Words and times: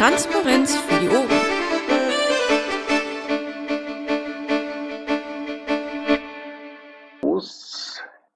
Transparenz 0.00 0.74
für 0.76 0.98
die 0.98 1.08
Ohren. 1.10 1.28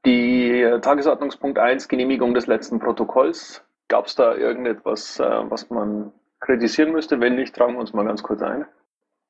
Die 0.05 0.79
Tagesordnungspunkt 0.83 1.59
1, 1.59 1.89
Genehmigung 1.89 2.35
des 2.35 2.47
letzten 2.47 2.81
Protokolls. 2.81 3.65
Gab 3.89 4.05
es 4.05 4.15
da 4.15 4.35
irgendetwas, 4.35 5.19
äh, 5.19 5.51
was 5.51 5.71
man 5.71 6.13
kritisieren 6.41 6.93
müsste? 6.93 7.19
Wenn 7.21 7.37
nicht, 7.37 7.57
tragen 7.57 7.73
wir 7.73 7.81
uns 7.81 7.95
mal 7.95 8.05
ganz 8.05 8.23
kurz 8.23 8.43
ein. 8.43 8.67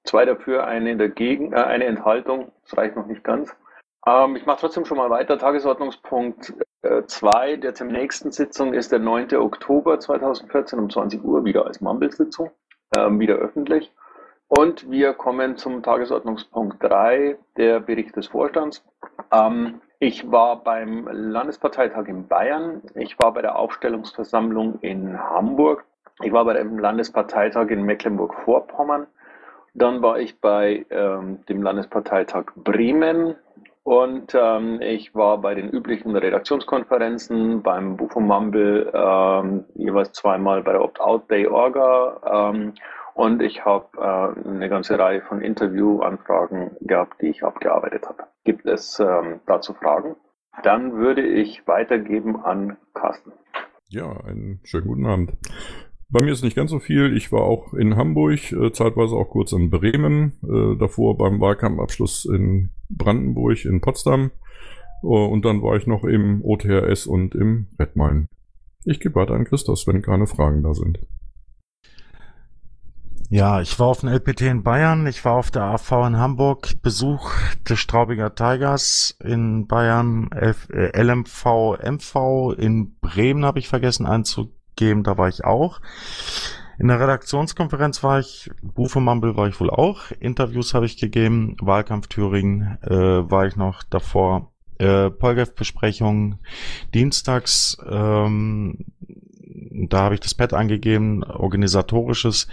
Zwei 0.02 0.24
dafür, 0.24 0.66
eine 0.66 0.96
dagegen, 0.96 1.52
äh, 1.52 1.58
eine 1.58 1.84
Enthaltung. 1.84 2.50
Das 2.64 2.76
reicht 2.76 2.96
noch 2.96 3.06
nicht 3.06 3.22
ganz. 3.22 3.54
Ähm, 4.08 4.34
ich 4.34 4.44
mache 4.44 4.58
trotzdem 4.58 4.86
schon 4.86 4.98
mal 4.98 5.10
weiter. 5.10 5.38
Tagesordnungspunkt 5.38 6.52
2 7.06 7.52
äh, 7.52 7.58
der 7.58 7.72
nächsten 7.86 8.30
Sitzung 8.32 8.74
ist 8.74 8.92
der 8.92 8.98
9. 8.98 9.36
Oktober 9.36 9.98
2014 9.98 10.78
um 10.78 10.90
20 10.90 11.24
Uhr, 11.24 11.44
wieder 11.44 11.66
als 11.66 11.80
Mumble-Sitzung, 11.80 12.50
ähm, 12.96 13.20
wieder 13.20 13.36
öffentlich. 13.36 13.92
Und 14.48 14.90
wir 14.90 15.14
kommen 15.14 15.56
zum 15.56 15.82
Tagesordnungspunkt 15.82 16.82
3, 16.82 17.38
der 17.56 17.80
Bericht 17.80 18.14
des 18.16 18.28
Vorstands. 18.28 18.84
Ähm, 19.32 19.80
ich 19.98 20.30
war 20.30 20.62
beim 20.62 21.08
Landesparteitag 21.10 22.06
in 22.08 22.28
Bayern, 22.28 22.82
ich 22.94 23.18
war 23.18 23.32
bei 23.32 23.42
der 23.42 23.56
Aufstellungsversammlung 23.56 24.80
in 24.80 25.18
Hamburg, 25.18 25.84
ich 26.22 26.32
war 26.32 26.44
bei 26.44 26.52
dem 26.52 26.78
Landesparteitag 26.78 27.70
in 27.70 27.82
Mecklenburg-Vorpommern, 27.84 29.06
dann 29.72 30.02
war 30.02 30.18
ich 30.18 30.40
bei 30.40 30.86
ähm, 30.90 31.44
dem 31.46 31.62
Landesparteitag 31.62 32.52
Bremen 32.54 33.36
und 33.84 34.34
ähm, 34.34 34.80
ich 34.80 35.14
war 35.14 35.38
bei 35.38 35.54
den 35.54 35.68
üblichen 35.68 36.16
Redaktionskonferenzen, 36.16 37.62
beim 37.62 37.96
Bufo 37.96 38.18
Mumble 38.18 38.90
ähm, 38.94 39.66
jeweils 39.74 40.12
zweimal 40.12 40.62
bei 40.62 40.72
der 40.72 40.82
Opt-out-Day 40.82 41.46
Orga 41.46 42.50
ähm, 42.50 42.72
und 43.14 43.42
ich 43.42 43.64
habe 43.64 43.86
äh, 43.98 44.48
eine 44.48 44.68
ganze 44.70 44.98
Reihe 44.98 45.20
von 45.20 45.42
Interviewanfragen 45.42 46.76
gehabt, 46.80 47.20
die 47.20 47.28
ich 47.28 47.44
abgearbeitet 47.44 48.08
habe. 48.08 48.24
Gibt 48.44 48.66
es 48.66 48.98
ähm, 49.00 49.40
dazu 49.46 49.74
Fragen? 49.74 50.16
Dann 50.62 50.94
würde 50.94 51.22
ich 51.22 51.66
weitergeben 51.66 52.42
an 52.42 52.78
Carsten. 52.94 53.32
Ja, 53.88 54.10
einen 54.10 54.60
schönen 54.64 54.86
guten 54.86 55.06
Abend. 55.06 55.32
Bei 56.14 56.22
mir 56.22 56.30
ist 56.30 56.44
nicht 56.44 56.54
ganz 56.54 56.70
so 56.70 56.78
viel. 56.78 57.16
Ich 57.16 57.32
war 57.32 57.40
auch 57.40 57.74
in 57.74 57.96
Hamburg, 57.96 58.52
äh, 58.52 58.70
zeitweise 58.70 59.16
auch 59.16 59.30
kurz 59.30 59.50
in 59.50 59.68
Bremen, 59.68 60.34
äh, 60.44 60.78
davor 60.78 61.18
beim 61.18 61.40
Wahlkampfabschluss 61.40 62.26
in 62.26 62.70
Brandenburg, 62.88 63.64
in 63.64 63.80
Potsdam 63.80 64.30
äh, 65.02 65.06
und 65.06 65.44
dann 65.44 65.60
war 65.60 65.74
ich 65.74 65.88
noch 65.88 66.04
im 66.04 66.40
OTRS 66.44 67.08
und 67.08 67.34
im 67.34 67.66
Redmain. 67.80 68.28
Ich 68.84 69.00
gebe 69.00 69.16
weiter 69.16 69.34
an 69.34 69.44
Christos, 69.44 69.88
wenn 69.88 70.02
keine 70.02 70.28
Fragen 70.28 70.62
da 70.62 70.72
sind. 70.72 71.00
Ja, 73.28 73.60
ich 73.60 73.76
war 73.80 73.88
auf 73.88 73.98
dem 73.98 74.10
LPT 74.10 74.42
in 74.42 74.62
Bayern, 74.62 75.08
ich 75.08 75.24
war 75.24 75.34
auf 75.34 75.50
der 75.50 75.64
AV 75.64 76.06
in 76.06 76.16
Hamburg, 76.16 76.80
Besuch 76.80 77.32
des 77.68 77.80
Straubinger 77.80 78.36
Tigers 78.36 79.18
in 79.24 79.66
Bayern, 79.66 80.30
äh, 80.30 80.52
LMV, 81.02 81.76
MV 81.82 82.54
in 82.56 82.94
Bremen 83.00 83.44
habe 83.44 83.58
ich 83.58 83.66
vergessen 83.66 84.06
einzugehen 84.06 84.63
geben, 84.76 85.02
da 85.02 85.18
war 85.18 85.28
ich 85.28 85.44
auch. 85.44 85.80
In 86.78 86.88
der 86.88 86.98
Redaktionskonferenz 86.98 88.02
war 88.02 88.18
ich, 88.18 88.50
Bufe 88.62 89.00
Mumble 89.00 89.36
war 89.36 89.46
ich 89.48 89.60
wohl 89.60 89.70
auch, 89.70 90.10
Interviews 90.18 90.74
habe 90.74 90.86
ich 90.86 90.96
gegeben, 90.96 91.56
Wahlkampf 91.60 92.08
Thüringen 92.08 92.78
äh, 92.82 92.90
war 93.30 93.46
ich 93.46 93.56
noch 93.56 93.84
davor, 93.84 94.50
äh, 94.78 95.08
Polgef-Besprechung 95.10 96.40
dienstags, 96.92 97.76
ähm, 97.88 98.86
da 99.88 100.00
habe 100.00 100.14
ich 100.14 100.20
das 100.20 100.34
Pad 100.34 100.52
angegeben, 100.52 101.22
organisatorisches. 101.22 102.48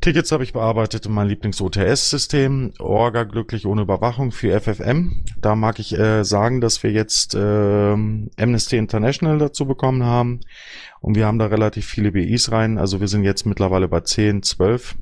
Tickets 0.00 0.32
habe 0.32 0.44
ich 0.44 0.54
bearbeitet 0.54 1.04
in 1.04 1.12
mein 1.12 1.28
Lieblings-OTS-System, 1.28 2.72
Orga 2.78 3.24
glücklich 3.24 3.66
ohne 3.66 3.82
Überwachung 3.82 4.32
für 4.32 4.58
FFM. 4.58 5.24
Da 5.38 5.54
mag 5.54 5.78
ich 5.78 5.96
äh, 5.98 6.24
sagen, 6.24 6.62
dass 6.62 6.82
wir 6.82 6.90
jetzt 6.90 7.34
äh, 7.34 7.92
Amnesty 7.92 8.78
International 8.78 9.36
dazu 9.36 9.66
bekommen 9.66 10.02
haben 10.02 10.40
und 11.00 11.16
wir 11.16 11.26
haben 11.26 11.38
da 11.38 11.46
relativ 11.46 11.84
viele 11.84 12.12
BIs 12.12 12.50
rein. 12.50 12.78
Also 12.78 13.00
wir 13.00 13.08
sind 13.08 13.24
jetzt 13.24 13.44
mittlerweile 13.44 13.88
bei 13.88 14.00
10, 14.00 14.42
12 14.42 14.96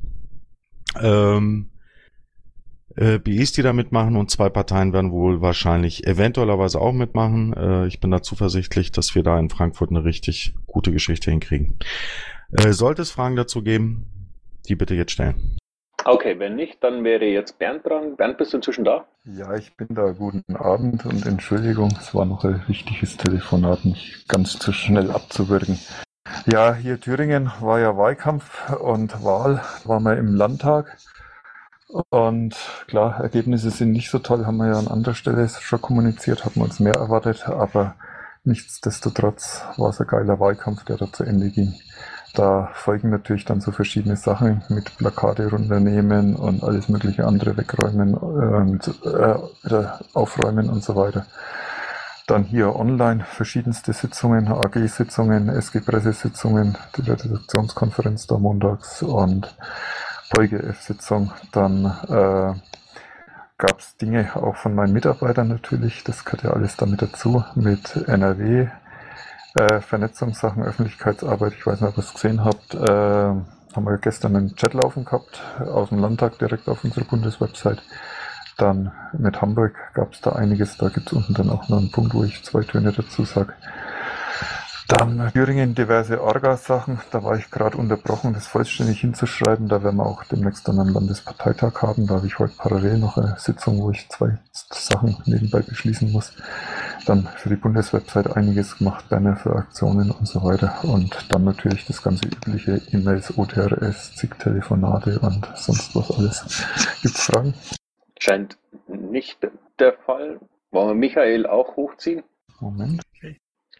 ähm, 1.00 1.70
äh, 2.96 3.20
BIs, 3.20 3.52
die 3.52 3.62
da 3.62 3.72
mitmachen 3.72 4.16
und 4.16 4.32
zwei 4.32 4.48
Parteien 4.48 4.92
werden 4.92 5.12
wohl 5.12 5.40
wahrscheinlich 5.40 6.08
eventuellerweise 6.08 6.80
auch 6.80 6.92
mitmachen. 6.92 7.52
Äh, 7.52 7.86
ich 7.86 8.00
bin 8.00 8.10
da 8.10 8.20
zuversichtlich, 8.20 8.90
dass 8.90 9.14
wir 9.14 9.22
da 9.22 9.38
in 9.38 9.48
Frankfurt 9.48 9.90
eine 9.90 10.02
richtig 10.02 10.54
gute 10.66 10.90
Geschichte 10.90 11.30
hinkriegen. 11.30 11.78
Äh, 12.50 12.72
sollte 12.72 13.02
es 13.02 13.12
Fragen 13.12 13.36
dazu 13.36 13.62
geben, 13.62 14.17
die 14.68 14.76
bitte 14.76 14.94
jetzt 14.94 15.12
stellen. 15.12 15.56
Okay, 16.04 16.38
wenn 16.38 16.56
nicht, 16.56 16.82
dann 16.82 17.04
wäre 17.04 17.26
jetzt 17.26 17.58
Bernd 17.58 17.84
dran. 17.84 18.16
Bernd, 18.16 18.38
bist 18.38 18.52
du 18.52 18.58
inzwischen 18.58 18.84
da? 18.84 19.06
Ja, 19.24 19.54
ich 19.56 19.76
bin 19.76 19.88
da. 19.90 20.12
Guten 20.12 20.56
Abend 20.56 21.04
und 21.04 21.26
Entschuldigung, 21.26 21.94
es 22.00 22.14
war 22.14 22.24
noch 22.24 22.44
ein 22.44 22.62
wichtiges 22.66 23.16
Telefonat, 23.16 23.84
nicht 23.84 24.28
ganz 24.28 24.58
zu 24.58 24.72
schnell 24.72 25.10
abzuwürgen. 25.10 25.78
Ja, 26.46 26.74
hier 26.74 27.00
Thüringen 27.00 27.50
war 27.60 27.80
ja 27.80 27.96
Wahlkampf 27.96 28.70
und 28.78 29.22
Wahl, 29.22 29.62
waren 29.84 30.02
wir 30.04 30.16
im 30.16 30.34
Landtag. 30.34 30.96
Und 32.10 32.54
klar, 32.86 33.20
Ergebnisse 33.20 33.70
sind 33.70 33.92
nicht 33.92 34.10
so 34.10 34.18
toll, 34.18 34.46
haben 34.46 34.58
wir 34.58 34.68
ja 34.68 34.78
an 34.78 34.88
anderer 34.88 35.14
Stelle 35.14 35.48
schon 35.48 35.80
kommuniziert, 35.80 36.44
haben 36.44 36.56
wir 36.56 36.64
uns 36.64 36.80
mehr 36.80 36.94
erwartet, 36.94 37.48
aber 37.48 37.96
nichtsdestotrotz 38.44 39.62
war 39.76 39.90
es 39.90 40.00
ein 40.00 40.06
geiler 40.06 40.38
Wahlkampf, 40.38 40.84
der 40.84 40.96
da 40.96 41.10
zu 41.12 41.24
Ende 41.24 41.50
ging. 41.50 41.74
Da 42.34 42.70
folgen 42.74 43.10
natürlich 43.10 43.44
dann 43.44 43.60
so 43.60 43.72
verschiedene 43.72 44.16
Sachen 44.16 44.62
mit 44.68 44.96
Plakate 44.98 45.50
runternehmen 45.50 46.36
und 46.36 46.62
alles 46.62 46.88
mögliche 46.88 47.26
andere 47.26 47.56
wegräumen 47.56 48.14
und 48.14 48.88
äh, 49.04 49.84
aufräumen 50.14 50.70
und 50.70 50.84
so 50.84 50.94
weiter. 50.94 51.26
Dann 52.28 52.44
hier 52.44 52.76
online 52.76 53.24
verschiedenste 53.24 53.94
Sitzungen, 53.94 54.48
AG-Sitzungen, 54.48 55.48
SG-Pressesitzungen, 55.48 56.76
die 56.96 57.10
Redaktionskonferenz 57.10 58.26
da 58.26 58.36
montags 58.36 59.02
und 59.02 59.56
VGF-Sitzung. 60.34 61.32
Dann 61.52 61.86
äh, 61.86 62.52
gab 63.56 63.80
es 63.80 63.96
Dinge 63.96 64.36
auch 64.36 64.56
von 64.56 64.74
meinen 64.74 64.92
Mitarbeitern 64.92 65.48
natürlich, 65.48 66.04
das 66.04 66.24
gehört 66.24 66.42
ja 66.42 66.50
alles 66.50 66.76
damit 66.76 67.00
dazu, 67.00 67.44
mit 67.54 67.96
NRW, 67.96 68.68
äh, 69.58 69.80
Vernetzungssachen, 69.80 70.62
Öffentlichkeitsarbeit, 70.62 71.54
ich 71.54 71.66
weiß 71.66 71.80
nicht, 71.80 71.90
ob 71.90 71.96
ihr 71.96 72.04
es 72.04 72.12
gesehen 72.12 72.44
habt, 72.44 72.74
äh, 72.74 72.78
haben 72.78 73.84
wir 73.84 73.98
gestern 73.98 74.36
einen 74.36 74.54
Chat 74.54 74.74
laufen 74.74 75.04
gehabt, 75.04 75.42
aus 75.58 75.88
dem 75.90 75.98
Landtag 75.98 76.38
direkt 76.38 76.68
auf 76.68 76.84
unserer 76.84 77.04
Bundeswebsite. 77.04 77.82
Dann 78.56 78.92
mit 79.12 79.40
Hamburg 79.40 79.74
gab 79.94 80.12
es 80.12 80.20
da 80.20 80.32
einiges, 80.32 80.76
da 80.78 80.88
gibt 80.88 81.08
es 81.08 81.12
unten 81.12 81.34
dann 81.34 81.50
auch 81.50 81.68
noch 81.68 81.78
einen 81.78 81.90
Punkt, 81.90 82.14
wo 82.14 82.24
ich 82.24 82.42
zwei 82.44 82.62
Töne 82.62 82.92
dazu 82.92 83.24
sage. 83.24 83.52
Dann 84.88 85.30
Thüringen 85.34 85.74
diverse 85.74 86.22
Orga-Sachen. 86.22 86.98
Da 87.10 87.22
war 87.22 87.36
ich 87.36 87.50
gerade 87.50 87.76
unterbrochen, 87.76 88.32
das 88.32 88.46
vollständig 88.46 89.02
hinzuschreiben. 89.02 89.68
Da 89.68 89.84
werden 89.84 89.96
wir 89.96 90.06
auch 90.06 90.24
demnächst 90.24 90.66
dann 90.66 90.80
einen 90.80 90.94
Landesparteitag 90.94 91.82
haben. 91.82 92.06
Da 92.06 92.14
habe 92.14 92.26
ich 92.26 92.38
heute 92.38 92.54
parallel 92.56 92.96
noch 92.96 93.18
eine 93.18 93.36
Sitzung, 93.38 93.82
wo 93.82 93.90
ich 93.90 94.08
zwei 94.08 94.38
Sachen 94.50 95.18
nebenbei 95.26 95.60
beschließen 95.60 96.10
muss. 96.10 96.32
Dann 97.04 97.28
für 97.36 97.50
die 97.50 97.56
Bundeswebsite 97.56 98.34
einiges 98.34 98.78
gemacht, 98.78 99.10
Banner 99.10 99.36
für 99.36 99.54
Aktionen 99.54 100.10
und 100.10 100.26
so 100.26 100.42
weiter. 100.42 100.82
Und 100.84 101.30
dann 101.30 101.44
natürlich 101.44 101.84
das 101.84 102.02
ganze 102.02 102.26
übliche 102.26 102.80
E-Mails, 102.90 103.36
OTRS, 103.36 104.16
zig 104.16 104.38
Telefonate 104.38 105.18
und 105.18 105.46
sonst 105.54 105.94
was 105.94 106.10
alles. 106.12 106.66
Gibt's 107.02 107.26
Fragen? 107.26 107.52
Scheint 108.18 108.56
nicht 108.86 109.46
der 109.78 109.92
Fall. 109.92 110.40
Wollen 110.70 110.88
wir 110.88 110.94
Michael 110.94 111.46
auch 111.46 111.76
hochziehen? 111.76 112.22
Moment. 112.58 113.02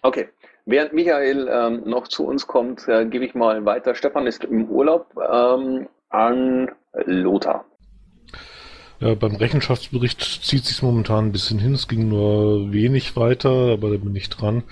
Okay. 0.03 0.29
Während 0.71 0.93
Michael 0.93 1.49
ähm, 1.51 1.83
noch 1.87 2.09
zu 2.09 2.27
uns 2.27 2.47
kommt, 2.47 2.87
äh, 2.89 3.07
gebe 3.07 3.25
ich 3.25 3.35
mal 3.35 3.65
weiter. 3.65 3.95
Stefan 3.95 4.27
ist 4.27 4.45
im 4.45 4.67
Urlaub 4.69 5.17
ähm, 5.17 5.89
an 6.11 6.71
Lothar. 7.07 7.65
Ja, 9.01 9.15
beim 9.15 9.37
Rechenschaftsbericht 9.37 10.21
zieht 10.21 10.67
sich 10.67 10.83
momentan 10.83 11.27
ein 11.27 11.33
bisschen 11.33 11.59
hin. 11.59 11.73
Es 11.73 11.89
ging 11.89 12.11
nur 12.11 12.71
wenig 12.71 13.17
weiter, 13.17 13.49
aber 13.49 13.89
da 13.89 13.97
bin 13.97 14.15
ich 14.15 14.29
dran. 14.29 14.63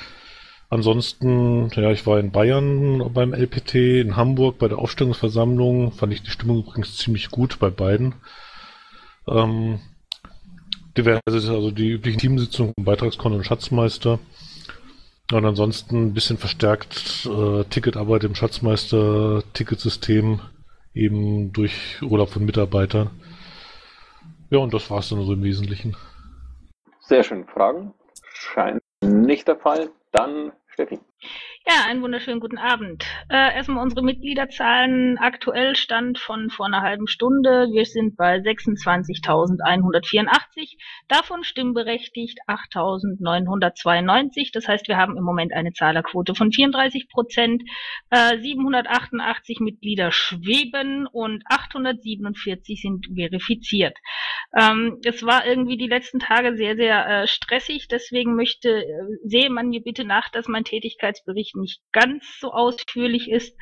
Ansonsten, 0.69 1.71
ja, 1.75 1.91
ich 1.91 2.07
war 2.07 2.21
in 2.21 2.31
Bayern 2.31 3.11
beim 3.15 3.33
LPT, 3.33 3.77
in 3.77 4.17
Hamburg 4.17 4.59
bei 4.59 4.69
der 4.69 4.77
Aufstellungsversammlung. 4.77 5.93
Fand 5.93 6.13
ich 6.13 6.23
die 6.23 6.31
Stimmung 6.31 6.59
übrigens 6.59 6.99
ziemlich 6.99 7.31
gut 7.31 7.59
bei 7.59 7.71
beiden. 7.71 8.17
Ähm, 9.27 9.81
diverse, 10.95 11.23
also 11.27 11.71
die 11.71 11.93
üblichen 11.93 12.21
Teamsitzungen, 12.21 12.75
Beitragskonto 12.77 13.39
und 13.39 13.45
Schatzmeister. 13.45 14.19
Und 15.33 15.45
ansonsten 15.45 16.07
ein 16.07 16.15
bisschen 16.15 16.39
verstärkt 16.39 17.27
äh, 17.27 17.65
Ticketarbeit 17.65 18.23
im 18.25 18.37
Schatzmeister-Ticketsystem 18.37 20.41
eben 20.95 21.53
durch 21.53 22.01
Urlaub 22.01 22.31
von 22.31 22.45
Mitarbeitern. 22.45 23.11
Ja, 24.51 24.59
und 24.59 24.73
das 24.73 24.89
war 24.91 25.01
es 25.01 25.09
dann 25.09 25.25
so 25.25 25.33
im 25.33 25.43
Wesentlichen. 25.43 25.97
Sehr 27.01 27.25
schön. 27.25 27.45
Fragen? 27.47 27.93
Scheint 28.33 28.81
nicht 29.03 29.49
der 29.49 29.57
Fall. 29.57 29.91
Dann 30.13 30.53
Steffi. 30.69 31.01
Ja, 31.69 31.87
einen 31.89 32.01
wunderschönen 32.01 32.39
guten 32.39 32.59
Abend. 32.59 33.05
Äh, 33.29 33.57
erstmal 33.57 33.83
unsere 33.83 34.05
Mitgliederzahlen. 34.05 35.19
Aktuell 35.19 35.75
Stand 35.75 36.17
von 36.17 36.49
vor 36.49 36.67
einer 36.67 36.83
halben 36.83 37.09
Stunde. 37.09 37.67
Wir 37.73 37.85
sind 37.85 38.17
bei 38.17 38.37
26.184. 38.37 40.77
Davon 41.09 41.43
stimmberechtigt 41.43 42.39
8.992. 42.47 44.53
Das 44.53 44.69
heißt, 44.69 44.87
wir 44.87 44.97
haben 44.97 45.17
im 45.17 45.25
Moment 45.25 45.53
eine 45.53 45.73
Zahlerquote 45.73 46.37
von 46.37 46.53
34 46.53 47.09
Prozent. 47.09 47.65
Äh, 48.11 48.39
788 48.39 49.59
Mitglieder 49.59 50.13
schweben 50.13 51.09
und 51.09 51.43
847 51.49 52.81
sind 52.81 53.09
verifiziert. 53.13 53.99
Ähm, 54.57 55.01
es 55.05 55.27
war 55.27 55.45
irgendwie 55.45 55.77
die 55.77 55.89
letzten 55.89 56.21
Tage 56.21 56.57
sehr, 56.57 56.77
sehr 56.77 57.09
äh, 57.09 57.27
stressig. 57.27 57.89
Deswegen 57.89 58.37
möchte, 58.37 58.85
äh, 58.85 58.87
sehe 59.25 59.51
man 59.51 59.71
mir 59.71 59.83
bitte 59.83 60.05
nach, 60.05 60.31
dass 60.31 60.47
mein 60.47 60.63
Tätigkeitsbericht 61.17 61.57
nicht 61.57 61.81
ganz 61.93 62.39
so 62.41 62.53
ausführlich 62.53 63.31
ist. 63.31 63.57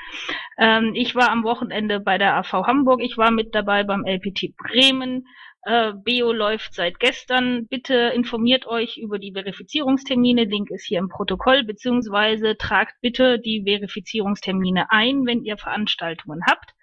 Ähm, 0.58 0.92
ich 0.94 1.14
war 1.14 1.30
am 1.30 1.44
Wochenende 1.44 2.00
bei 2.00 2.18
der 2.18 2.36
AV 2.36 2.52
Hamburg, 2.66 3.00
ich 3.02 3.16
war 3.16 3.30
mit 3.30 3.54
dabei 3.54 3.84
beim 3.84 4.04
LPT 4.04 4.56
Bremen. 4.56 5.26
Äh, 5.62 5.92
Beo 5.94 6.32
läuft 6.32 6.74
seit 6.74 6.98
gestern. 7.00 7.66
Bitte 7.68 7.94
informiert 8.14 8.66
euch 8.66 8.98
über 8.98 9.18
die 9.18 9.32
Verifizierungstermine. 9.32 10.44
Link 10.44 10.70
ist 10.70 10.84
hier 10.84 10.98
im 10.98 11.08
Protokoll, 11.08 11.64
beziehungsweise 11.64 12.56
tragt 12.56 12.94
bitte 13.00 13.38
die 13.38 13.62
Verifizierungstermine 13.64 14.90
ein, 14.90 15.24
wenn 15.24 15.42
ihr 15.42 15.56
Veranstaltungen 15.56 16.42
habt. 16.48 16.74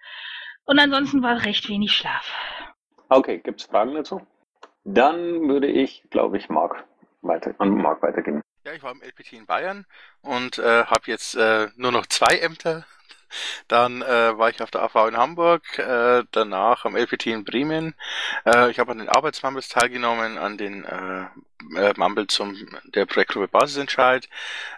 Und 0.66 0.80
ansonsten 0.80 1.22
war 1.22 1.46
recht 1.46 1.70
wenig 1.70 1.92
Schlaf. 1.92 2.34
Okay, 3.10 3.40
gibt 3.40 3.62
es 3.62 3.68
Fragen 3.68 3.94
dazu? 3.94 4.22
Dann 4.84 5.48
würde 5.48 5.68
ich, 5.68 6.04
glaube 6.10 6.38
ich, 6.38 6.50
Marc 6.50 6.84
weiter, 7.22 7.54
an 7.60 7.76
Marc 7.76 8.02
weitergeben. 8.02 8.42
Ja, 8.64 8.74
ich 8.74 8.84
war 8.84 8.92
im 8.92 9.02
LPT 9.02 9.34
in 9.34 9.48
Bayern 9.48 9.86
und 10.22 10.60
äh, 10.60 10.86
habe 10.86 11.06
jetzt 11.08 11.34
äh, 11.36 11.70
nur 11.78 11.92
noch 11.92 12.06
zwei 12.06 12.38
Ämter. 12.38 12.86
Dann 13.68 14.04
äh, 14.04 14.38
war 14.38 14.50
ich 14.50 14.62
auf 14.62 14.70
der 14.70 14.84
AV 14.84 15.08
in 15.08 15.18
Hamburg, 15.18 15.80
äh, 15.80 16.24
danach 16.32 16.86
am 16.86 16.96
LPT 16.96 17.28
in 17.28 17.44
Bremen. 17.44 17.96
Äh, 18.46 18.70
ich 18.70 18.78
habe 18.78 18.92
an 18.92 19.00
den 19.00 19.10
Arbeitsmumbles 19.10 19.70
teilgenommen, 19.70 20.38
an 20.38 20.58
den 20.60 20.84
äh, 20.86 21.26
äh, 21.76 21.94
Mumble 21.98 22.28
zum 22.28 22.58
der 22.86 23.06
Projektgruppe 23.06 23.48
Basisentscheid, 23.48 24.28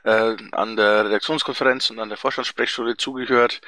äh, 0.03 0.35
an 0.51 0.75
der 0.75 1.05
Redaktionskonferenz 1.05 1.89
und 1.89 1.99
an 1.99 2.09
der 2.09 2.17
Vorstandssprechstunde 2.17 2.97
zugehört. 2.97 3.61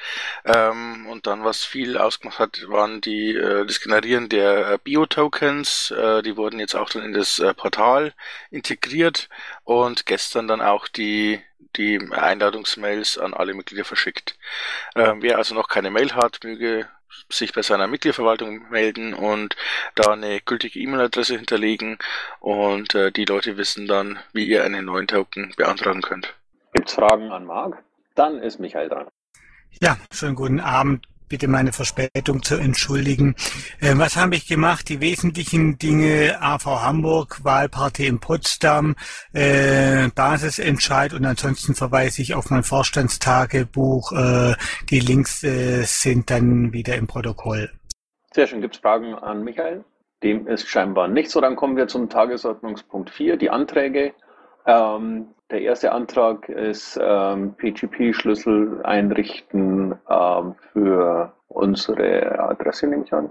Ähm, 0.44 1.06
und 1.06 1.26
dann, 1.26 1.44
was 1.44 1.64
viel 1.64 1.98
ausgemacht 1.98 2.38
hat, 2.38 2.68
waren 2.68 3.00
die 3.00 3.34
äh, 3.34 3.66
das 3.66 3.80
Generieren 3.80 4.28
der 4.28 4.72
äh, 4.72 4.78
Bio-Tokens. 4.82 5.90
Äh, 5.90 6.22
die 6.22 6.36
wurden 6.36 6.60
jetzt 6.60 6.74
auch 6.74 6.90
dann 6.90 7.02
in 7.02 7.12
das 7.12 7.38
äh, 7.38 7.54
Portal 7.54 8.12
integriert 8.50 9.28
und 9.64 10.06
gestern 10.06 10.48
dann 10.48 10.60
auch 10.60 10.88
die 10.88 11.40
die 11.76 12.00
Einladungsmails 12.10 13.18
an 13.18 13.34
alle 13.34 13.54
Mitglieder 13.54 13.84
verschickt. 13.84 14.38
Ähm, 14.94 15.22
wer 15.22 15.38
also 15.38 15.54
noch 15.54 15.68
keine 15.68 15.90
Mail 15.90 16.14
hat, 16.14 16.42
möge 16.42 16.88
sich 17.28 17.52
bei 17.52 17.62
seiner 17.62 17.86
Mitgliederverwaltung 17.86 18.68
melden 18.70 19.14
und 19.14 19.56
da 19.94 20.12
eine 20.12 20.40
gültige 20.40 20.78
E-Mail-Adresse 20.78 21.36
hinterlegen 21.36 21.98
und 22.40 22.94
äh, 22.94 23.10
die 23.10 23.24
Leute 23.24 23.56
wissen 23.56 23.86
dann, 23.86 24.18
wie 24.32 24.44
ihr 24.44 24.64
einen 24.64 24.84
neuen 24.84 25.06
Token 25.06 25.52
beantragen 25.56 26.02
könnt. 26.02 26.34
Gibt 26.72 26.88
es 26.88 26.94
Fragen 26.94 27.30
an 27.30 27.46
Marc? 27.46 27.82
Dann 28.14 28.38
ist 28.38 28.58
Michael 28.58 28.88
dran. 28.88 29.08
Ja, 29.80 29.96
schönen 30.10 30.34
guten 30.34 30.60
Abend 30.60 31.06
bitte 31.28 31.48
meine 31.48 31.72
Verspätung 31.72 32.42
zu 32.42 32.56
entschuldigen. 32.56 33.34
Äh, 33.80 33.94
was 33.96 34.16
habe 34.16 34.36
ich 34.36 34.46
gemacht? 34.46 34.88
Die 34.88 35.00
wesentlichen 35.00 35.78
Dinge 35.78 36.38
AV 36.40 36.66
Hamburg, 36.82 37.44
Wahlparty 37.44 38.06
in 38.06 38.20
Potsdam, 38.20 38.94
äh, 39.32 40.08
Basisentscheid 40.14 41.14
und 41.14 41.24
ansonsten 41.24 41.74
verweise 41.74 42.22
ich 42.22 42.34
auf 42.34 42.50
mein 42.50 42.62
Vorstandstagebuch. 42.62 44.12
Äh, 44.12 44.54
die 44.90 45.00
Links 45.00 45.42
äh, 45.42 45.82
sind 45.82 46.30
dann 46.30 46.72
wieder 46.72 46.96
im 46.96 47.06
Protokoll. 47.06 47.70
Sehr 48.32 48.46
schön. 48.46 48.60
Gibt 48.60 48.74
es 48.74 48.80
Fragen 48.80 49.14
an 49.14 49.44
Michael? 49.44 49.84
Dem 50.22 50.46
ist 50.46 50.68
scheinbar 50.68 51.08
nicht 51.08 51.30
so. 51.30 51.40
Dann 51.40 51.56
kommen 51.56 51.76
wir 51.76 51.88
zum 51.88 52.08
Tagesordnungspunkt 52.08 53.10
4, 53.10 53.36
die 53.36 53.50
Anträge. 53.50 54.14
Ähm, 54.66 55.28
der 55.50 55.62
erste 55.62 55.92
Antrag 55.92 56.48
ist 56.48 56.98
ähm, 57.00 57.54
PGP-Schlüssel 57.54 58.80
einrichten 58.82 59.94
ähm, 60.10 60.54
für 60.72 61.32
unsere 61.48 62.38
Adresse, 62.38 62.88
nehme 62.88 63.04
ich 63.04 63.12
an. 63.12 63.30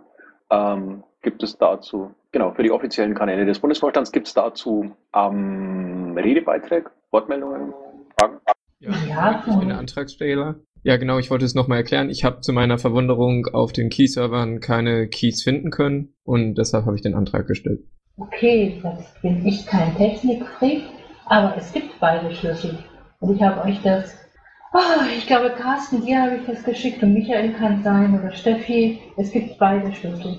Ähm, 0.49 1.03
gibt 1.21 1.43
es 1.43 1.57
dazu, 1.57 2.11
genau, 2.31 2.51
für 2.53 2.63
die 2.63 2.71
offiziellen 2.71 3.15
Kanäle 3.15 3.45
des 3.45 3.59
Bundesvorstands, 3.59 4.11
gibt 4.11 4.27
es 4.27 4.33
dazu 4.33 4.95
ähm, 5.13 6.15
Redebeitrag, 6.17 6.91
Wortmeldungen, 7.11 7.73
Fragen? 8.17 8.39
Ja, 8.79 8.91
ja, 9.07 9.43
ich 9.47 9.59
bin 9.59 9.69
der 9.69 9.79
Antragsteller. 9.79 10.55
Ja, 10.83 10.97
genau, 10.97 11.17
ich 11.17 11.31
wollte 11.31 11.45
es 11.45 11.55
nochmal 11.55 11.79
erklären. 11.79 12.09
Ich 12.11 12.23
habe 12.23 12.41
zu 12.41 12.53
meiner 12.53 12.77
Verwunderung 12.77 13.47
auf 13.47 13.73
den 13.73 13.89
Key-Servern 13.89 14.59
keine 14.59 15.07
Keys 15.07 15.41
finden 15.41 15.71
können 15.71 16.13
und 16.23 16.55
deshalb 16.55 16.85
habe 16.85 16.95
ich 16.95 17.01
den 17.01 17.15
Antrag 17.15 17.47
gestellt. 17.47 17.81
Okay, 18.17 18.79
jetzt 18.83 19.21
bin 19.21 19.45
ich 19.45 19.65
kein 19.65 19.95
Technikfreak. 19.97 20.83
Aber 21.25 21.55
es 21.57 21.71
gibt 21.73 21.99
beide 21.99 22.33
Schlüssel. 22.33 22.77
Und 23.19 23.35
ich 23.35 23.41
habe 23.41 23.63
euch 23.67 23.81
das, 23.81 24.15
oh, 24.73 25.03
ich 25.17 25.25
glaube, 25.27 25.51
Carsten, 25.57 26.05
dir 26.05 26.21
habe 26.21 26.35
ich 26.37 26.45
das 26.45 26.63
geschickt 26.63 27.01
und 27.01 27.13
Michael 27.13 27.53
kann 27.53 27.83
sein 27.83 28.19
oder 28.19 28.31
Steffi. 28.31 28.99
Es 29.17 29.31
gibt 29.31 29.57
beide 29.57 29.91
Schlüssel. 29.93 30.37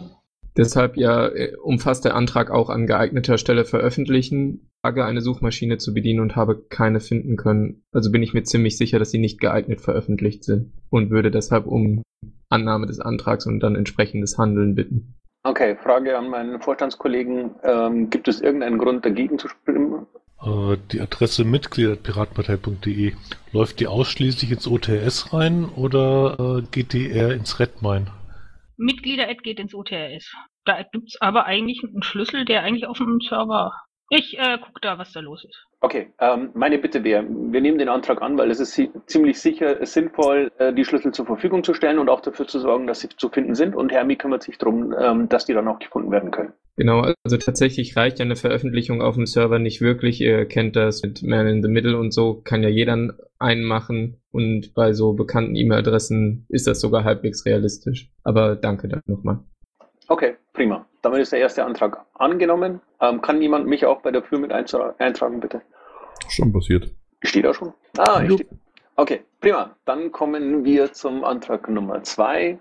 Deshalb 0.56 0.96
ja 0.96 1.28
äh, 1.28 1.54
umfasst 1.62 2.04
der 2.04 2.14
Antrag 2.14 2.50
auch 2.50 2.70
an 2.70 2.86
geeigneter 2.86 3.36
Stelle 3.36 3.66
veröffentlichen, 3.66 4.70
frage 4.80 5.04
eine 5.04 5.20
Suchmaschine 5.20 5.76
zu 5.76 5.92
bedienen 5.92 6.20
und 6.20 6.34
habe 6.34 6.64
keine 6.70 7.00
finden 7.00 7.36
können. 7.36 7.82
Also 7.92 8.10
bin 8.10 8.22
ich 8.22 8.32
mir 8.32 8.44
ziemlich 8.44 8.78
sicher, 8.78 8.98
dass 8.98 9.10
sie 9.10 9.18
nicht 9.18 9.38
geeignet 9.38 9.82
veröffentlicht 9.82 10.44
sind 10.44 10.72
und 10.88 11.10
würde 11.10 11.30
deshalb 11.30 11.66
um 11.66 12.02
Annahme 12.48 12.86
des 12.86 13.00
Antrags 13.00 13.46
und 13.46 13.60
dann 13.60 13.76
entsprechendes 13.76 14.38
Handeln 14.38 14.74
bitten. 14.74 15.16
Okay, 15.42 15.76
Frage 15.76 16.16
an 16.16 16.30
meinen 16.30 16.60
Vorstandskollegen. 16.60 17.50
Ähm, 17.62 18.10
gibt 18.10 18.26
es 18.26 18.40
irgendeinen 18.40 18.78
Grund 18.78 19.04
dagegen 19.04 19.38
zu 19.38 19.48
stimmen? 19.48 20.06
Äh, 20.42 20.76
die 20.92 21.00
Adresse 21.00 21.44
mitglied.piratenpartei.de, 21.44 23.14
läuft 23.52 23.80
die 23.80 23.86
ausschließlich 23.86 24.50
ins 24.50 24.66
OTS 24.66 25.32
rein 25.32 25.64
oder 25.64 26.58
äh, 26.58 26.62
geht 26.70 26.92
die 26.92 27.10
eher 27.10 27.32
ins 27.32 27.58
Redmine? 27.58 28.06
Mitglieder 28.76 29.32
geht 29.34 29.58
ins 29.58 29.74
OTRS. 29.74 30.34
Da 30.64 30.82
gibt 30.82 31.08
es 31.08 31.20
aber 31.20 31.46
eigentlich 31.46 31.82
einen 31.82 32.02
Schlüssel, 32.02 32.44
der 32.44 32.62
eigentlich 32.62 32.86
auf 32.86 32.98
dem 32.98 33.20
Server. 33.20 33.72
Ich 34.08 34.38
äh, 34.38 34.58
gucke 34.58 34.80
da, 34.80 34.98
was 34.98 35.12
da 35.12 35.20
los 35.20 35.44
ist. 35.44 35.66
Okay, 35.80 36.12
ähm, 36.20 36.50
meine 36.54 36.78
Bitte 36.78 37.02
wäre, 37.02 37.24
wir 37.28 37.60
nehmen 37.60 37.78
den 37.78 37.88
Antrag 37.88 38.22
an, 38.22 38.38
weil 38.38 38.50
es 38.50 38.60
ist 38.60 38.80
ziemlich 39.06 39.40
sicher 39.40 39.84
sinnvoll, 39.84 40.52
äh, 40.58 40.72
die 40.72 40.84
Schlüssel 40.84 41.12
zur 41.12 41.26
Verfügung 41.26 41.64
zu 41.64 41.74
stellen 41.74 41.98
und 41.98 42.08
auch 42.08 42.20
dafür 42.20 42.46
zu 42.46 42.60
sorgen, 42.60 42.86
dass 42.86 43.00
sie 43.00 43.08
zu 43.08 43.28
finden 43.28 43.56
sind. 43.56 43.74
Und 43.74 43.90
Hermi 43.90 44.16
kümmert 44.16 44.44
sich 44.44 44.58
darum, 44.58 44.94
ähm, 44.98 45.28
dass 45.28 45.46
die 45.46 45.54
dann 45.54 45.66
auch 45.66 45.80
gefunden 45.80 46.12
werden 46.12 46.30
können. 46.30 46.52
Genau, 46.76 47.00
also 47.24 47.36
tatsächlich 47.38 47.96
reicht 47.96 48.18
ja 48.18 48.24
eine 48.24 48.36
Veröffentlichung 48.36 49.00
auf 49.00 49.14
dem 49.14 49.26
Server 49.26 49.58
nicht 49.58 49.80
wirklich. 49.80 50.20
Ihr 50.20 50.46
kennt 50.46 50.76
das 50.76 51.02
mit 51.02 51.22
Man 51.22 51.46
in 51.46 51.62
the 51.62 51.70
Middle 51.70 51.98
und 51.98 52.12
so, 52.12 52.42
kann 52.44 52.62
ja 52.62 52.68
jeder 52.68 53.14
einen 53.38 53.64
machen. 53.64 54.20
Und 54.30 54.74
bei 54.74 54.92
so 54.92 55.14
bekannten 55.14 55.56
E-Mail-Adressen 55.56 56.46
ist 56.48 56.66
das 56.66 56.80
sogar 56.80 57.04
halbwegs 57.04 57.46
realistisch. 57.46 58.10
Aber 58.22 58.56
danke 58.56 58.88
dann 58.88 59.00
nochmal. 59.06 59.40
Okay, 60.08 60.36
prima. 60.52 60.86
Damit 61.06 61.20
ist 61.20 61.30
der 61.30 61.38
erste 61.38 61.64
Antrag 61.64 62.04
angenommen. 62.14 62.80
Ähm, 63.00 63.22
kann 63.22 63.40
jemand 63.40 63.68
mich 63.68 63.86
auch 63.86 64.00
bei 64.00 64.10
der 64.10 64.24
Für 64.24 64.38
mit 64.38 64.50
eintragen, 64.50 65.38
bitte? 65.38 65.62
Schon 66.28 66.52
passiert. 66.52 66.92
Steht 67.22 67.44
da 67.44 67.54
schon? 67.54 67.72
Ah, 67.96 68.20
ich 68.24 68.32
steht. 68.32 68.48
Okay, 68.96 69.22
prima. 69.40 69.76
Dann 69.84 70.10
kommen 70.10 70.64
wir 70.64 70.92
zum 70.92 71.22
Antrag 71.22 71.68
Nummer 71.68 72.02
zwei. 72.02 72.58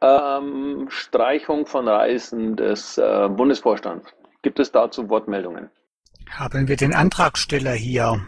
Ähm, 0.00 0.86
Streichung 0.88 1.66
von 1.66 1.88
Reisen 1.88 2.54
des 2.54 2.98
äh, 2.98 3.28
Bundesvorstands. 3.28 4.06
Gibt 4.42 4.60
es 4.60 4.70
dazu 4.70 5.10
Wortmeldungen? 5.10 5.68
Haben 6.30 6.68
wir 6.68 6.76
den 6.76 6.94
Antragsteller 6.94 7.72
hier? 7.72 8.24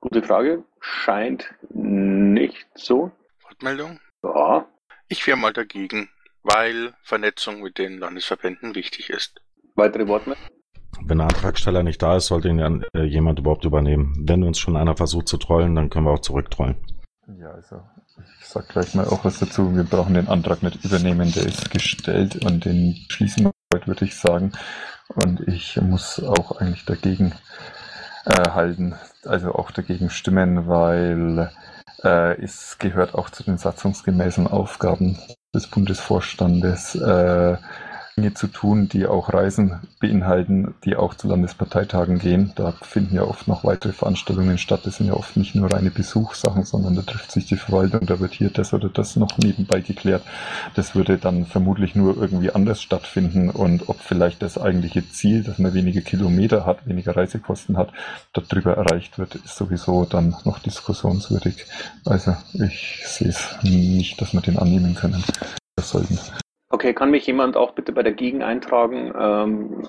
Gute 0.00 0.22
Frage. 0.22 0.64
Scheint 0.80 1.54
nicht 1.68 2.66
so. 2.74 3.10
Wortmeldung? 3.42 4.00
Ja. 4.22 4.64
Ich 5.08 5.26
wäre 5.26 5.36
mal 5.36 5.52
dagegen, 5.52 6.08
weil 6.46 6.94
Vernetzung 7.02 7.60
mit 7.62 7.78
den 7.78 7.98
Landesverbänden 7.98 8.74
wichtig 8.74 9.10
ist. 9.10 9.40
Weitere 9.74 10.06
Wortmeldungen? 10.06 10.50
Wenn 11.02 11.18
der 11.18 11.26
Antragsteller 11.26 11.82
nicht 11.82 12.00
da 12.00 12.16
ist, 12.16 12.26
sollte 12.26 12.48
ihn 12.48 12.58
ja 12.58 12.70
äh, 12.94 13.04
jemand 13.04 13.38
überhaupt 13.38 13.64
übernehmen. 13.64 14.14
Wenn 14.26 14.42
uns 14.44 14.58
schon 14.58 14.76
einer 14.76 14.96
versucht 14.96 15.28
zu 15.28 15.36
trollen, 15.36 15.74
dann 15.74 15.90
können 15.90 16.06
wir 16.06 16.12
auch 16.12 16.20
zurücktrollen. 16.20 16.76
Ja, 17.38 17.50
also 17.50 17.82
ich 18.40 18.46
sag 18.46 18.68
gleich 18.68 18.94
mal 18.94 19.06
auch 19.06 19.24
was 19.24 19.38
dazu. 19.38 19.74
Wir 19.74 19.84
brauchen 19.84 20.14
den 20.14 20.28
Antrag 20.28 20.62
nicht 20.62 20.84
übernehmen, 20.84 21.32
der 21.32 21.46
ist 21.46 21.70
gestellt 21.70 22.44
und 22.44 22.64
den 22.64 22.96
schließen 23.08 23.44
wir 23.44 23.50
heute, 23.74 23.88
würde 23.88 24.04
ich 24.04 24.16
sagen. 24.16 24.52
Und 25.08 25.46
ich 25.46 25.76
muss 25.82 26.22
auch 26.22 26.60
eigentlich 26.60 26.84
dagegen 26.86 27.34
äh, 28.24 28.50
halten, 28.50 28.94
also 29.24 29.52
auch 29.54 29.70
dagegen 29.72 30.10
stimmen, 30.10 30.66
weil 30.66 31.50
äh, 32.02 32.40
es 32.42 32.78
gehört 32.78 33.14
auch 33.14 33.30
zu 33.30 33.42
den 33.42 33.58
satzungsgemäßen 33.58 34.46
Aufgaben 34.46 35.18
des 35.56 35.66
Bundesvorstandes, 35.66 36.94
äh, 36.94 37.56
Dinge 38.18 38.32
zu 38.32 38.46
tun, 38.46 38.88
die 38.88 39.06
auch 39.06 39.34
Reisen 39.34 39.78
beinhalten, 40.00 40.74
die 40.86 40.96
auch 40.96 41.12
zu 41.12 41.28
Landesparteitagen 41.28 42.18
gehen. 42.18 42.52
Da 42.56 42.72
finden 42.72 43.14
ja 43.14 43.22
oft 43.24 43.46
noch 43.46 43.62
weitere 43.62 43.92
Veranstaltungen 43.92 44.56
statt. 44.56 44.80
Das 44.84 44.96
sind 44.96 45.08
ja 45.08 45.12
oft 45.12 45.36
nicht 45.36 45.54
nur 45.54 45.70
reine 45.70 45.90
Besuchssachen, 45.90 46.64
sondern 46.64 46.94
da 46.96 47.02
trifft 47.02 47.30
sich 47.30 47.44
die 47.44 47.58
Verwaltung, 47.58 48.06
da 48.06 48.18
wird 48.18 48.32
hier 48.32 48.48
das 48.48 48.72
oder 48.72 48.88
das 48.88 49.16
noch 49.16 49.36
nebenbei 49.36 49.82
geklärt. 49.82 50.22
Das 50.74 50.94
würde 50.94 51.18
dann 51.18 51.44
vermutlich 51.44 51.94
nur 51.94 52.16
irgendwie 52.16 52.50
anders 52.50 52.80
stattfinden 52.80 53.50
und 53.50 53.90
ob 53.90 54.00
vielleicht 54.00 54.40
das 54.40 54.56
eigentliche 54.56 55.06
Ziel, 55.10 55.42
dass 55.42 55.58
man 55.58 55.74
weniger 55.74 56.00
Kilometer 56.00 56.64
hat, 56.64 56.86
weniger 56.86 57.14
Reisekosten 57.14 57.76
hat, 57.76 57.92
darüber 58.32 58.78
erreicht 58.78 59.18
wird, 59.18 59.34
ist 59.34 59.56
sowieso 59.56 60.06
dann 60.06 60.34
noch 60.44 60.58
diskussionswürdig. 60.60 61.66
Also 62.06 62.34
ich 62.54 63.02
sehe 63.04 63.28
es 63.28 63.58
nicht, 63.62 64.18
dass 64.22 64.32
wir 64.32 64.40
den 64.40 64.58
annehmen 64.58 64.94
können. 64.94 65.22
Das 65.76 65.90
sollten. 65.90 66.18
Okay, 66.68 66.94
kann 66.94 67.12
mich 67.12 67.26
jemand 67.26 67.56
auch 67.56 67.72
bitte 67.72 67.92
bei 67.92 68.02
der 68.02 68.12
Gegen 68.12 68.42
eintragen? 68.42 69.12
Ähm, 69.18 69.82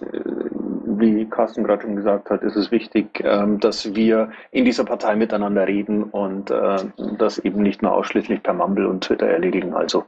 wie 1.00 1.26
Carsten 1.26 1.64
gerade 1.64 1.84
schon 1.84 1.96
gesagt 1.96 2.30
hat, 2.30 2.44
ist 2.44 2.56
es 2.56 2.70
wichtig, 2.72 3.20
ähm, 3.24 3.60
dass 3.60 3.96
wir 3.96 4.32
in 4.52 4.66
dieser 4.66 4.86
Partei 4.86 5.16
miteinander 5.16 5.68
reden 5.68 6.04
und 6.04 6.52
äh, 6.52 6.86
das 7.18 7.40
eben 7.40 7.64
nicht 7.64 7.82
nur 7.82 7.94
ausschließlich 7.94 8.44
per 8.44 8.54
Mumble 8.54 8.88
und 8.88 9.04
Twitter 9.04 9.28
erledigen. 9.28 9.74
Also 9.74 10.06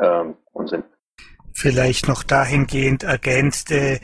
ähm, 0.00 0.36
Unsinn. 0.52 0.84
Vielleicht 1.54 2.06
noch 2.08 2.22
dahingehend 2.22 3.02
ergänzt, 3.02 3.72
äh, 3.72 3.98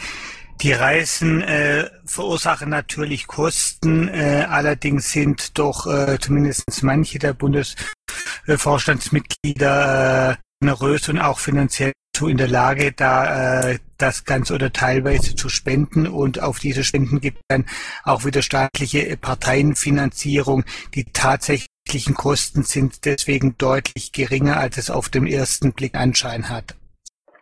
die 0.61 0.73
Reisen 0.73 1.41
äh, 1.43 1.89
verursachen 2.05 2.69
natürlich 2.69 3.29
Kosten, 3.29 4.09
äh, 4.09 4.45
allerdings 4.49 5.13
sind 5.13 5.57
doch 5.57 5.87
äh, 5.87 6.19
zumindest 6.21 6.83
manche 6.83 7.21
der 7.21 7.33
Bundesvorstandsmitglieder 7.33 10.33
äh, 10.33 10.37
generös 10.61 11.09
und 11.09 11.21
auch 11.21 11.39
finanziell 11.39 11.93
in 12.27 12.37
der 12.37 12.49
Lage, 12.49 12.93
da 12.93 13.71
äh, 13.71 13.79
das 13.99 14.25
Ganze 14.25 14.55
oder 14.55 14.73
teilweise 14.73 15.37
zu 15.37 15.49
spenden 15.49 16.07
und 16.07 16.43
auf 16.43 16.59
diese 16.59 16.83
Spenden 16.83 17.21
gibt 17.21 17.41
dann 17.49 17.67
auch 18.05 18.25
wieder 18.25 18.43
staatliche 18.43 19.17
Parteienfinanzierung. 19.17 20.65
Die 20.95 21.05
tatsächlichen 21.05 22.15
Kosten 22.15 22.63
sind 22.63 23.05
deswegen 23.05 23.57
deutlich 23.59 24.13
geringer, 24.13 24.57
als 24.57 24.79
es 24.79 24.91
auf 24.91 25.09
den 25.09 25.27
ersten 25.27 25.73
Blick 25.73 25.95
Anschein 25.95 26.49
hat. 26.49 26.75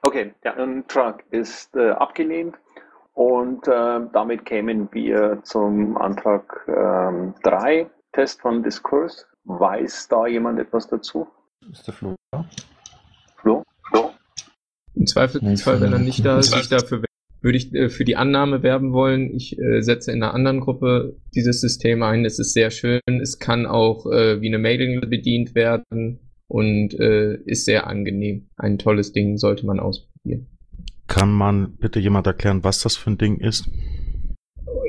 Okay, 0.02 0.34
der 0.44 0.58
Antrag 0.58 1.24
ist 1.30 1.74
äh, 1.74 1.90
abgelehnt 1.90 2.56
und 3.14 3.66
äh, 3.66 4.00
damit 4.12 4.44
kämen 4.44 4.88
wir 4.92 5.40
zum 5.42 5.96
Antrag 5.96 6.64
3, 6.66 7.80
ähm, 7.80 7.90
Test 8.12 8.40
von 8.40 8.62
Diskurs. 8.62 9.26
Weiß 9.44 10.08
da 10.08 10.26
jemand 10.26 10.58
etwas 10.58 10.86
dazu? 10.88 11.26
Ist 11.70 11.86
der 11.86 11.94
Flo 11.94 12.14
da? 12.30 12.44
Flo? 13.36 13.62
Im 14.96 15.06
Zweifelsfall, 15.06 15.80
wenn 15.80 15.92
er 15.92 15.98
nicht 15.98 16.24
da 16.24 16.38
ist, 16.38 16.56
ich 16.56 16.68
dafür 16.68 17.02
würde 17.42 17.58
ich 17.58 17.72
äh, 17.74 17.88
für 17.88 18.04
die 18.04 18.16
Annahme 18.16 18.62
werben 18.62 18.92
wollen. 18.92 19.32
Ich 19.34 19.58
äh, 19.58 19.80
setze 19.80 20.10
in 20.10 20.22
einer 20.22 20.34
anderen 20.34 20.60
Gruppe 20.60 21.16
dieses 21.34 21.60
System 21.60 22.02
ein. 22.02 22.24
Es 22.24 22.38
ist 22.38 22.54
sehr 22.54 22.70
schön. 22.70 23.00
Es 23.06 23.38
kann 23.38 23.66
auch 23.66 24.06
äh, 24.06 24.40
wie 24.40 24.48
eine 24.48 24.58
Mailing 24.58 25.00
bedient 25.08 25.54
werden 25.54 26.18
und 26.48 26.98
äh, 26.98 27.36
ist 27.44 27.64
sehr 27.64 27.86
angenehm. 27.86 28.48
Ein 28.56 28.78
tolles 28.78 29.12
Ding 29.12 29.36
sollte 29.36 29.64
man 29.64 29.78
ausprobieren. 29.80 30.46
Kann 31.06 31.30
man 31.30 31.76
bitte 31.76 32.00
jemand 32.00 32.26
erklären, 32.26 32.64
was 32.64 32.80
das 32.80 32.96
für 32.96 33.10
ein 33.10 33.18
Ding 33.18 33.38
ist? 33.38 33.70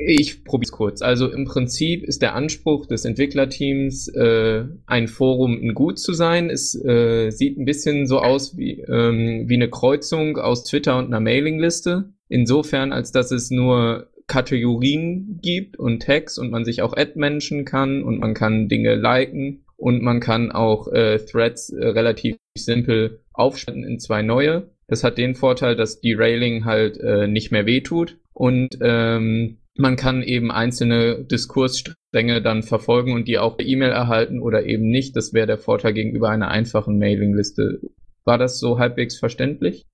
Ich 0.06 0.44
probiere 0.44 0.68
es 0.68 0.72
kurz. 0.72 1.02
Also 1.02 1.30
im 1.30 1.44
Prinzip 1.44 2.04
ist 2.04 2.22
der 2.22 2.34
Anspruch 2.34 2.86
des 2.86 3.04
Entwicklerteams, 3.04 4.08
äh, 4.08 4.64
ein 4.86 5.08
Forum 5.08 5.60
in 5.60 5.74
gut 5.74 5.98
zu 5.98 6.12
sein. 6.12 6.50
Es 6.50 6.74
äh, 6.74 7.30
sieht 7.30 7.58
ein 7.58 7.64
bisschen 7.64 8.06
so 8.06 8.20
aus 8.20 8.56
wie, 8.56 8.80
ähm, 8.80 9.48
wie 9.48 9.54
eine 9.54 9.70
Kreuzung 9.70 10.36
aus 10.38 10.64
Twitter 10.64 10.98
und 10.98 11.06
einer 11.06 11.20
Mailingliste. 11.20 12.12
Insofern, 12.28 12.92
als 12.92 13.12
dass 13.12 13.30
es 13.30 13.50
nur 13.50 14.08
Kategorien 14.26 15.40
gibt 15.42 15.78
und 15.78 16.02
Tags 16.02 16.38
und 16.38 16.50
man 16.50 16.64
sich 16.64 16.82
auch 16.82 16.94
Ad-Menschen 16.96 17.64
kann 17.64 18.02
und 18.02 18.18
man 18.18 18.34
kann 18.34 18.68
Dinge 18.68 18.94
liken 18.94 19.64
und 19.76 20.02
man 20.02 20.20
kann 20.20 20.52
auch 20.52 20.92
äh, 20.92 21.18
Threads 21.18 21.70
äh, 21.70 21.86
relativ 21.86 22.36
simpel 22.56 23.20
aufspalten 23.32 23.84
in 23.84 23.98
zwei 23.98 24.22
neue. 24.22 24.70
Das 24.86 25.04
hat 25.04 25.18
den 25.18 25.34
Vorteil, 25.34 25.76
dass 25.76 26.00
die 26.00 26.12
Railing 26.12 26.64
halt 26.64 26.98
äh, 26.98 27.26
nicht 27.26 27.52
mehr 27.52 27.66
wehtut 27.66 28.18
und 28.32 28.78
ähm, 28.80 29.58
man 29.78 29.96
kann 29.96 30.22
eben 30.22 30.50
einzelne 30.50 31.24
Diskursstränge 31.24 32.42
dann 32.42 32.62
verfolgen 32.62 33.12
und 33.12 33.28
die 33.28 33.38
auch 33.38 33.56
per 33.56 33.66
E-Mail 33.66 33.90
erhalten 33.90 34.40
oder 34.42 34.64
eben 34.64 34.90
nicht. 34.90 35.16
Das 35.16 35.32
wäre 35.32 35.46
der 35.46 35.58
Vorteil 35.58 35.92
gegenüber 35.92 36.30
einer 36.30 36.48
einfachen 36.48 36.98
Mailingliste. 36.98 37.80
War 38.24 38.38
das 38.38 38.58
so 38.58 38.78
halbwegs 38.78 39.18
verständlich? 39.18 39.86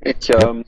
Ich, 0.00 0.30
ähm, 0.30 0.64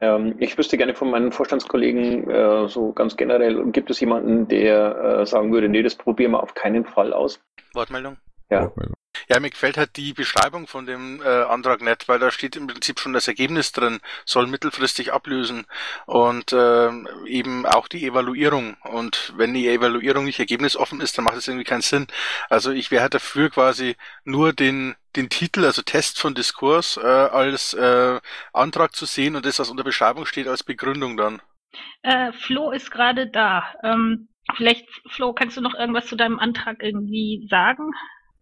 ähm, 0.00 0.34
ich 0.38 0.56
wüsste 0.56 0.78
gerne 0.78 0.94
von 0.94 1.10
meinen 1.10 1.30
Vorstandskollegen 1.30 2.28
äh, 2.30 2.68
so 2.68 2.92
ganz 2.92 3.16
generell, 3.16 3.70
gibt 3.70 3.90
es 3.90 4.00
jemanden, 4.00 4.48
der 4.48 5.20
äh, 5.20 5.26
sagen 5.26 5.52
würde, 5.52 5.68
nee, 5.68 5.82
das 5.82 5.94
probieren 5.94 6.32
wir 6.32 6.42
auf 6.42 6.54
keinen 6.54 6.86
Fall 6.86 7.12
aus? 7.12 7.40
Wortmeldung? 7.74 8.16
Ja. 8.50 8.62
Wortmeldung. 8.62 8.96
Ja, 9.28 9.38
mir 9.40 9.50
gefällt 9.50 9.76
halt 9.76 9.96
die 9.96 10.12
Beschreibung 10.12 10.66
von 10.66 10.86
dem 10.86 11.20
äh, 11.22 11.42
Antrag 11.42 11.82
nicht, 11.82 12.08
weil 12.08 12.18
da 12.18 12.30
steht 12.30 12.56
im 12.56 12.66
Prinzip 12.66 13.00
schon 13.00 13.12
das 13.12 13.28
Ergebnis 13.28 13.72
drin, 13.72 14.00
soll 14.24 14.46
mittelfristig 14.46 15.12
ablösen 15.12 15.66
und 16.06 16.52
äh, 16.52 16.90
eben 17.26 17.66
auch 17.66 17.88
die 17.88 18.06
Evaluierung. 18.06 18.76
Und 18.82 19.32
wenn 19.36 19.54
die 19.54 19.68
Evaluierung 19.68 20.24
nicht 20.24 20.38
ergebnisoffen 20.38 21.00
ist, 21.00 21.16
dann 21.16 21.24
macht 21.24 21.36
es 21.36 21.48
irgendwie 21.48 21.64
keinen 21.64 21.82
Sinn. 21.82 22.06
Also 22.48 22.70
ich 22.70 22.90
wäre 22.90 23.02
halt 23.02 23.14
dafür 23.14 23.50
quasi 23.50 23.96
nur 24.24 24.52
den 24.52 24.96
den 25.16 25.28
Titel, 25.28 25.64
also 25.64 25.82
Test 25.82 26.20
von 26.20 26.34
Diskurs, 26.34 26.96
äh, 26.96 27.00
als 27.00 27.74
äh, 27.74 28.20
Antrag 28.52 28.94
zu 28.94 29.06
sehen 29.06 29.34
und 29.34 29.44
das, 29.44 29.58
was 29.58 29.70
unter 29.70 29.82
Beschreibung 29.82 30.24
steht, 30.24 30.46
als 30.46 30.62
Begründung 30.62 31.16
dann. 31.16 31.42
Äh, 32.02 32.32
Flo 32.32 32.70
ist 32.70 32.90
gerade 32.90 33.28
da. 33.28 33.64
Ähm, 33.82 34.28
vielleicht, 34.56 34.86
Flo, 35.08 35.32
kannst 35.32 35.56
du 35.56 35.60
noch 35.60 35.74
irgendwas 35.74 36.06
zu 36.06 36.16
deinem 36.16 36.38
Antrag 36.38 36.80
irgendwie 36.80 37.46
sagen? 37.50 37.90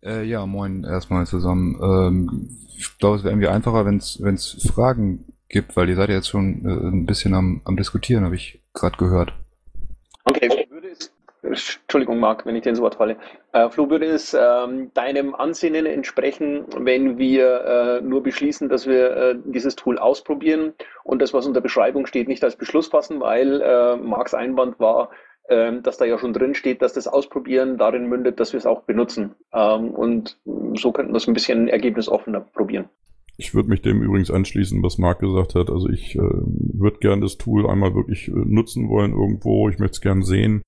Äh, 0.03 0.25
ja, 0.25 0.47
moin 0.47 0.85
erstmal 0.85 1.27
zusammen. 1.27 1.79
Ähm, 1.83 2.57
ich 2.77 2.99
glaube, 2.99 3.17
es 3.17 3.25
wäre 3.25 3.33
irgendwie 3.33 3.49
einfacher, 3.49 3.85
wenn 3.85 3.97
es 3.97 4.71
Fragen 4.73 5.25
gibt, 5.49 5.77
weil 5.77 5.89
ihr 5.89 5.97
seid 5.97 6.11
ja 6.11 6.17
jetzt 6.17 6.29
schon 6.29 6.65
äh, 6.65 6.89
ein 6.89 7.07
bisschen 7.07 7.35
am, 7.35 7.61
am 7.65 7.77
Diskutieren, 7.77 8.25
habe 8.25 8.37
ich 8.37 8.61
gerade 8.75 8.97
gehört. 8.97 9.33
Okay, 10.25 10.67
würde 10.71 10.89
es, 10.89 11.11
Entschuldigung, 11.43 12.21
Marc, 12.21 12.45
wenn 12.45 12.55
ich 12.55 12.63
den 12.63 12.75
so 12.75 12.83
Wort 12.83 12.97
falle. 12.97 13.17
Äh, 13.53 13.71
Flo, 13.71 13.89
würde 13.91 14.07
es 14.07 14.35
ähm, 14.35 14.93
deinem 14.95 15.35
Ansinnen 15.35 15.87
entsprechen, 15.87 16.67
wenn 16.77 17.19
wir 17.19 17.65
äh, 17.65 18.01
nur 18.03 18.23
beschließen, 18.23 18.69
dass 18.69 18.87
wir 18.87 19.17
äh, 19.17 19.35
dieses 19.47 19.75
Tool 19.75 19.99
ausprobieren 19.99 20.75
und 21.03 21.23
das, 21.23 21.33
was 21.33 21.47
unter 21.47 21.61
Beschreibung 21.61 22.07
steht, 22.07 22.29
nicht 22.29 22.45
als 22.45 22.57
Beschluss 22.57 22.89
fassen, 22.89 23.21
weil 23.21 23.61
äh, 23.63 23.97
Marks 23.97 24.35
Einwand 24.35 24.79
war, 24.79 25.11
ähm, 25.49 25.83
dass 25.83 25.97
da 25.97 26.05
ja 26.05 26.19
schon 26.19 26.33
drin 26.33 26.55
steht, 26.55 26.83
dass 26.83 26.93
das 26.93 27.09
Ausprobieren 27.09 27.79
darin 27.79 28.09
mündet, 28.09 28.41
dass 28.41 28.53
wir 28.53 28.59
es 28.59 28.67
auch 28.67 28.83
benutzen. 28.83 29.35
Ähm, 29.53 29.91
und 29.91 30.39
so 30.75 30.93
könnten 30.93 31.13
wir 31.13 31.19
es 31.19 31.27
ein 31.27 31.35
bisschen 31.35 31.69
ergebnisoffener 31.69 32.41
probieren. 32.41 32.89
Ich 33.41 33.55
würde 33.55 33.69
mich 33.69 33.83
dem 33.83 34.03
übrigens 34.03 34.33
anschließen, 34.33 34.83
was 34.83 34.99
Marc 34.99 35.21
gesagt 35.21 35.55
hat. 35.55 35.71
Also 35.71 35.89
ich 35.89 36.17
äh, 36.17 36.21
würde 36.21 36.99
gern 36.99 37.21
das 37.21 37.39
Tool 37.39 37.69
einmal 37.69 37.95
wirklich 37.95 38.27
äh, 38.27 38.33
nutzen 38.33 38.89
wollen 38.89 39.13
irgendwo. 39.13 39.69
Ich 39.69 39.79
möchte 39.79 39.95
es 39.95 40.01
gern 40.01 40.23
sehen, 40.23 40.63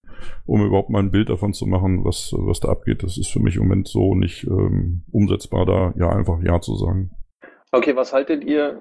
um 0.47 0.65
überhaupt 0.65 0.89
mal 0.89 1.01
ein 1.01 1.11
Bild 1.11 1.31
davon 1.31 1.53
zu 1.53 1.67
machen, 1.67 2.05
was, 2.05 2.33
was 2.37 2.61
da 2.61 2.69
abgeht. 2.69 3.03
Das 3.03 3.19
ist 3.19 3.29
für 3.29 3.41
mich 3.41 3.57
im 3.57 3.63
Moment 3.63 3.89
so 3.89 4.15
nicht 4.15 4.45
ähm, 4.45 5.03
umsetzbar, 5.11 5.67
da 5.67 5.93
ja 5.99 6.11
einfach 6.11 6.41
Ja 6.45 6.61
zu 6.61 6.77
sagen. 6.77 7.11
Okay, 7.73 7.95
was 7.97 8.13
haltet 8.13 8.45
ihr, 8.45 8.81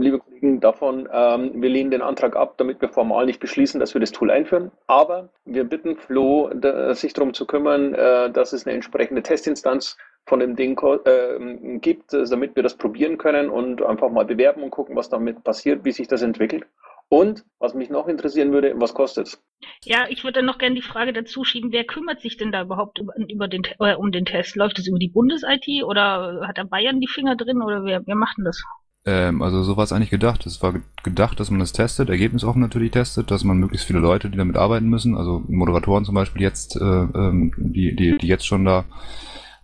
liebe 0.00 0.18
Kollegen, 0.18 0.60
davon? 0.60 1.08
Ähm, 1.12 1.62
wir 1.62 1.68
lehnen 1.68 1.90
den 1.90 2.02
Antrag 2.02 2.36
ab, 2.36 2.54
damit 2.58 2.80
wir 2.80 2.88
formal 2.88 3.26
nicht 3.26 3.40
beschließen, 3.40 3.80
dass 3.80 3.94
wir 3.94 4.00
das 4.00 4.12
Tool 4.12 4.30
einführen. 4.30 4.70
Aber 4.86 5.28
wir 5.44 5.64
bitten 5.64 5.96
Flo, 5.96 6.50
da, 6.54 6.94
sich 6.94 7.12
darum 7.12 7.34
zu 7.34 7.46
kümmern, 7.46 7.94
äh, 7.94 8.30
dass 8.30 8.52
es 8.52 8.66
eine 8.66 8.74
entsprechende 8.74 9.22
Testinstanz 9.22 9.96
von 10.26 10.40
dem 10.40 10.56
Ding 10.56 10.78
äh, 11.04 11.78
gibt, 11.78 12.12
damit 12.12 12.56
wir 12.56 12.62
das 12.62 12.76
probieren 12.76 13.18
können 13.18 13.50
und 13.50 13.82
einfach 13.82 14.10
mal 14.10 14.24
bewerben 14.24 14.62
und 14.62 14.70
gucken, 14.70 14.96
was 14.96 15.08
damit 15.08 15.44
passiert, 15.44 15.84
wie 15.84 15.92
sich 15.92 16.08
das 16.08 16.22
entwickelt. 16.22 16.64
Und 17.10 17.44
was 17.58 17.74
mich 17.74 17.90
noch 17.90 18.08
interessieren 18.08 18.52
würde, 18.52 18.72
was 18.76 18.94
kostet 18.94 19.26
es? 19.28 19.44
Ja, 19.84 20.06
ich 20.08 20.24
würde 20.24 20.42
noch 20.42 20.58
gerne 20.58 20.74
die 20.74 20.82
Frage 20.82 21.12
dazu 21.12 21.44
schieben, 21.44 21.70
wer 21.72 21.84
kümmert 21.84 22.20
sich 22.20 22.36
denn 22.36 22.52
da 22.52 22.62
überhaupt 22.62 22.98
über, 22.98 23.12
über 23.16 23.48
den, 23.48 23.62
äh, 23.78 23.94
um 23.94 24.10
den 24.10 24.24
Test? 24.24 24.56
Läuft 24.56 24.78
es 24.78 24.88
über 24.88 24.98
die 24.98 25.08
Bundes-IT 25.08 25.84
oder 25.84 26.40
hat 26.46 26.58
da 26.58 26.64
Bayern 26.64 27.00
die 27.00 27.06
Finger 27.06 27.36
drin 27.36 27.62
oder 27.62 27.84
wer, 27.84 28.06
wer 28.06 28.16
macht 28.16 28.38
denn 28.38 28.44
das? 28.44 28.62
Ähm, 29.06 29.42
also 29.42 29.62
so 29.62 29.76
war 29.76 29.84
es 29.84 29.92
eigentlich 29.92 30.10
gedacht. 30.10 30.46
Es 30.46 30.62
war 30.62 30.74
gedacht, 31.02 31.38
dass 31.38 31.50
man 31.50 31.60
das 31.60 31.72
testet, 31.72 32.08
ergebnisoffen 32.08 32.62
natürlich 32.62 32.92
testet, 32.92 33.30
dass 33.30 33.44
man 33.44 33.58
möglichst 33.58 33.86
viele 33.86 33.98
Leute, 33.98 34.30
die 34.30 34.38
damit 34.38 34.56
arbeiten 34.56 34.88
müssen, 34.88 35.16
also 35.16 35.42
Moderatoren 35.48 36.04
zum 36.04 36.14
Beispiel 36.14 36.42
jetzt, 36.42 36.76
äh, 36.76 36.84
ähm, 36.84 37.52
die, 37.56 37.94
die, 37.94 38.16
die 38.16 38.26
jetzt 38.26 38.46
schon 38.46 38.64
da 38.64 38.84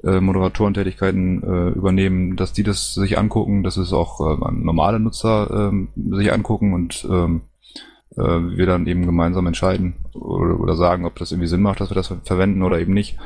äh, 0.04 0.20
Moderatorentätigkeiten 0.20 1.42
äh, 1.42 1.68
übernehmen, 1.70 2.37
dass 2.37 2.52
die 2.52 2.62
das 2.62 2.94
sich 2.94 3.18
angucken, 3.18 3.62
dass 3.62 3.76
es 3.76 3.92
auch 3.92 4.20
äh, 4.20 4.52
normale 4.52 5.00
Nutzer 5.00 5.73
äh, 5.73 6.16
sich 6.16 6.32
angucken 6.32 6.75
und 6.75 7.06
ähm, 7.11 7.42
äh, 8.16 8.23
wir 8.23 8.66
dann 8.66 8.87
eben 8.87 9.06
gemeinsam 9.06 9.47
entscheiden 9.47 9.94
oder, 10.14 10.59
oder 10.61 10.76
sagen, 10.76 11.06
ob 11.06 11.16
das 11.18 11.32
irgendwie 11.32 11.49
Sinn 11.49 11.62
macht, 11.62 11.80
dass 11.80 11.90
wir 11.90 11.94
das 11.94 12.12
verwenden 12.25 12.62
oder 12.62 12.78
eben 12.78 12.94
nicht. 12.94 13.18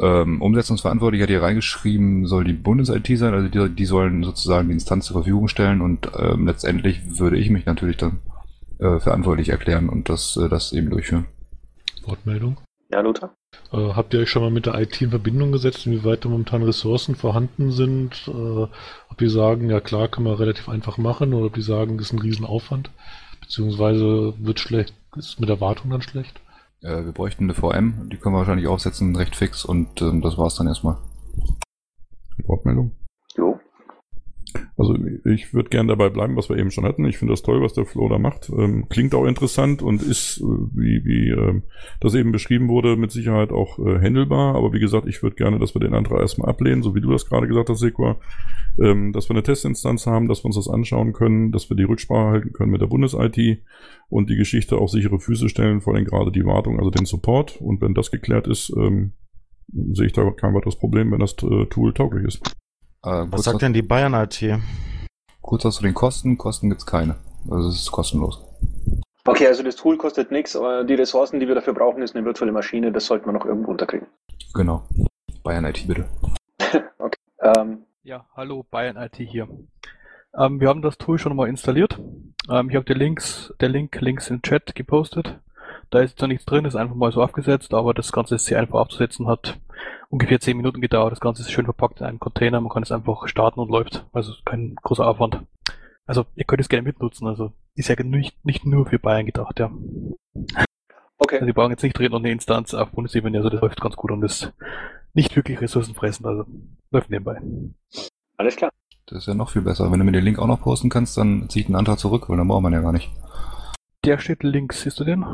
Ähm, 0.00 0.40
Umsetzungsverantwortlich 0.40 1.22
hat 1.22 1.28
hier 1.28 1.42
reingeschrieben, 1.42 2.26
soll 2.26 2.44
die 2.44 2.52
Bundes-IT 2.52 3.18
sein, 3.18 3.34
also 3.34 3.48
die, 3.48 3.74
die 3.74 3.84
sollen 3.84 4.22
sozusagen 4.22 4.68
die 4.68 4.74
Instanz 4.74 5.06
zur 5.06 5.14
Verfügung 5.14 5.48
stellen 5.48 5.80
und 5.80 6.10
ähm, 6.16 6.46
letztendlich 6.46 7.18
würde 7.18 7.36
ich 7.36 7.50
mich 7.50 7.66
natürlich 7.66 7.96
dann 7.96 8.20
äh, 8.78 9.00
verantwortlich 9.00 9.48
erklären 9.48 9.88
und 9.88 10.08
das, 10.08 10.36
äh, 10.36 10.48
das 10.48 10.72
eben 10.72 10.90
durchführen. 10.90 11.26
Wortmeldung? 12.04 12.58
Ja, 12.90 13.00
Lothar? 13.00 13.34
Äh, 13.72 13.76
habt 13.76 14.14
ihr 14.14 14.20
euch 14.20 14.30
schon 14.30 14.42
mal 14.42 14.50
mit 14.50 14.66
der 14.66 14.80
IT 14.80 15.00
in 15.02 15.10
Verbindung 15.10 15.52
gesetzt, 15.52 15.86
inwieweit 15.86 16.24
da 16.24 16.28
momentan 16.28 16.62
Ressourcen 16.62 17.16
vorhanden 17.16 17.72
sind? 17.72 18.28
Äh, 18.28 18.30
ob 18.30 19.18
die 19.18 19.28
sagen, 19.28 19.68
ja 19.68 19.80
klar, 19.80 20.08
kann 20.08 20.24
man 20.24 20.34
relativ 20.34 20.68
einfach 20.68 20.96
machen, 20.96 21.34
oder 21.34 21.46
ob 21.46 21.54
die 21.54 21.62
sagen, 21.62 21.98
das 21.98 22.06
ist 22.06 22.12
ein 22.12 22.20
Riesenaufwand, 22.20 22.90
beziehungsweise 23.40 24.34
wird 24.38 24.60
schlecht, 24.60 24.94
ist 25.16 25.40
mit 25.40 25.48
der 25.48 25.60
Wartung 25.60 25.90
dann 25.90 26.02
schlecht? 26.02 26.40
Äh, 26.82 27.04
wir 27.04 27.12
bräuchten 27.12 27.44
eine 27.44 27.54
VM, 27.54 28.08
die 28.10 28.16
können 28.16 28.34
wir 28.34 28.38
wahrscheinlich 28.38 28.68
aufsetzen, 28.68 29.16
recht 29.16 29.36
fix 29.36 29.64
und 29.64 30.00
ähm, 30.02 30.20
das 30.20 30.38
war's 30.38 30.56
dann 30.56 30.68
erstmal. 30.68 30.96
Wortmeldung? 32.44 32.92
Also 34.76 34.96
ich 35.24 35.52
würde 35.54 35.70
gern 35.70 35.88
dabei 35.88 36.08
bleiben, 36.08 36.36
was 36.36 36.48
wir 36.48 36.56
eben 36.56 36.70
schon 36.70 36.84
hatten. 36.84 37.04
Ich 37.04 37.18
finde 37.18 37.32
das 37.32 37.42
toll, 37.42 37.62
was 37.62 37.74
der 37.74 37.84
Flo 37.84 38.08
da 38.08 38.18
macht. 38.18 38.50
Ähm, 38.50 38.86
klingt 38.88 39.14
auch 39.14 39.26
interessant 39.26 39.82
und 39.82 40.02
ist, 40.02 40.38
äh, 40.40 40.44
wie, 40.44 41.04
wie 41.04 41.30
ähm, 41.30 41.62
das 42.00 42.14
eben 42.14 42.32
beschrieben 42.32 42.68
wurde, 42.68 42.96
mit 42.96 43.10
Sicherheit 43.10 43.50
auch 43.50 43.78
äh, 43.78 44.00
handelbar. 44.00 44.54
Aber 44.54 44.72
wie 44.72 44.80
gesagt, 44.80 45.06
ich 45.06 45.22
würde 45.22 45.36
gerne, 45.36 45.58
dass 45.58 45.74
wir 45.74 45.80
den 45.80 45.94
Antrag 45.94 46.20
erstmal 46.20 46.48
ablehnen, 46.48 46.82
so 46.82 46.94
wie 46.94 47.00
du 47.00 47.10
das 47.10 47.26
gerade 47.26 47.48
gesagt 47.48 47.68
hast, 47.68 47.80
Sequa. 47.80 48.16
Ähm, 48.80 49.12
dass 49.12 49.28
wir 49.28 49.34
eine 49.34 49.42
Testinstanz 49.42 50.06
haben, 50.06 50.28
dass 50.28 50.44
wir 50.44 50.46
uns 50.46 50.56
das 50.56 50.68
anschauen 50.68 51.12
können, 51.12 51.50
dass 51.50 51.68
wir 51.68 51.76
die 51.76 51.82
Rücksprache 51.82 52.30
halten 52.30 52.52
können 52.52 52.70
mit 52.70 52.80
der 52.80 52.86
Bundes-IT 52.86 53.62
und 54.08 54.30
die 54.30 54.36
Geschichte 54.36 54.78
auf 54.78 54.90
sichere 54.90 55.18
Füße 55.18 55.48
stellen, 55.48 55.80
vor 55.80 55.94
allem 55.94 56.04
gerade 56.04 56.30
die 56.30 56.44
Wartung, 56.44 56.78
also 56.78 56.90
den 56.90 57.04
Support. 57.04 57.60
Und 57.60 57.80
wenn 57.80 57.94
das 57.94 58.10
geklärt 58.10 58.46
ist, 58.46 58.72
ähm, 58.76 59.12
sehe 59.92 60.06
ich 60.06 60.12
da 60.12 60.30
kein 60.30 60.54
weiteres 60.54 60.76
Problem, 60.76 61.10
wenn 61.12 61.18
das 61.18 61.34
äh, 61.42 61.66
Tool 61.66 61.92
tauglich 61.92 62.24
ist. 62.24 62.57
Äh, 63.04 63.26
Was 63.30 63.44
sagt 63.44 63.62
denn 63.62 63.72
die 63.72 63.82
Bayern 63.82 64.14
IT? 64.14 64.42
Kurz 65.40 65.64
was 65.64 65.76
zu 65.76 65.82
den 65.82 65.94
Kosten. 65.94 66.36
Kosten 66.36 66.68
gibt's 66.68 66.86
keine. 66.86 67.16
Also 67.50 67.68
es 67.68 67.76
ist 67.76 67.92
kostenlos. 67.92 68.42
Okay, 69.24 69.46
also 69.46 69.62
das 69.62 69.76
Tool 69.76 69.96
kostet 69.96 70.30
nichts, 70.30 70.56
aber 70.56 70.84
die 70.84 70.94
Ressourcen, 70.94 71.38
die 71.38 71.46
wir 71.46 71.54
dafür 71.54 71.74
brauchen, 71.74 72.02
ist 72.02 72.16
eine 72.16 72.24
virtuelle 72.24 72.52
Maschine. 72.52 72.92
Das 72.92 73.06
sollte 73.06 73.26
man 73.26 73.34
noch 73.34 73.44
irgendwo 73.44 73.70
unterkriegen. 73.70 74.08
Genau. 74.54 74.82
Bayern 75.42 75.64
IT 75.66 75.86
bitte. 75.86 76.06
okay. 76.98 77.18
Ähm, 77.40 77.84
Ja, 78.02 78.26
hallo, 78.34 78.64
Bayern 78.70 78.96
IT 78.96 79.16
hier. 79.16 79.48
Ähm, 80.36 80.60
wir 80.60 80.68
haben 80.68 80.82
das 80.82 80.98
Tool 80.98 81.18
schon 81.18 81.36
mal 81.36 81.48
installiert. 81.48 82.00
Ähm, 82.50 82.70
ich 82.70 82.76
habe 82.76 82.92
Links, 82.94 83.52
der 83.60 83.68
Link 83.68 84.00
links 84.00 84.30
im 84.30 84.42
Chat 84.42 84.74
gepostet. 84.74 85.38
Da 85.90 86.00
ist 86.00 86.18
zwar 86.18 86.28
nichts 86.28 86.44
drin, 86.44 86.64
ist 86.64 86.76
einfach 86.76 86.94
mal 86.94 87.12
so 87.12 87.22
aufgesetzt, 87.22 87.72
aber 87.72 87.94
das 87.94 88.12
Ganze 88.12 88.34
ist 88.34 88.44
sehr 88.44 88.58
einfach 88.58 88.80
aufzusetzen, 88.80 89.26
hat 89.26 89.58
ungefähr 90.10 90.40
10 90.40 90.56
Minuten 90.56 90.80
gedauert. 90.80 91.12
Das 91.12 91.20
Ganze 91.20 91.42
ist 91.42 91.50
schön 91.50 91.64
verpackt 91.64 92.00
in 92.00 92.06
einem 92.06 92.18
Container, 92.18 92.60
man 92.60 92.70
kann 92.70 92.82
es 92.82 92.92
einfach 92.92 93.26
starten 93.26 93.60
und 93.60 93.70
läuft. 93.70 94.06
Also 94.12 94.32
kein 94.44 94.74
großer 94.82 95.06
Aufwand. 95.06 95.42
Also 96.06 96.26
ihr 96.34 96.44
könnt 96.44 96.60
es 96.60 96.68
gerne 96.68 96.82
mitnutzen, 96.82 97.26
also 97.26 97.52
ist 97.74 97.88
ja 97.88 98.02
nicht, 98.02 98.44
nicht 98.44 98.66
nur 98.66 98.86
für 98.86 98.98
Bayern 98.98 99.26
gedacht, 99.26 99.58
ja. 99.58 99.70
Okay. 101.18 101.36
Also 101.36 101.46
die 101.46 101.52
brauchen 101.52 101.70
jetzt 101.70 101.82
nicht 101.82 101.98
drin 101.98 102.12
und 102.12 102.22
eine 102.22 102.32
Instanz 102.32 102.74
auf 102.74 102.90
Bundesebene, 102.90 103.38
also 103.38 103.50
das 103.50 103.60
läuft 103.60 103.80
ganz 103.80 103.96
gut 103.96 104.10
und 104.10 104.22
ist 104.22 104.52
nicht 105.14 105.36
wirklich 105.36 105.60
ressourcenfressend, 105.60 106.26
also 106.26 106.44
läuft 106.90 107.10
nebenbei. 107.10 107.40
Alles 108.36 108.56
klar. 108.56 108.70
Das 109.06 109.18
ist 109.18 109.26
ja 109.26 109.34
noch 109.34 109.50
viel 109.50 109.62
besser. 109.62 109.90
Wenn 109.90 109.98
du 109.98 110.04
mir 110.04 110.12
den 110.12 110.24
Link 110.24 110.38
auch 110.38 110.46
noch 110.46 110.60
posten 110.60 110.90
kannst, 110.90 111.16
dann 111.16 111.48
zieht 111.48 111.68
ein 111.68 111.76
Antrag 111.76 111.98
zurück, 111.98 112.28
weil 112.28 112.36
dann 112.36 112.48
braucht 112.48 112.62
man 112.62 112.74
ja 112.74 112.82
gar 112.82 112.92
nicht. 112.92 113.10
Der 114.04 114.18
steht 114.18 114.42
links, 114.42 114.82
siehst 114.82 115.00
du 115.00 115.04
den? 115.04 115.24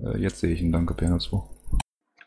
Äh, 0.00 0.18
jetzt 0.18 0.40
sehe 0.40 0.52
ich 0.52 0.62
ihn, 0.62 0.72
danke, 0.72 0.94
PNO2. 0.94 1.42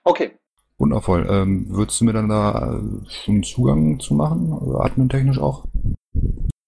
Okay. 0.03 0.31
Wundervoll. 0.77 1.27
Ähm, 1.29 1.67
würdest 1.69 2.01
du 2.01 2.05
mir 2.05 2.13
dann 2.13 2.29
da 2.29 2.79
äh, 2.79 3.09
schon 3.09 3.43
Zugang 3.43 3.99
zu 3.99 4.13
machen? 4.15 4.51
Admin-technisch 4.79 5.39
auch? 5.39 5.65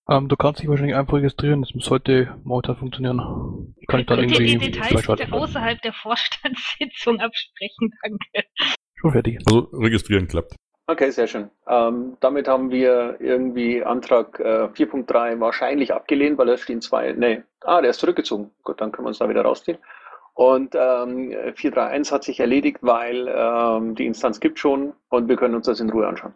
Ähm, 0.10 0.28
du 0.28 0.36
kannst 0.36 0.62
dich 0.62 0.70
wahrscheinlich 0.70 0.96
einfach 0.96 1.14
registrieren, 1.14 1.62
das 1.62 1.72
sollte 1.86 2.36
momentan 2.44 2.76
funktionieren. 2.76 3.74
Kann 3.88 4.02
ich 4.02 4.06
dann 4.06 4.20
ihr 4.20 4.28
die 4.28 4.52
irgendwie 4.52 4.72
Details 4.72 5.32
außerhalb 5.32 5.82
der 5.82 5.94
Vorstandssitzung 5.94 7.20
absprechen? 7.20 7.92
Danke. 8.04 8.48
Schon 8.96 9.12
fertig. 9.12 9.40
Also 9.46 9.70
registrieren 9.74 10.28
klappt. 10.28 10.56
Okay, 10.88 11.12
sehr 11.12 11.28
schön. 11.28 11.50
Ähm, 11.68 12.18
damit 12.20 12.50
haben 12.50 12.70
wir 12.70 13.16
irgendwie 13.22 13.84
Antrag 13.84 14.38
äh, 14.42 14.68
4.3 14.74 15.40
wahrscheinlich 15.40 15.94
abgelehnt, 15.94 16.38
weil 16.38 16.48
da 16.48 16.58
stehen 16.58 16.82
zwei. 16.82 17.14
Nee, 17.14 17.44
ah, 17.62 17.80
der 17.80 17.92
ist 17.92 18.02
zurückgezogen. 18.02 18.52
Gut, 18.64 18.82
dann 18.82 18.92
können 18.92 19.06
wir 19.06 19.10
uns 19.10 19.20
da 19.20 19.30
wieder 19.30 19.44
rausziehen. 19.44 19.78
Und 20.34 20.74
ähm, 20.76 21.32
431 21.56 22.12
hat 22.12 22.24
sich 22.24 22.40
erledigt, 22.40 22.80
weil 22.82 23.28
ähm, 23.28 23.96
die 23.96 24.06
Instanz 24.06 24.40
gibt 24.40 24.58
schon 24.58 24.94
und 25.10 25.28
wir 25.28 25.36
können 25.36 25.56
uns 25.56 25.68
das 25.68 25.80
in 25.80 25.92
Ruhe 25.92 26.08
anschauen. 26.08 26.34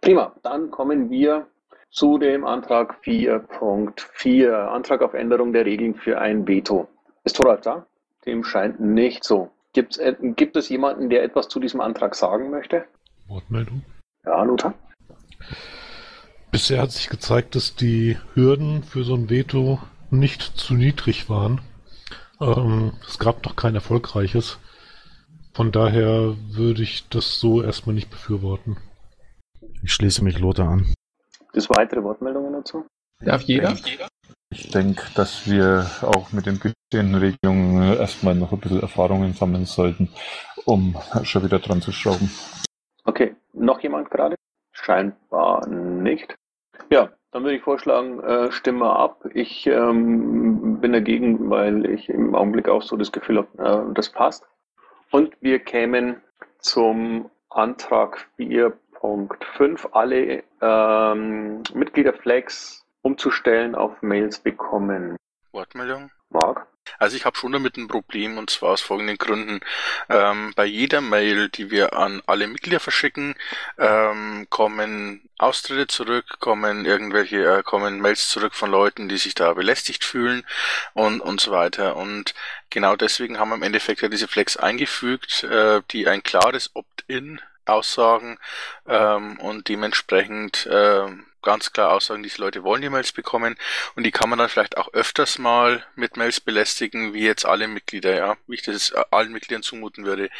Prima, 0.00 0.32
dann 0.42 0.70
kommen 0.70 1.10
wir 1.10 1.46
zu 1.90 2.18
dem 2.18 2.44
Antrag 2.44 2.96
4.4, 3.02 4.52
Antrag 4.52 5.02
auf 5.02 5.14
Änderung 5.14 5.52
der 5.52 5.64
Regeln 5.64 5.94
für 5.94 6.20
ein 6.20 6.46
Veto. 6.46 6.88
Ist 7.24 7.36
Thoralf 7.36 7.62
da? 7.62 7.86
Dem 8.26 8.44
scheint 8.44 8.80
nicht 8.80 9.24
so. 9.24 9.50
Gibt's, 9.72 9.96
äh, 9.96 10.14
gibt 10.20 10.56
es 10.56 10.68
jemanden, 10.68 11.08
der 11.08 11.22
etwas 11.22 11.48
zu 11.48 11.60
diesem 11.60 11.80
Antrag 11.80 12.14
sagen 12.14 12.50
möchte? 12.50 12.84
Wortmeldung? 13.28 13.82
Ja, 14.24 14.42
Lothar? 14.42 14.74
Bisher 16.50 16.82
hat 16.82 16.90
sich 16.90 17.08
gezeigt, 17.08 17.54
dass 17.54 17.76
die 17.76 18.18
Hürden 18.34 18.82
für 18.82 19.04
so 19.04 19.14
ein 19.14 19.30
Veto 19.30 19.78
nicht 20.10 20.42
zu 20.42 20.74
niedrig 20.74 21.30
waren. 21.30 21.60
Ähm, 22.40 22.92
es 23.06 23.18
gab 23.18 23.44
noch 23.44 23.56
kein 23.56 23.74
erfolgreiches. 23.74 24.58
Von 25.52 25.72
daher 25.72 26.36
würde 26.50 26.82
ich 26.82 27.08
das 27.08 27.38
so 27.38 27.62
erstmal 27.62 27.94
nicht 27.94 28.10
befürworten. 28.10 28.78
Ich 29.82 29.92
schließe 29.92 30.24
mich 30.24 30.38
Lothar 30.38 30.68
an. 30.68 30.94
Gibt 31.38 31.56
es 31.56 31.68
weitere 31.68 32.02
Wortmeldungen 32.02 32.52
dazu? 32.52 32.86
Darf 33.20 33.42
jeder? 33.42 33.76
Ich 34.52 34.70
denke, 34.70 35.02
dass 35.14 35.48
wir 35.48 35.90
auch 36.02 36.32
mit 36.32 36.46
den 36.46 36.58
bestehenden 36.58 37.20
Regelungen 37.20 37.96
erstmal 37.96 38.34
noch 38.34 38.52
ein 38.52 38.58
bisschen 38.58 38.80
Erfahrungen 38.80 39.32
sammeln 39.34 39.64
sollten, 39.64 40.08
um 40.64 40.96
schon 41.22 41.44
wieder 41.44 41.58
dran 41.58 41.82
zu 41.82 41.92
schrauben. 41.92 42.30
Okay, 43.04 43.36
noch 43.52 43.80
jemand 43.80 44.10
gerade? 44.10 44.36
Scheinbar 44.72 45.68
nicht. 45.68 46.34
Ja, 46.90 47.10
dann 47.32 47.44
würde 47.44 47.56
ich 47.56 47.62
vorschlagen, 47.62 48.20
äh, 48.20 48.50
stimmen 48.50 48.80
wir 48.80 48.96
ab. 48.96 49.24
Ich 49.34 49.66
ähm, 49.66 50.80
bin 50.80 50.92
dagegen, 50.92 51.48
weil 51.50 51.88
ich 51.88 52.08
im 52.08 52.34
Augenblick 52.34 52.68
auch 52.68 52.82
so 52.82 52.96
das 52.96 53.12
Gefühl 53.12 53.38
habe, 53.38 53.88
äh, 53.90 53.94
das 53.94 54.10
passt. 54.10 54.44
Und 55.10 55.36
wir 55.40 55.58
kämen 55.60 56.20
zum 56.58 57.30
Antrag 57.48 58.26
4.5, 58.38 59.88
alle 59.92 60.42
ähm, 60.60 61.62
Mitgliederflags 61.74 62.84
umzustellen 63.02 63.74
auf 63.74 64.02
Mails 64.02 64.38
bekommen. 64.38 65.16
Wortmeldung? 65.52 66.10
Marc? 66.30 66.66
Also 66.98 67.16
ich 67.16 67.24
habe 67.24 67.36
schon 67.36 67.52
damit 67.52 67.76
ein 67.76 67.88
Problem 67.88 68.38
und 68.38 68.50
zwar 68.50 68.70
aus 68.70 68.80
folgenden 68.80 69.18
Gründen. 69.18 69.60
Ähm, 70.08 70.52
bei 70.56 70.64
jeder 70.64 71.00
Mail, 71.00 71.48
die 71.48 71.70
wir 71.70 71.94
an 71.94 72.22
alle 72.26 72.46
Mitglieder 72.46 72.80
verschicken, 72.80 73.34
ähm, 73.78 74.46
kommen 74.50 75.28
Austritte 75.38 75.86
zurück, 75.86 76.38
kommen 76.38 76.84
irgendwelche, 76.84 77.44
äh, 77.44 77.62
kommen 77.62 78.00
Mails 78.00 78.28
zurück 78.28 78.54
von 78.54 78.70
Leuten, 78.70 79.08
die 79.08 79.16
sich 79.16 79.34
da 79.34 79.54
belästigt 79.54 80.04
fühlen 80.04 80.44
und, 80.92 81.20
und 81.20 81.40
so 81.40 81.50
weiter. 81.50 81.96
Und 81.96 82.34
genau 82.68 82.96
deswegen 82.96 83.38
haben 83.38 83.50
wir 83.50 83.56
im 83.56 83.62
Endeffekt 83.62 84.02
ja 84.02 84.08
diese 84.08 84.28
Flex 84.28 84.56
eingefügt, 84.56 85.44
äh, 85.44 85.80
die 85.90 86.08
ein 86.08 86.22
klares 86.22 86.70
Opt-in 86.74 87.40
aussagen 87.70 88.38
ähm, 88.86 89.38
und 89.40 89.68
dementsprechend 89.68 90.66
äh, 90.66 91.06
ganz 91.42 91.72
klar 91.72 91.92
aussagen, 91.92 92.22
diese 92.22 92.40
Leute 92.40 92.62
wollen 92.64 92.82
die 92.82 92.90
Mails 92.90 93.12
bekommen 93.12 93.56
und 93.96 94.04
die 94.04 94.10
kann 94.10 94.28
man 94.28 94.38
dann 94.38 94.48
vielleicht 94.48 94.76
auch 94.76 94.92
öfters 94.92 95.38
mal 95.38 95.84
mit 95.94 96.16
Mails 96.16 96.40
belästigen, 96.40 97.14
wie 97.14 97.24
jetzt 97.24 97.46
alle 97.46 97.68
Mitglieder, 97.68 98.14
ja, 98.14 98.36
wie 98.46 98.56
ich 98.56 98.62
das 98.62 98.92
allen 98.92 99.32
Mitgliedern 99.32 99.62
zumuten 99.62 100.04
würde. 100.04 100.30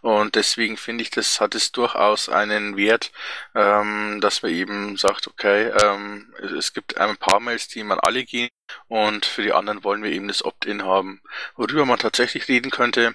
Und 0.00 0.34
deswegen 0.34 0.76
finde 0.76 1.02
ich, 1.02 1.10
das 1.10 1.40
hat 1.40 1.54
es 1.54 1.72
durchaus 1.72 2.28
einen 2.28 2.76
Wert, 2.76 3.12
ähm, 3.54 4.20
dass 4.20 4.42
man 4.42 4.52
eben 4.52 4.96
sagt, 4.96 5.26
okay, 5.28 5.68
ähm, 5.82 6.32
es 6.58 6.72
gibt 6.72 6.96
ein 6.98 7.16
paar 7.16 7.40
Mails, 7.40 7.68
die 7.68 7.84
man 7.84 8.00
alle 8.00 8.24
gehen 8.24 8.48
und 8.88 9.26
für 9.26 9.42
die 9.42 9.52
anderen 9.52 9.84
wollen 9.84 10.02
wir 10.02 10.10
eben 10.10 10.28
das 10.28 10.44
Opt-in 10.44 10.84
haben. 10.84 11.22
Worüber 11.56 11.86
man 11.86 11.98
tatsächlich 11.98 12.48
reden 12.48 12.70
könnte, 12.70 13.14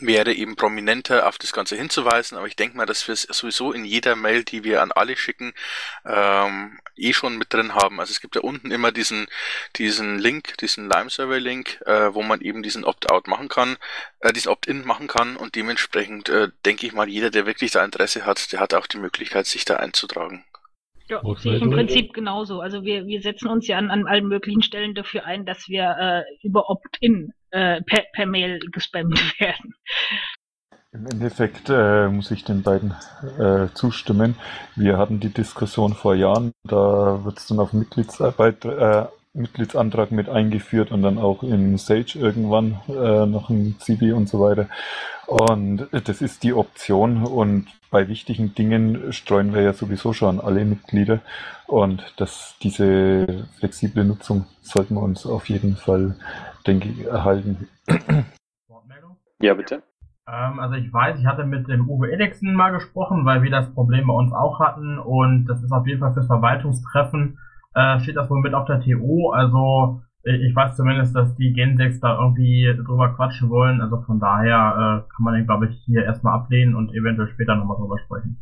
wäre 0.00 0.32
eben 0.32 0.56
prominenter 0.56 1.28
auf 1.28 1.38
das 1.38 1.52
Ganze 1.52 1.76
hinzuweisen, 1.76 2.36
aber 2.36 2.46
ich 2.46 2.56
denke 2.56 2.76
mal, 2.76 2.86
dass 2.86 3.06
wir 3.06 3.12
es 3.12 3.22
sowieso 3.22 3.72
in 3.72 3.84
jeder 3.84 4.16
Mail, 4.16 4.44
die 4.44 4.64
wir 4.64 4.82
an 4.82 4.92
alle 4.92 5.16
schicken, 5.16 5.52
ähm, 6.04 6.78
eh 6.96 7.12
schon 7.12 7.38
mit 7.38 7.52
drin 7.52 7.74
haben. 7.74 8.00
Also 8.00 8.12
es 8.12 8.20
gibt 8.20 8.36
ja 8.36 8.42
unten 8.42 8.70
immer 8.70 8.92
diesen, 8.92 9.26
diesen 9.76 10.18
Link, 10.18 10.56
diesen 10.58 10.88
Lime-Server-Link, 10.88 11.82
äh, 11.86 12.14
wo 12.14 12.22
man 12.22 12.40
eben 12.40 12.62
diesen 12.62 12.84
Opt-out 12.84 13.28
machen 13.28 13.48
kann, 13.48 13.76
äh, 14.20 14.32
diesen 14.32 14.50
Opt-in 14.50 14.84
machen 14.84 15.08
kann 15.08 15.36
und 15.36 15.54
dementsprechend 15.54 16.28
äh, 16.28 16.48
denke 16.64 16.86
ich 16.86 16.92
mal, 16.92 17.08
jeder, 17.08 17.30
der 17.30 17.46
wirklich 17.46 17.72
da 17.72 17.84
Interesse 17.84 18.24
hat, 18.26 18.52
der 18.52 18.60
hat 18.60 18.74
auch 18.74 18.86
die 18.86 18.98
Möglichkeit, 18.98 19.46
sich 19.46 19.64
da 19.64 19.76
einzutragen. 19.76 20.44
Ja, 21.08 21.20
sehe 21.36 21.56
ich 21.56 21.62
im 21.62 21.70
Prinzip 21.70 22.14
genauso. 22.14 22.60
Also 22.60 22.82
wir, 22.82 23.06
wir 23.06 23.20
setzen 23.20 23.48
uns 23.48 23.66
ja 23.66 23.76
an, 23.76 23.90
an 23.90 24.06
allen 24.06 24.26
möglichen 24.26 24.62
Stellen 24.62 24.94
dafür 24.94 25.26
ein, 25.26 25.44
dass 25.44 25.68
wir 25.68 25.96
äh, 26.00 26.46
über 26.46 26.70
Opt-in 26.70 27.34
äh, 27.54 27.82
per, 27.82 28.04
per 28.12 28.26
Mail 28.26 28.58
gespammt 28.72 29.18
werden. 29.40 29.74
Im 30.92 31.06
Endeffekt 31.06 31.70
äh, 31.70 32.08
muss 32.08 32.30
ich 32.30 32.44
den 32.44 32.62
beiden 32.62 32.94
äh, 33.38 33.66
zustimmen. 33.74 34.36
Wir 34.76 34.98
hatten 34.98 35.18
die 35.18 35.32
Diskussion 35.32 35.94
vor 35.94 36.14
Jahren, 36.14 36.52
da 36.62 37.24
wird 37.24 37.38
es 37.38 37.46
dann 37.46 37.58
auf 37.58 37.72
Mitgliedsarbeit, 37.72 38.64
äh, 38.64 39.06
Mitgliedsantrag 39.34 40.12
mit 40.12 40.28
eingeführt 40.28 40.92
und 40.92 41.02
dann 41.02 41.18
auch 41.18 41.42
in 41.42 41.76
Sage 41.76 42.18
irgendwann 42.18 42.80
äh, 42.88 43.26
noch 43.26 43.50
ein 43.50 43.76
CB 43.80 44.12
und 44.12 44.28
so 44.28 44.40
weiter. 44.40 44.68
Und 45.26 45.88
das 45.90 46.22
ist 46.22 46.42
die 46.42 46.52
Option 46.52 47.24
und 47.24 47.66
bei 47.90 48.08
wichtigen 48.08 48.54
Dingen 48.54 49.12
streuen 49.12 49.54
wir 49.54 49.62
ja 49.62 49.72
sowieso 49.72 50.12
schon 50.12 50.40
alle 50.40 50.64
Mitglieder 50.64 51.20
und 51.66 52.14
dass 52.16 52.56
diese 52.62 53.46
flexible 53.58 54.04
Nutzung 54.04 54.46
sollten 54.62 54.94
wir 54.94 55.02
uns 55.02 55.26
auf 55.26 55.48
jeden 55.48 55.76
Fall, 55.76 56.16
denke 56.66 56.88
ich, 56.88 57.06
erhalten. 57.06 57.68
Ja, 59.40 59.54
bitte. 59.54 59.82
Ähm, 60.28 60.58
also 60.58 60.74
ich 60.76 60.92
weiß, 60.92 61.18
ich 61.18 61.26
hatte 61.26 61.44
mit 61.44 61.68
dem 61.68 61.88
Uwe 61.88 62.12
Edexen 62.12 62.54
mal 62.54 62.70
gesprochen, 62.70 63.24
weil 63.24 63.42
wir 63.42 63.50
das 63.50 63.72
Problem 63.74 64.06
bei 64.06 64.14
uns 64.14 64.32
auch 64.32 64.58
hatten 64.60 64.98
und 64.98 65.46
das 65.46 65.62
ist 65.62 65.72
auf 65.72 65.86
jeden 65.86 66.00
Fall 66.00 66.14
fürs 66.14 66.26
Verwaltungstreffen, 66.26 67.38
äh, 67.74 68.00
steht 68.00 68.16
das 68.16 68.30
wohl 68.30 68.40
mit 68.40 68.54
auf 68.54 68.66
der 68.66 68.80
TO, 68.80 69.30
also 69.30 70.00
äh, 70.24 70.36
ich 70.36 70.54
weiß 70.54 70.76
zumindest, 70.76 71.14
dass 71.14 71.34
die 71.36 71.52
Gensex 71.52 72.00
da 72.00 72.18
irgendwie 72.18 72.74
drüber 72.84 73.14
quatschen 73.14 73.50
wollen, 73.50 73.80
also 73.80 74.00
von 74.02 74.20
daher 74.20 75.04
äh, 75.06 75.14
kann 75.14 75.24
man 75.24 75.34
den 75.34 75.46
glaube 75.46 75.66
ich 75.66 75.76
hier 75.84 76.04
erstmal 76.04 76.34
ablehnen 76.34 76.74
und 76.74 76.94
eventuell 76.94 77.28
später 77.28 77.54
nochmal 77.56 77.76
drüber 77.76 77.98
sprechen. 77.98 78.38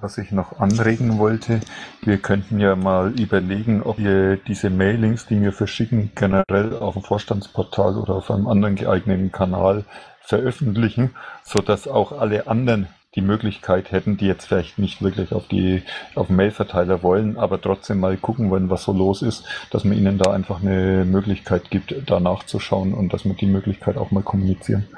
Was 0.00 0.18
ich 0.18 0.32
noch 0.32 0.58
anregen 0.58 1.18
wollte, 1.18 1.60
wir 2.02 2.18
könnten 2.18 2.58
ja 2.58 2.74
mal 2.74 3.12
überlegen, 3.20 3.84
ob 3.84 3.98
wir 3.98 4.36
diese 4.36 4.68
Mailings, 4.68 5.26
die 5.26 5.40
wir 5.40 5.52
verschicken, 5.52 6.10
generell 6.16 6.76
auf 6.76 6.94
dem 6.94 7.04
Vorstandsportal 7.04 7.96
oder 7.96 8.14
auf 8.14 8.28
einem 8.28 8.48
anderen 8.48 8.74
geeigneten 8.74 9.30
Kanal 9.30 9.84
veröffentlichen, 10.22 11.10
sodass 11.44 11.86
auch 11.86 12.10
alle 12.18 12.48
anderen 12.48 12.88
die 13.14 13.20
Möglichkeit 13.20 13.92
hätten, 13.92 14.16
die 14.16 14.26
jetzt 14.26 14.46
vielleicht 14.46 14.78
nicht 14.78 15.02
wirklich 15.02 15.32
auf 15.32 15.46
die 15.48 15.82
auf 16.14 16.28
den 16.28 16.36
Mailverteiler 16.36 17.02
wollen, 17.02 17.36
aber 17.36 17.60
trotzdem 17.60 18.00
mal 18.00 18.16
gucken 18.16 18.50
wollen, 18.50 18.70
was 18.70 18.84
so 18.84 18.92
los 18.92 19.22
ist, 19.22 19.46
dass 19.70 19.84
man 19.84 19.96
ihnen 19.96 20.18
da 20.18 20.32
einfach 20.32 20.62
eine 20.62 21.04
Möglichkeit 21.04 21.70
gibt, 21.70 21.94
da 22.08 22.20
nachzuschauen 22.20 22.94
und 22.94 23.12
dass 23.12 23.24
man 23.24 23.36
die 23.36 23.46
Möglichkeit 23.46 23.96
auch 23.96 24.10
mal 24.10 24.22
kommunizieren. 24.22 24.88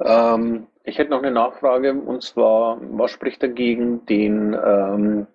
Ähm, 0.00 0.66
ich 0.84 0.98
hätte 0.98 1.10
noch 1.10 1.22
eine 1.22 1.30
Nachfrage 1.30 1.94
und 1.94 2.22
zwar, 2.22 2.78
was 2.80 3.10
spricht 3.10 3.42
dagegen, 3.42 4.06
den, 4.06 4.54
ähm, 4.54 5.26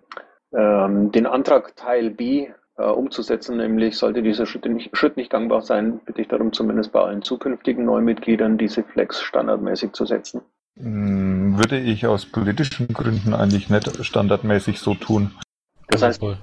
ähm, 0.52 1.12
den 1.12 1.26
Antrag 1.26 1.76
Teil 1.76 2.10
B 2.10 2.48
äh, 2.76 2.82
umzusetzen, 2.82 3.56
nämlich 3.56 3.96
sollte 3.96 4.22
dieser 4.22 4.46
Schritt 4.46 4.64
nicht, 4.66 4.96
Schritt 4.96 5.16
nicht 5.16 5.30
gangbar 5.30 5.62
sein, 5.62 6.00
bitte 6.04 6.22
ich 6.22 6.28
darum, 6.28 6.52
zumindest 6.52 6.92
bei 6.92 7.00
allen 7.00 7.22
zukünftigen 7.22 7.84
Neumitgliedern 7.84 8.58
diese 8.58 8.82
Flex 8.82 9.20
standardmäßig 9.22 9.92
zu 9.92 10.06
setzen. 10.06 10.42
Hm, 10.78 11.58
Würde 11.58 11.80
ich 11.80 12.06
aus 12.06 12.26
politischen 12.26 12.88
Gründen 12.88 13.34
eigentlich 13.34 13.68
nicht 13.68 14.04
standardmäßig 14.04 14.78
so 14.78 14.94
tun. 14.94 15.32
Das 15.88 16.02
heißt, 16.02 16.20
bei, 16.20 16.36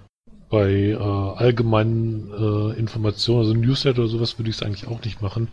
bei 0.49 0.69
äh, 0.69 0.95
allgemeinen 0.95 2.31
äh, 2.31 2.79
Informationen, 2.79 3.39
also 3.39 3.53
Newsletter 3.53 3.99
oder 3.99 4.09
sowas, 4.09 4.37
würde 4.37 4.49
ich 4.49 4.57
es 4.57 4.63
eigentlich 4.63 4.87
auch 4.87 5.03
nicht 5.03 5.21
machen. 5.21 5.49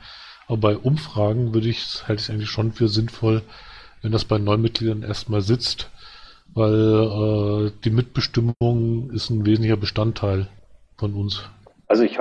Aber 0.46 0.58
bei 0.58 0.76
Umfragen 0.76 1.54
würde 1.54 1.68
ich 1.68 2.02
halte 2.06 2.20
ich 2.20 2.28
es 2.28 2.30
eigentlich 2.30 2.50
schon 2.50 2.72
für 2.72 2.88
sinnvoll, 2.88 3.42
wenn 4.02 4.12
das 4.12 4.24
bei 4.24 4.38
Neumitgliedern 4.38 5.02
erstmal 5.02 5.40
sitzt, 5.40 5.90
weil 6.52 7.68
äh, 7.68 7.72
die 7.84 7.90
Mitbestimmung 7.90 9.10
ist 9.10 9.30
ein 9.30 9.46
wesentlicher 9.46 9.78
Bestandteil 9.78 10.48
von 10.96 11.14
uns. 11.14 11.48
Also 11.86 12.02
ich, 12.02 12.18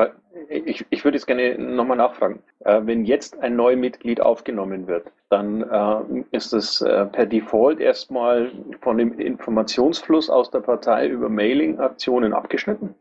ich, 0.66 0.86
ich 0.90 1.04
würde 1.04 1.18
jetzt 1.18 1.28
gerne 1.28 1.58
nochmal 1.58 1.98
nachfragen. 1.98 2.42
Äh, 2.60 2.82
wenn 2.84 3.06
jetzt 3.06 3.40
ein 3.40 3.56
neues 3.56 3.78
Mitglied 3.78 4.22
aufgenommen 4.22 4.88
wird, 4.88 5.12
dann 5.30 5.62
äh, 5.62 6.24
ist 6.32 6.54
es 6.54 6.82
äh, 6.82 7.06
per 7.06 7.26
Default 7.26 7.80
erstmal 7.80 8.52
von 8.82 8.98
dem 8.98 9.20
Informationsfluss 9.20 10.30
aus 10.30 10.52
der 10.52 10.60
Partei 10.60 11.08
über 11.08 11.30
Mailing-Aktionen 11.30 12.34
abgeschnitten? 12.34 12.96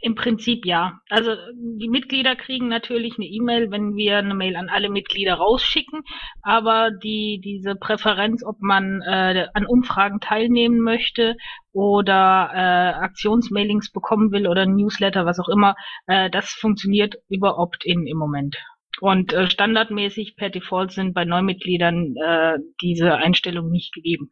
Im 0.00 0.14
Prinzip 0.14 0.66
ja. 0.66 1.00
Also 1.08 1.34
die 1.54 1.88
Mitglieder 1.88 2.36
kriegen 2.36 2.68
natürlich 2.68 3.16
eine 3.16 3.26
E-Mail, 3.26 3.70
wenn 3.70 3.94
wir 3.94 4.18
eine 4.18 4.34
Mail 4.34 4.56
an 4.56 4.68
alle 4.68 4.88
Mitglieder 4.88 5.34
rausschicken, 5.34 6.02
aber 6.42 6.90
die 6.90 7.40
diese 7.42 7.74
Präferenz, 7.74 8.44
ob 8.44 8.60
man 8.60 9.00
äh, 9.02 9.46
an 9.54 9.66
Umfragen 9.66 10.20
teilnehmen 10.20 10.80
möchte 10.80 11.36
oder 11.72 12.50
äh, 12.54 13.04
Aktionsmailings 13.04 13.92
bekommen 13.92 14.32
will 14.32 14.46
oder 14.46 14.66
Newsletter, 14.66 15.26
was 15.26 15.38
auch 15.38 15.48
immer, 15.48 15.74
äh, 16.06 16.30
das 16.30 16.50
funktioniert 16.50 17.16
über 17.28 17.58
Opt-in 17.58 18.06
im 18.06 18.18
Moment. 18.18 18.56
Und 19.00 19.32
äh, 19.32 19.50
standardmäßig 19.50 20.36
per 20.36 20.50
Default 20.50 20.92
sind 20.92 21.14
bei 21.14 21.24
Neumitgliedern 21.24 22.14
äh, 22.16 22.58
diese 22.80 23.16
Einstellungen 23.16 23.72
nicht 23.72 23.92
gegeben. 23.92 24.30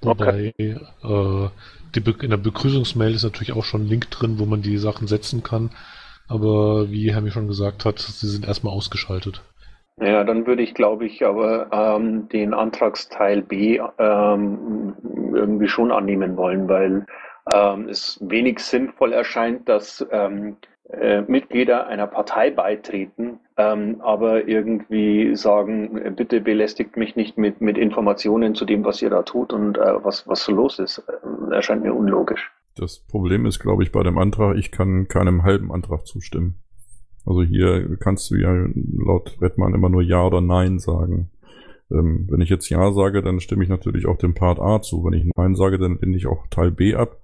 Wobei 0.00 0.54
äh, 0.58 0.74
die 1.94 2.14
in 2.22 2.30
der 2.30 2.36
Begrüßungsmail 2.36 3.14
ist 3.14 3.24
natürlich 3.24 3.52
auch 3.52 3.64
schon 3.64 3.82
ein 3.82 3.88
Link 3.88 4.10
drin, 4.10 4.38
wo 4.38 4.46
man 4.46 4.62
die 4.62 4.78
Sachen 4.78 5.06
setzen 5.08 5.42
kann. 5.42 5.70
Aber 6.28 6.90
wie 6.90 7.12
Herr 7.12 7.22
mir 7.22 7.30
schon 7.30 7.48
gesagt 7.48 7.84
hat, 7.84 7.98
sie 7.98 8.28
sind 8.28 8.46
erstmal 8.46 8.74
ausgeschaltet. 8.74 9.42
Ja, 10.00 10.22
dann 10.22 10.46
würde 10.46 10.62
ich, 10.62 10.74
glaube 10.74 11.06
ich, 11.06 11.24
aber 11.26 11.72
ähm, 11.72 12.28
den 12.28 12.54
Antragsteil 12.54 13.42
B 13.42 13.80
ähm, 13.98 14.94
irgendwie 15.34 15.68
schon 15.68 15.90
annehmen 15.90 16.36
wollen, 16.36 16.68
weil 16.68 17.06
ähm, 17.52 17.88
es 17.88 18.18
wenig 18.20 18.60
sinnvoll 18.60 19.12
erscheint, 19.12 19.68
dass 19.68 20.06
ähm, 20.12 20.56
äh, 20.90 21.22
Mitglieder 21.22 21.86
einer 21.86 22.06
Partei 22.06 22.50
beitreten, 22.50 23.40
ähm, 23.56 24.00
aber 24.00 24.48
irgendwie 24.48 25.36
sagen, 25.36 25.98
äh, 25.98 26.10
bitte 26.10 26.40
belästigt 26.40 26.96
mich 26.96 27.16
nicht 27.16 27.36
mit, 27.36 27.60
mit 27.60 27.76
Informationen 27.76 28.54
zu 28.54 28.64
dem, 28.64 28.84
was 28.84 29.02
ihr 29.02 29.10
da 29.10 29.22
tut 29.22 29.52
und 29.52 29.76
äh, 29.76 30.04
was, 30.04 30.26
was 30.26 30.44
so 30.44 30.52
los 30.52 30.78
ist. 30.78 31.02
Äh, 31.08 31.54
erscheint 31.54 31.82
mir 31.82 31.94
unlogisch. 31.94 32.50
Das 32.74 33.00
Problem 33.00 33.44
ist, 33.44 33.58
glaube 33.58 33.82
ich, 33.82 33.92
bei 33.92 34.02
dem 34.02 34.18
Antrag, 34.18 34.56
ich 34.56 34.70
kann 34.70 35.08
keinem 35.08 35.42
halben 35.42 35.72
Antrag 35.72 36.06
zustimmen. 36.06 36.62
Also 37.26 37.42
hier 37.42 37.98
kannst 37.98 38.30
du 38.30 38.36
ja 38.36 38.68
laut 38.96 39.36
Redmann 39.42 39.74
immer 39.74 39.90
nur 39.90 40.02
Ja 40.02 40.24
oder 40.24 40.40
Nein 40.40 40.78
sagen. 40.78 41.30
Ähm, 41.90 42.26
wenn 42.30 42.40
ich 42.40 42.48
jetzt 42.48 42.68
Ja 42.70 42.92
sage, 42.92 43.22
dann 43.22 43.40
stimme 43.40 43.62
ich 43.64 43.68
natürlich 43.68 44.06
auch 44.06 44.16
dem 44.16 44.34
Part 44.34 44.60
A 44.60 44.80
zu. 44.80 45.04
Wenn 45.04 45.12
ich 45.12 45.30
Nein 45.36 45.54
sage, 45.54 45.78
dann 45.78 45.98
lehne 46.00 46.16
ich 46.16 46.26
auch 46.26 46.46
Teil 46.48 46.70
B 46.70 46.94
ab. 46.94 47.18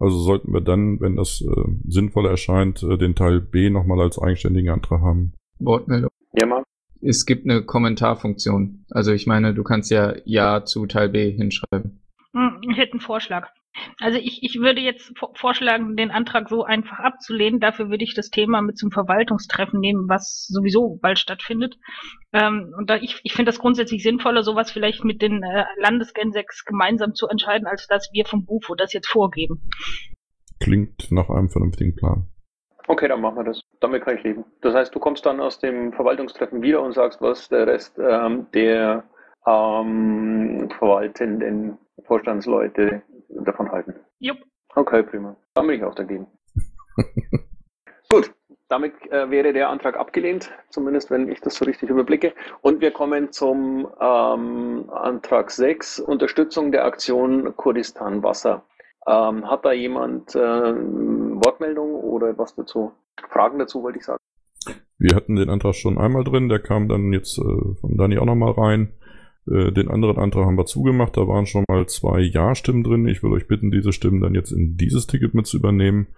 Also 0.00 0.18
sollten 0.18 0.52
wir 0.52 0.62
dann, 0.62 0.98
wenn 1.00 1.16
das 1.16 1.42
äh, 1.42 1.70
sinnvoll 1.86 2.26
erscheint, 2.26 2.82
äh, 2.82 2.96
den 2.96 3.14
Teil 3.14 3.40
B 3.40 3.68
nochmal 3.70 4.00
als 4.00 4.18
eigenständigen 4.18 4.70
Antrag 4.72 5.02
haben. 5.02 5.34
Wortmeldung. 5.58 6.10
Ja, 6.32 6.46
mal. 6.46 6.62
Es 7.02 7.26
gibt 7.26 7.44
eine 7.44 7.62
Kommentarfunktion. 7.62 8.84
Also 8.90 9.12
ich 9.12 9.26
meine, 9.26 9.54
du 9.54 9.62
kannst 9.62 9.90
ja 9.90 10.14
Ja 10.24 10.64
zu 10.64 10.86
Teil 10.86 11.10
B 11.10 11.30
hinschreiben. 11.30 12.00
Hm, 12.32 12.60
Ich 12.70 12.76
hätte 12.78 12.92
einen 12.92 13.00
Vorschlag. 13.00 13.48
Also 14.00 14.18
ich, 14.18 14.42
ich 14.42 14.58
würde 14.60 14.80
jetzt 14.80 15.12
vorschlagen, 15.34 15.96
den 15.96 16.10
Antrag 16.10 16.48
so 16.48 16.64
einfach 16.64 16.98
abzulehnen. 16.98 17.60
Dafür 17.60 17.88
würde 17.88 18.04
ich 18.04 18.14
das 18.14 18.30
Thema 18.30 18.62
mit 18.62 18.78
zum 18.78 18.90
Verwaltungstreffen 18.90 19.80
nehmen, 19.80 20.08
was 20.08 20.46
sowieso 20.48 20.98
bald 21.00 21.18
stattfindet. 21.18 21.78
Ähm, 22.32 22.74
und 22.76 22.90
da 22.90 22.96
ich, 22.96 23.20
ich 23.22 23.32
finde 23.32 23.50
das 23.50 23.58
grundsätzlich 23.58 24.02
sinnvoller, 24.02 24.42
sowas 24.42 24.70
vielleicht 24.70 25.04
mit 25.04 25.22
den 25.22 25.42
äh, 25.42 25.64
Landesgensex 25.76 26.64
gemeinsam 26.64 27.14
zu 27.14 27.28
entscheiden, 27.28 27.66
als 27.66 27.86
dass 27.86 28.10
wir 28.12 28.24
vom 28.24 28.44
BUFO 28.44 28.74
das 28.74 28.92
jetzt 28.92 29.08
vorgeben. 29.08 29.68
Klingt 30.60 31.10
nach 31.10 31.30
einem 31.30 31.48
vernünftigen 31.48 31.94
Plan. 31.94 32.26
Okay, 32.86 33.08
dann 33.08 33.20
machen 33.20 33.36
wir 33.36 33.44
das. 33.44 33.62
Damit 33.80 34.04
kann 34.04 34.16
ich 34.16 34.24
leben. 34.24 34.44
Das 34.62 34.74
heißt, 34.74 34.94
du 34.94 34.98
kommst 34.98 35.24
dann 35.24 35.40
aus 35.40 35.60
dem 35.60 35.92
Verwaltungstreffen 35.92 36.60
wieder 36.60 36.82
und 36.82 36.92
sagst, 36.92 37.20
was 37.20 37.48
der 37.48 37.66
Rest 37.66 37.98
ähm, 37.98 38.46
der 38.52 39.04
ähm, 39.46 40.68
verwaltenden 40.76 41.78
Vorstandsleute 42.06 43.02
davon 43.44 43.70
halten. 43.70 43.94
Jupp. 44.18 44.38
Okay, 44.74 45.02
prima. 45.02 45.36
Dann 45.54 45.66
bin 45.66 45.76
ich 45.76 45.84
auch 45.84 45.94
dagegen. 45.94 46.26
Gut, 48.08 48.32
damit 48.68 48.94
äh, 49.10 49.30
wäre 49.30 49.52
der 49.52 49.68
Antrag 49.68 49.96
abgelehnt, 49.96 50.50
zumindest 50.70 51.10
wenn 51.10 51.28
ich 51.28 51.40
das 51.40 51.56
so 51.56 51.64
richtig 51.64 51.90
überblicke. 51.90 52.34
Und 52.60 52.80
wir 52.80 52.92
kommen 52.92 53.32
zum 53.32 53.88
ähm, 54.00 54.90
Antrag 54.90 55.50
6, 55.50 56.00
Unterstützung 56.00 56.70
der 56.72 56.84
Aktion 56.84 57.56
Kurdistan 57.56 58.22
Wasser. 58.22 58.64
Ähm, 59.06 59.48
hat 59.50 59.64
da 59.64 59.72
jemand 59.72 60.34
äh, 60.34 60.38
Wortmeldung 60.40 61.94
oder 61.94 62.36
was 62.38 62.54
dazu? 62.54 62.92
Fragen 63.28 63.58
dazu, 63.58 63.82
wollte 63.82 63.98
ich 63.98 64.04
sagen. 64.04 64.20
Wir 64.98 65.16
hatten 65.16 65.36
den 65.36 65.48
Antrag 65.48 65.74
schon 65.74 65.98
einmal 65.98 66.24
drin, 66.24 66.48
der 66.48 66.60
kam 66.60 66.88
dann 66.88 67.12
jetzt 67.12 67.38
äh, 67.38 67.74
von 67.80 67.96
Dani 67.96 68.18
auch 68.18 68.26
nochmal 68.26 68.52
rein. 68.52 68.92
Äh, 69.46 69.72
den 69.72 69.90
anderen 69.90 70.18
Antrag 70.18 70.46
haben 70.46 70.58
wir 70.58 70.66
zugemacht, 70.66 71.16
da 71.16 71.26
waren 71.26 71.46
schon 71.46 71.64
mal 71.68 71.86
zwei 71.86 72.20
Ja-Stimmen 72.20 72.84
drin. 72.84 73.08
Ich 73.08 73.22
würde 73.22 73.36
euch 73.36 73.48
bitten, 73.48 73.70
diese 73.70 73.92
Stimmen 73.92 74.20
dann 74.20 74.34
jetzt 74.34 74.52
in 74.52 74.76
dieses 74.76 75.06
Ticket 75.06 75.34
mit 75.34 75.46
zu 75.46 75.56
übernehmen. 75.56 76.08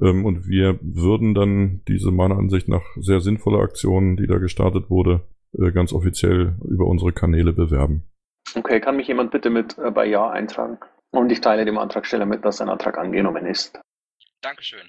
Ähm, 0.00 0.24
und 0.24 0.46
wir 0.46 0.78
würden 0.82 1.34
dann 1.34 1.82
diese 1.88 2.10
meiner 2.10 2.38
Ansicht 2.38 2.68
nach 2.68 2.84
sehr 2.96 3.20
sinnvolle 3.20 3.58
Aktion, 3.58 4.16
die 4.16 4.26
da 4.26 4.38
gestartet 4.38 4.90
wurde, 4.90 5.22
äh, 5.58 5.72
ganz 5.72 5.92
offiziell 5.92 6.56
über 6.68 6.86
unsere 6.86 7.12
Kanäle 7.12 7.52
bewerben. 7.52 8.04
Okay, 8.54 8.80
kann 8.80 8.96
mich 8.96 9.08
jemand 9.08 9.30
bitte 9.30 9.50
mit 9.50 9.78
äh, 9.78 9.90
bei 9.90 10.06
Ja 10.06 10.30
eintragen? 10.30 10.78
Und 11.12 11.32
ich 11.32 11.40
teile 11.40 11.64
dem 11.64 11.78
Antragsteller 11.78 12.26
mit, 12.26 12.44
dass 12.44 12.58
sein 12.58 12.68
Antrag 12.68 12.98
angenommen 12.98 13.46
ist. 13.46 13.80
Dankeschön. 14.42 14.88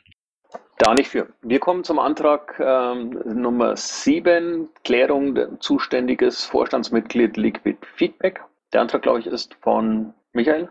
Da 0.81 0.95
nicht 0.95 1.09
für. 1.09 1.27
Wir 1.43 1.59
kommen 1.59 1.83
zum 1.83 1.99
Antrag 1.99 2.59
ähm, 2.59 3.21
Nummer 3.23 3.77
7, 3.77 4.67
Klärung 4.83 5.37
zuständiges 5.59 6.43
Vorstandsmitglied 6.45 7.37
Liquid 7.37 7.77
Feedback. 7.97 8.41
Der 8.73 8.81
Antrag, 8.81 9.03
glaube 9.03 9.19
ich, 9.19 9.27
ist 9.27 9.55
von 9.61 10.15
Michael. 10.33 10.69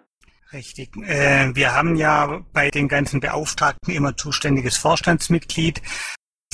Richtig. 0.53 0.91
Äh, 0.97 1.55
wir 1.55 1.77
haben 1.77 1.95
ja 1.95 2.41
bei 2.53 2.71
den 2.71 2.89
ganzen 2.89 3.21
Beauftragten 3.21 3.95
immer 3.95 4.17
zuständiges 4.17 4.77
Vorstandsmitglied. 4.79 5.81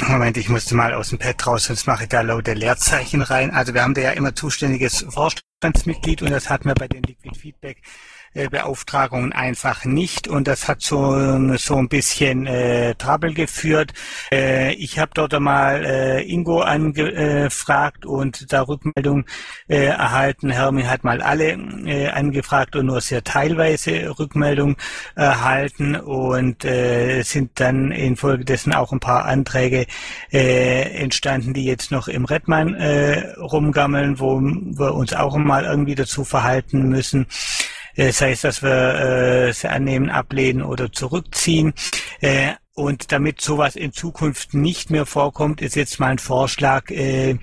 Moment, 0.06 0.36
ich 0.36 0.50
musste 0.50 0.74
mal 0.74 0.92
aus 0.92 1.08
dem 1.08 1.18
Pad 1.18 1.46
raus, 1.46 1.64
sonst 1.64 1.86
mache 1.86 2.02
ich 2.02 2.10
da 2.10 2.20
laute 2.20 2.52
Leerzeichen 2.52 3.22
rein. 3.22 3.52
Also 3.52 3.72
wir 3.72 3.82
haben 3.82 3.94
da 3.94 4.02
ja 4.02 4.10
immer 4.10 4.34
zuständiges 4.34 5.06
Vorstandsmitglied 5.08 6.20
und 6.20 6.30
das 6.30 6.50
hatten 6.50 6.68
wir 6.68 6.74
bei 6.74 6.88
den 6.88 7.02
Liquid 7.04 7.38
Feedback 7.38 7.80
Beauftragungen 8.50 9.32
einfach 9.32 9.84
nicht 9.84 10.28
und 10.28 10.46
das 10.46 10.68
hat 10.68 10.82
so, 10.82 11.56
so 11.56 11.76
ein 11.76 11.88
bisschen 11.88 12.46
äh, 12.46 12.94
Trouble 12.94 13.34
geführt. 13.34 13.92
Äh, 14.30 14.74
ich 14.74 14.98
habe 14.98 15.10
dort 15.14 15.34
einmal 15.34 15.84
äh, 15.84 16.22
Ingo 16.22 16.60
angefragt 16.60 18.06
und 18.06 18.52
da 18.52 18.62
Rückmeldung 18.62 19.24
äh, 19.68 19.86
erhalten. 19.86 20.50
Hermin 20.50 20.88
hat 20.88 21.04
mal 21.04 21.22
alle 21.22 21.52
äh, 21.86 22.08
angefragt 22.08 22.76
und 22.76 22.86
nur 22.86 23.00
sehr 23.00 23.24
teilweise 23.24 24.18
Rückmeldung 24.18 24.76
erhalten 25.14 25.96
und 25.96 26.64
äh, 26.64 27.22
sind 27.22 27.58
dann 27.60 27.90
infolgedessen 27.92 28.72
auch 28.72 28.92
ein 28.92 29.00
paar 29.00 29.24
Anträge 29.24 29.86
äh, 30.32 30.82
entstanden, 31.02 31.54
die 31.54 31.64
jetzt 31.64 31.90
noch 31.90 32.08
im 32.08 32.24
Redman 32.24 32.74
äh, 32.74 33.34
rumgammeln, 33.38 34.20
wo 34.20 34.40
wir 34.40 34.94
uns 34.94 35.12
auch 35.12 35.36
mal 35.36 35.64
irgendwie 35.64 35.94
dazu 35.94 36.24
verhalten 36.24 36.88
müssen. 36.88 37.26
Sei 37.96 38.32
es, 38.32 38.42
dass 38.42 38.62
wir 38.62 39.48
äh, 39.48 39.52
sie 39.52 39.68
annehmen, 39.68 40.10
ablehnen 40.10 40.62
oder 40.62 40.92
zurückziehen. 40.92 41.72
Äh, 42.20 42.52
und 42.74 43.10
damit 43.10 43.40
sowas 43.40 43.74
in 43.74 43.92
Zukunft 43.92 44.52
nicht 44.52 44.90
mehr 44.90 45.06
vorkommt, 45.06 45.62
ist 45.62 45.76
jetzt 45.76 45.98
mein 45.98 46.18
Vorschlag, 46.18 46.90
äh, 46.90 47.38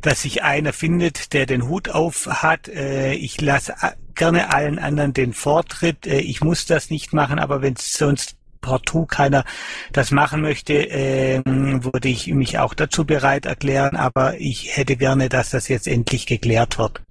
dass 0.00 0.22
sich 0.22 0.44
einer 0.44 0.72
findet, 0.72 1.32
der 1.32 1.46
den 1.46 1.68
Hut 1.68 1.88
auf 1.88 2.26
hat. 2.26 2.68
Äh, 2.68 3.14
ich 3.14 3.40
lasse 3.40 3.74
gerne 4.14 4.52
allen 4.52 4.78
anderen 4.78 5.12
den 5.12 5.32
Vortritt. 5.32 6.06
Äh, 6.06 6.20
ich 6.20 6.40
muss 6.40 6.66
das 6.66 6.90
nicht 6.90 7.12
machen, 7.12 7.40
aber 7.40 7.60
wenn 7.62 7.74
sonst 7.76 8.36
partout 8.60 9.06
keiner 9.06 9.44
das 9.92 10.10
machen 10.10 10.42
möchte, 10.42 10.74
äh, 10.74 11.42
würde 11.44 12.08
ich 12.08 12.28
mich 12.28 12.58
auch 12.58 12.74
dazu 12.74 13.04
bereit 13.04 13.46
erklären. 13.46 13.96
Aber 13.96 14.38
ich 14.38 14.76
hätte 14.76 14.96
gerne, 14.96 15.28
dass 15.28 15.50
das 15.50 15.68
jetzt 15.68 15.88
endlich 15.88 16.26
geklärt 16.26 16.78
wird. 16.78 17.02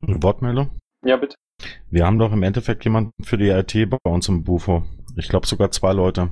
Wortmeldung? 0.00 0.78
Ja, 1.04 1.16
bitte. 1.16 1.36
Wir 1.90 2.06
haben 2.06 2.18
doch 2.18 2.32
im 2.32 2.42
Endeffekt 2.42 2.84
jemanden 2.84 3.12
für 3.22 3.38
die 3.38 3.48
IT 3.48 3.74
bei 3.90 3.98
uns 4.04 4.28
im 4.28 4.44
Bufo. 4.44 4.84
Ich 5.16 5.28
glaube 5.28 5.46
sogar 5.46 5.70
zwei 5.70 5.92
Leute. 5.92 6.30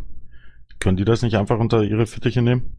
Können 0.81 0.97
die 0.97 1.05
das 1.05 1.23
nicht 1.23 1.37
einfach 1.37 1.59
unter 1.59 1.83
ihre 1.83 2.07
Fittiche 2.07 2.43
nehmen? 2.43 2.77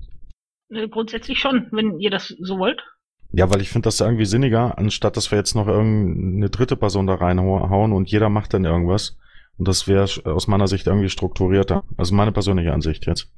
Äh, 0.70 0.88
grundsätzlich 0.88 1.40
schon, 1.40 1.68
wenn 1.72 2.00
ihr 2.00 2.10
das 2.10 2.28
so 2.28 2.60
wollt. 2.60 2.84
Ja, 3.32 3.50
weil 3.50 3.62
ich 3.62 3.70
finde 3.70 3.88
das 3.88 4.00
irgendwie 4.00 4.26
sinniger, 4.26 4.78
anstatt 4.78 5.18
dass 5.18 5.32
wir 5.32 5.38
jetzt 5.40 5.56
noch 5.56 5.68
irgendeine 5.68 6.50
dritte 6.50 6.76
Person 6.76 7.08
da 7.08 7.16
reinhauen 7.16 7.92
und 7.92 8.12
jeder 8.12 8.30
macht 8.30 8.54
dann 8.54 8.66
irgendwas. 8.66 9.18
Und 9.58 9.68
das 9.68 9.88
wäre 9.88 10.08
aus 10.26 10.48
meiner 10.48 10.68
Sicht 10.68 10.88
irgendwie 10.88 11.10
strukturierter. 11.10 11.84
Also 11.98 12.14
meine 12.14 12.32
persönliche 12.32 12.74
Ansicht 12.74 13.08
jetzt. 13.08 13.32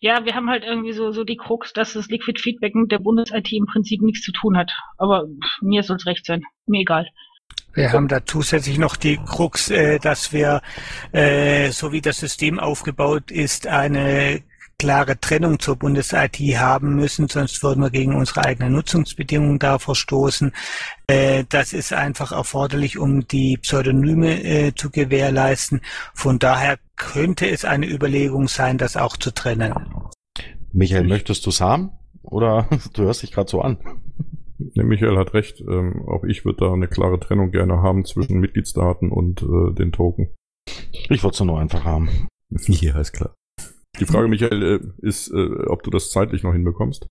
Ja, 0.00 0.24
wir 0.24 0.34
haben 0.34 0.48
halt 0.48 0.64
irgendwie 0.64 0.92
so, 0.92 1.10
so 1.10 1.24
die 1.24 1.36
Krux, 1.36 1.72
dass 1.72 1.94
das 1.94 2.08
Liquid 2.08 2.40
Feedback 2.40 2.74
mit 2.74 2.92
der 2.92 2.98
Bundes-IT 2.98 3.52
im 3.52 3.66
Prinzip 3.66 4.02
nichts 4.02 4.22
zu 4.22 4.32
tun 4.32 4.56
hat. 4.56 4.72
Aber 4.96 5.26
mir 5.60 5.82
soll 5.82 5.96
es 5.96 6.06
recht 6.06 6.24
sein. 6.24 6.42
Mir 6.66 6.82
egal. 6.82 7.08
Wir 7.74 7.92
haben 7.92 8.08
da 8.08 8.24
zusätzlich 8.24 8.76
noch 8.76 8.96
die 8.96 9.18
Krux, 9.18 9.70
äh, 9.70 10.00
dass 10.00 10.32
wir, 10.32 10.62
äh, 11.12 11.70
so 11.70 11.92
wie 11.92 12.00
das 12.00 12.18
System 12.18 12.58
aufgebaut 12.58 13.30
ist, 13.30 13.68
eine 13.68 14.42
klare 14.78 15.18
Trennung 15.20 15.58
zur 15.58 15.76
Bundes-IT 15.76 16.38
haben 16.56 16.94
müssen, 16.94 17.28
sonst 17.28 17.62
würden 17.62 17.82
wir 17.82 17.90
gegen 17.90 18.14
unsere 18.14 18.44
eigenen 18.44 18.72
Nutzungsbedingungen 18.72 19.58
da 19.58 19.78
verstoßen. 19.78 20.52
Äh, 21.08 21.44
das 21.48 21.72
ist 21.72 21.92
einfach 21.92 22.32
erforderlich, 22.32 22.98
um 22.98 23.26
die 23.26 23.58
Pseudonyme 23.58 24.42
äh, 24.42 24.74
zu 24.74 24.90
gewährleisten. 24.90 25.80
Von 26.14 26.38
daher 26.38 26.78
könnte 26.96 27.48
es 27.48 27.64
eine 27.64 27.86
Überlegung 27.86 28.48
sein, 28.48 28.78
das 28.78 28.96
auch 28.96 29.16
zu 29.16 29.32
trennen. 29.32 29.74
Michael, 30.72 31.04
möchtest 31.04 31.46
du 31.46 31.50
es 31.50 31.60
haben? 31.60 31.92
Oder 32.22 32.68
du 32.92 33.04
hörst 33.04 33.22
dich 33.22 33.32
gerade 33.32 33.50
so 33.50 33.60
an? 33.60 33.78
Ne, 34.58 34.84
Michael 34.84 35.16
hat 35.16 35.34
recht. 35.34 35.60
Ähm, 35.60 36.02
auch 36.06 36.24
ich 36.24 36.44
würde 36.44 36.66
da 36.66 36.72
eine 36.72 36.88
klare 36.88 37.20
Trennung 37.20 37.50
gerne 37.50 37.82
haben 37.82 38.04
zwischen 38.04 38.40
Mitgliedsdaten 38.40 39.10
und 39.10 39.42
äh, 39.42 39.74
den 39.74 39.92
Token. 39.92 40.30
Ich 41.08 41.22
wollte 41.22 41.34
es 41.34 41.40
nur 41.40 41.58
einfach 41.58 41.84
haben. 41.84 42.08
Ja, 42.50 42.98
ist 42.98 43.12
klar. 43.12 43.34
Die 44.00 44.06
Frage, 44.06 44.26
Michael, 44.26 44.62
äh, 44.62 45.06
ist, 45.06 45.30
äh, 45.30 45.66
ob 45.66 45.82
du 45.82 45.90
das 45.90 46.10
zeitlich 46.10 46.42
noch 46.42 46.54
hinbekommst? 46.54 47.06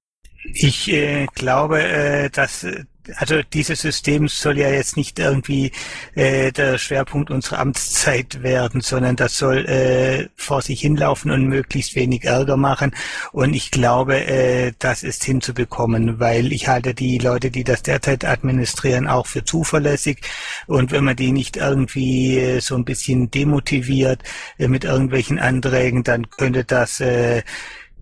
Ich 0.54 0.92
äh, 0.92 1.28
glaube, 1.36 1.80
äh, 1.80 2.32
dass 2.32 2.64
äh, 2.64 2.86
also 3.16 3.42
dieses 3.54 3.82
System 3.82 4.28
soll 4.28 4.58
ja 4.58 4.70
jetzt 4.70 4.98
nicht 4.98 5.20
irgendwie 5.20 5.72
äh, 6.16 6.52
der 6.52 6.78
Schwerpunkt 6.78 7.32
unserer 7.32 7.60
Amtszeit 7.60 8.44
werden, 8.44 8.82
sondern 8.82 9.16
das 9.16 9.38
soll 9.38 9.66
äh, 9.66 10.30
vor 10.36 10.62
sich 10.62 10.82
hinlaufen 10.82 11.32
und 11.32 11.48
möglichst 11.48 11.96
wenig 11.96 12.26
Ärger 12.26 12.58
machen. 12.58 12.92
Und 13.32 13.54
ich 13.54 13.72
glaube, 13.72 14.26
äh, 14.26 14.74
das 14.80 15.04
ist 15.04 15.24
hinzubekommen, 15.24 16.20
weil 16.20 16.52
ich 16.52 16.68
halte 16.68 16.94
die 16.94 17.18
Leute, 17.18 17.52
die 17.52 17.64
das 17.64 17.84
derzeit 17.84 18.26
administrieren, 18.26 19.08
auch 19.08 19.28
für 19.28 19.44
zuverlässig. 19.44 20.22
Und 20.68 20.92
wenn 20.92 21.04
man 21.04 21.16
die 21.16 21.32
nicht 21.32 21.58
irgendwie 21.58 22.38
äh, 22.38 22.60
so 22.60 22.76
ein 22.76 22.86
bisschen 22.86 23.32
demotiviert 23.32 24.24
äh, 24.58 24.68
mit 24.68 24.84
irgendwelchen 24.84 25.40
Anträgen, 25.40 26.04
dann 26.04 26.30
könnte 26.30 26.64
das 26.64 27.00
äh, 27.00 27.44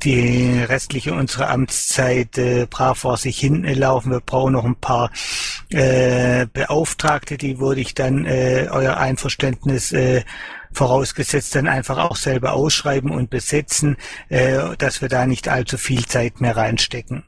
die 0.05 0.59
restliche 0.59 1.13
unserer 1.13 1.49
Amtszeit 1.49 2.37
äh, 2.37 2.67
brav 2.69 2.99
vor 2.99 3.17
sich 3.17 3.39
hinlaufen. 3.39 4.11
Wir 4.11 4.21
brauchen 4.21 4.53
noch 4.53 4.63
ein 4.63 4.75
paar 4.75 5.11
äh, 5.69 6.45
Beauftragte, 6.53 7.37
die 7.37 7.59
würde 7.59 7.81
ich 7.81 7.95
dann 7.95 8.25
äh, 8.25 8.67
euer 8.71 8.97
Einverständnis 8.97 9.91
äh, 9.91 10.23
vorausgesetzt 10.71 11.55
dann 11.55 11.67
einfach 11.67 11.97
auch 11.97 12.15
selber 12.15 12.53
ausschreiben 12.53 13.09
und 13.09 13.29
besetzen, 13.29 13.97
äh, 14.29 14.75
dass 14.77 15.01
wir 15.01 15.09
da 15.09 15.25
nicht 15.25 15.47
allzu 15.47 15.77
viel 15.77 16.05
Zeit 16.05 16.41
mehr 16.41 16.55
reinstecken. 16.55 17.23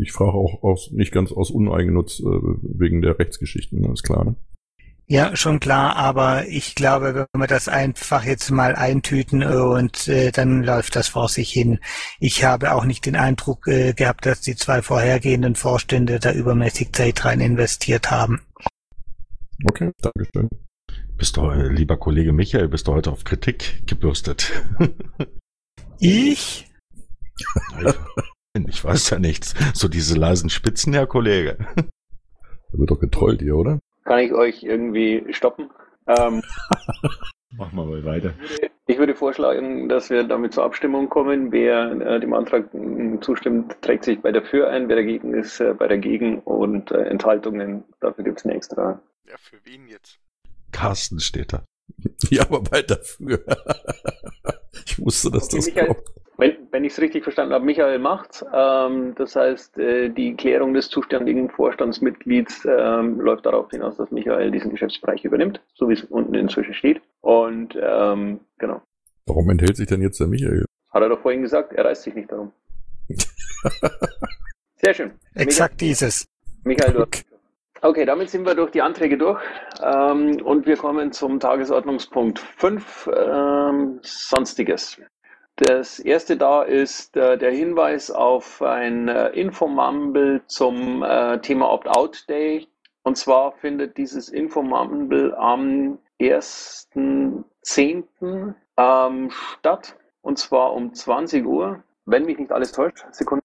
Ich 0.00 0.12
frage 0.12 0.32
auch 0.32 0.62
aus, 0.62 0.90
nicht 0.92 1.12
ganz 1.12 1.32
aus 1.32 1.50
Uneigennutz 1.50 2.20
äh, 2.20 2.24
wegen 2.24 3.00
der 3.00 3.18
Rechtsgeschichten, 3.18 3.80
ne? 3.80 3.92
ist 3.92 4.02
klar. 4.02 4.24
Ne? 4.24 4.36
Ja, 5.10 5.34
schon 5.34 5.58
klar, 5.58 5.96
aber 5.96 6.48
ich 6.48 6.74
glaube, 6.74 7.26
wenn 7.32 7.40
wir 7.40 7.46
das 7.46 7.66
einfach 7.66 8.24
jetzt 8.24 8.50
mal 8.50 8.76
eintüten 8.76 9.42
und 9.42 10.06
äh, 10.06 10.32
dann 10.32 10.62
läuft 10.62 10.96
das 10.96 11.08
vor 11.08 11.30
sich 11.30 11.50
hin. 11.50 11.78
Ich 12.20 12.44
habe 12.44 12.74
auch 12.74 12.84
nicht 12.84 13.06
den 13.06 13.16
Eindruck 13.16 13.66
äh, 13.68 13.94
gehabt, 13.94 14.26
dass 14.26 14.42
die 14.42 14.54
zwei 14.54 14.82
vorhergehenden 14.82 15.54
Vorstände 15.54 16.18
da 16.18 16.32
übermäßig 16.32 16.92
Zeit 16.92 17.24
rein 17.24 17.40
investiert 17.40 18.10
haben. 18.10 18.42
Okay, 19.64 19.92
Dankeschön. 20.02 20.50
Bist 21.16 21.38
du, 21.38 21.48
äh, 21.48 21.68
lieber 21.68 21.96
Kollege 21.96 22.34
Michael, 22.34 22.68
bist 22.68 22.86
du 22.86 22.92
heute 22.92 23.10
auf 23.10 23.24
Kritik 23.24 23.84
gebürstet? 23.86 24.52
ich? 26.00 26.70
ich 28.68 28.84
weiß 28.84 29.08
ja 29.08 29.18
nichts. 29.18 29.54
So 29.72 29.88
diese 29.88 30.16
leisen 30.16 30.50
Spitzen, 30.50 30.92
Herr 30.92 31.06
Kollege. 31.06 31.56
Da 31.76 32.78
wird 32.78 32.90
doch 32.90 33.00
getrollt 33.00 33.40
hier, 33.40 33.56
oder? 33.56 33.80
Kann 34.08 34.20
ich 34.20 34.32
euch 34.32 34.62
irgendwie 34.62 35.22
stoppen? 35.34 35.68
Ähm, 36.06 36.42
Mach 37.58 37.72
mal 37.72 37.84
mal 37.84 38.02
weiter. 38.06 38.32
Ich 38.86 38.96
würde 38.96 39.14
vorschlagen, 39.14 39.86
dass 39.90 40.08
wir 40.08 40.24
damit 40.24 40.54
zur 40.54 40.64
Abstimmung 40.64 41.10
kommen. 41.10 41.52
Wer 41.52 41.92
äh, 42.00 42.18
dem 42.18 42.32
Antrag 42.32 42.72
äh, 42.72 43.20
zustimmt, 43.20 43.76
trägt 43.82 44.04
sich 44.04 44.22
bei 44.22 44.32
der 44.32 44.42
Für 44.42 44.70
ein. 44.70 44.88
Wer 44.88 44.96
dagegen 44.96 45.34
ist, 45.34 45.60
äh, 45.60 45.74
bei 45.74 45.88
der 45.88 45.98
Gegen. 45.98 46.38
Und 46.38 46.90
äh, 46.90 47.02
Enthaltungen, 47.02 47.84
dafür 48.00 48.24
gibt 48.24 48.38
es 48.38 48.46
eine 48.46 48.54
extra. 48.54 48.98
Ja, 49.28 49.36
für 49.36 49.58
wen 49.64 49.86
jetzt? 49.88 50.18
Carsten 50.72 51.20
steht 51.20 51.52
da. 51.52 51.64
Ja, 52.30 52.42
aber 52.42 52.60
bald 52.62 52.90
dafür. 52.90 53.42
ich 54.86 54.98
wusste, 54.98 55.30
dass 55.30 55.44
Okay, 55.44 55.56
das 55.56 55.66
Michael, 55.66 55.86
kommt. 55.88 56.02
wenn, 56.36 56.56
wenn 56.70 56.84
ich 56.84 56.92
es 56.92 57.00
richtig 57.00 57.22
verstanden 57.22 57.54
habe, 57.54 57.64
Michael 57.64 57.98
macht's. 57.98 58.44
Ähm, 58.52 59.14
das 59.16 59.34
heißt, 59.36 59.78
äh, 59.78 60.08
die 60.10 60.34
Klärung 60.36 60.74
des 60.74 60.88
zuständigen 60.88 61.48
Vorstandsmitglieds 61.50 62.66
ähm, 62.68 63.20
läuft 63.20 63.46
darauf 63.46 63.70
hinaus, 63.70 63.96
dass 63.96 64.10
Michael 64.10 64.50
diesen 64.50 64.70
Geschäftsbereich 64.70 65.24
übernimmt, 65.24 65.60
so 65.74 65.88
wie 65.88 65.94
es 65.94 66.04
unten 66.04 66.34
inzwischen 66.34 66.74
steht. 66.74 67.00
Und 67.20 67.76
ähm, 67.80 68.40
genau. 68.58 68.82
Warum 69.26 69.48
enthält 69.50 69.76
sich 69.76 69.86
denn 69.88 70.02
jetzt 70.02 70.20
der 70.20 70.26
Michael? 70.26 70.64
Hat 70.90 71.02
er 71.02 71.08
doch 71.08 71.20
vorhin 71.20 71.42
gesagt, 71.42 71.72
er 71.72 71.84
reißt 71.84 72.02
sich 72.02 72.14
nicht 72.14 72.30
darum. 72.32 72.52
Sehr 74.76 74.94
schön. 74.94 75.12
Exakt 75.34 75.80
dieses. 75.80 76.26
Michael, 76.64 76.92
du 76.92 77.00
hast- 77.00 77.24
Okay, 77.80 78.04
damit 78.04 78.30
sind 78.30 78.44
wir 78.44 78.56
durch 78.56 78.72
die 78.72 78.82
Anträge 78.82 79.16
durch 79.16 79.40
ähm, 79.80 80.42
und 80.42 80.66
wir 80.66 80.76
kommen 80.76 81.12
zum 81.12 81.38
Tagesordnungspunkt 81.38 82.40
5, 82.40 83.08
ähm, 83.14 84.00
Sonstiges. 84.02 85.00
Das 85.56 86.00
erste 86.00 86.36
da 86.36 86.62
ist 86.62 87.16
äh, 87.16 87.38
der 87.38 87.52
Hinweis 87.52 88.10
auf 88.10 88.62
ein 88.62 89.06
äh, 89.08 89.28
Infomumble 89.28 90.42
zum 90.46 91.04
äh, 91.04 91.38
Thema 91.40 91.70
Opt-out-Day. 91.70 92.66
Und 93.04 93.16
zwar 93.16 93.52
findet 93.52 93.96
dieses 93.96 94.28
Infomumble 94.28 95.36
am 95.36 95.98
1.10. 96.20 98.54
Ähm, 98.76 99.30
statt. 99.30 99.96
und 100.20 100.38
zwar 100.38 100.72
um 100.72 100.94
20 100.94 101.46
Uhr, 101.46 101.84
wenn 102.06 102.24
mich 102.24 102.38
nicht 102.38 102.50
alles 102.50 102.72
täuscht. 102.72 103.06
Sekunde. 103.12 103.44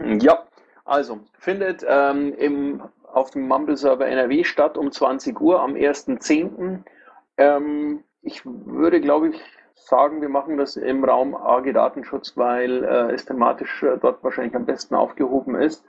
Ja, 0.00 0.46
also 0.84 1.20
findet 1.38 1.84
ähm, 1.88 2.34
im, 2.34 2.82
auf 3.12 3.30
dem 3.30 3.46
Mumble-Server 3.46 4.06
NRW 4.06 4.44
statt 4.44 4.76
um 4.76 4.90
20 4.90 5.40
Uhr 5.40 5.60
am 5.60 5.74
1.10. 5.74 6.82
Ähm, 7.36 8.04
ich 8.22 8.44
würde, 8.44 9.00
glaube 9.00 9.28
ich, 9.28 9.42
sagen, 9.74 10.20
wir 10.20 10.28
machen 10.28 10.56
das 10.56 10.76
im 10.76 11.04
Raum 11.04 11.34
AG 11.34 11.72
Datenschutz, 11.72 12.36
weil 12.36 12.84
äh, 12.84 13.12
es 13.12 13.24
thematisch 13.24 13.82
äh, 13.82 13.98
dort 13.98 14.22
wahrscheinlich 14.22 14.54
am 14.54 14.66
besten 14.66 14.94
aufgehoben 14.94 15.56
ist. 15.56 15.84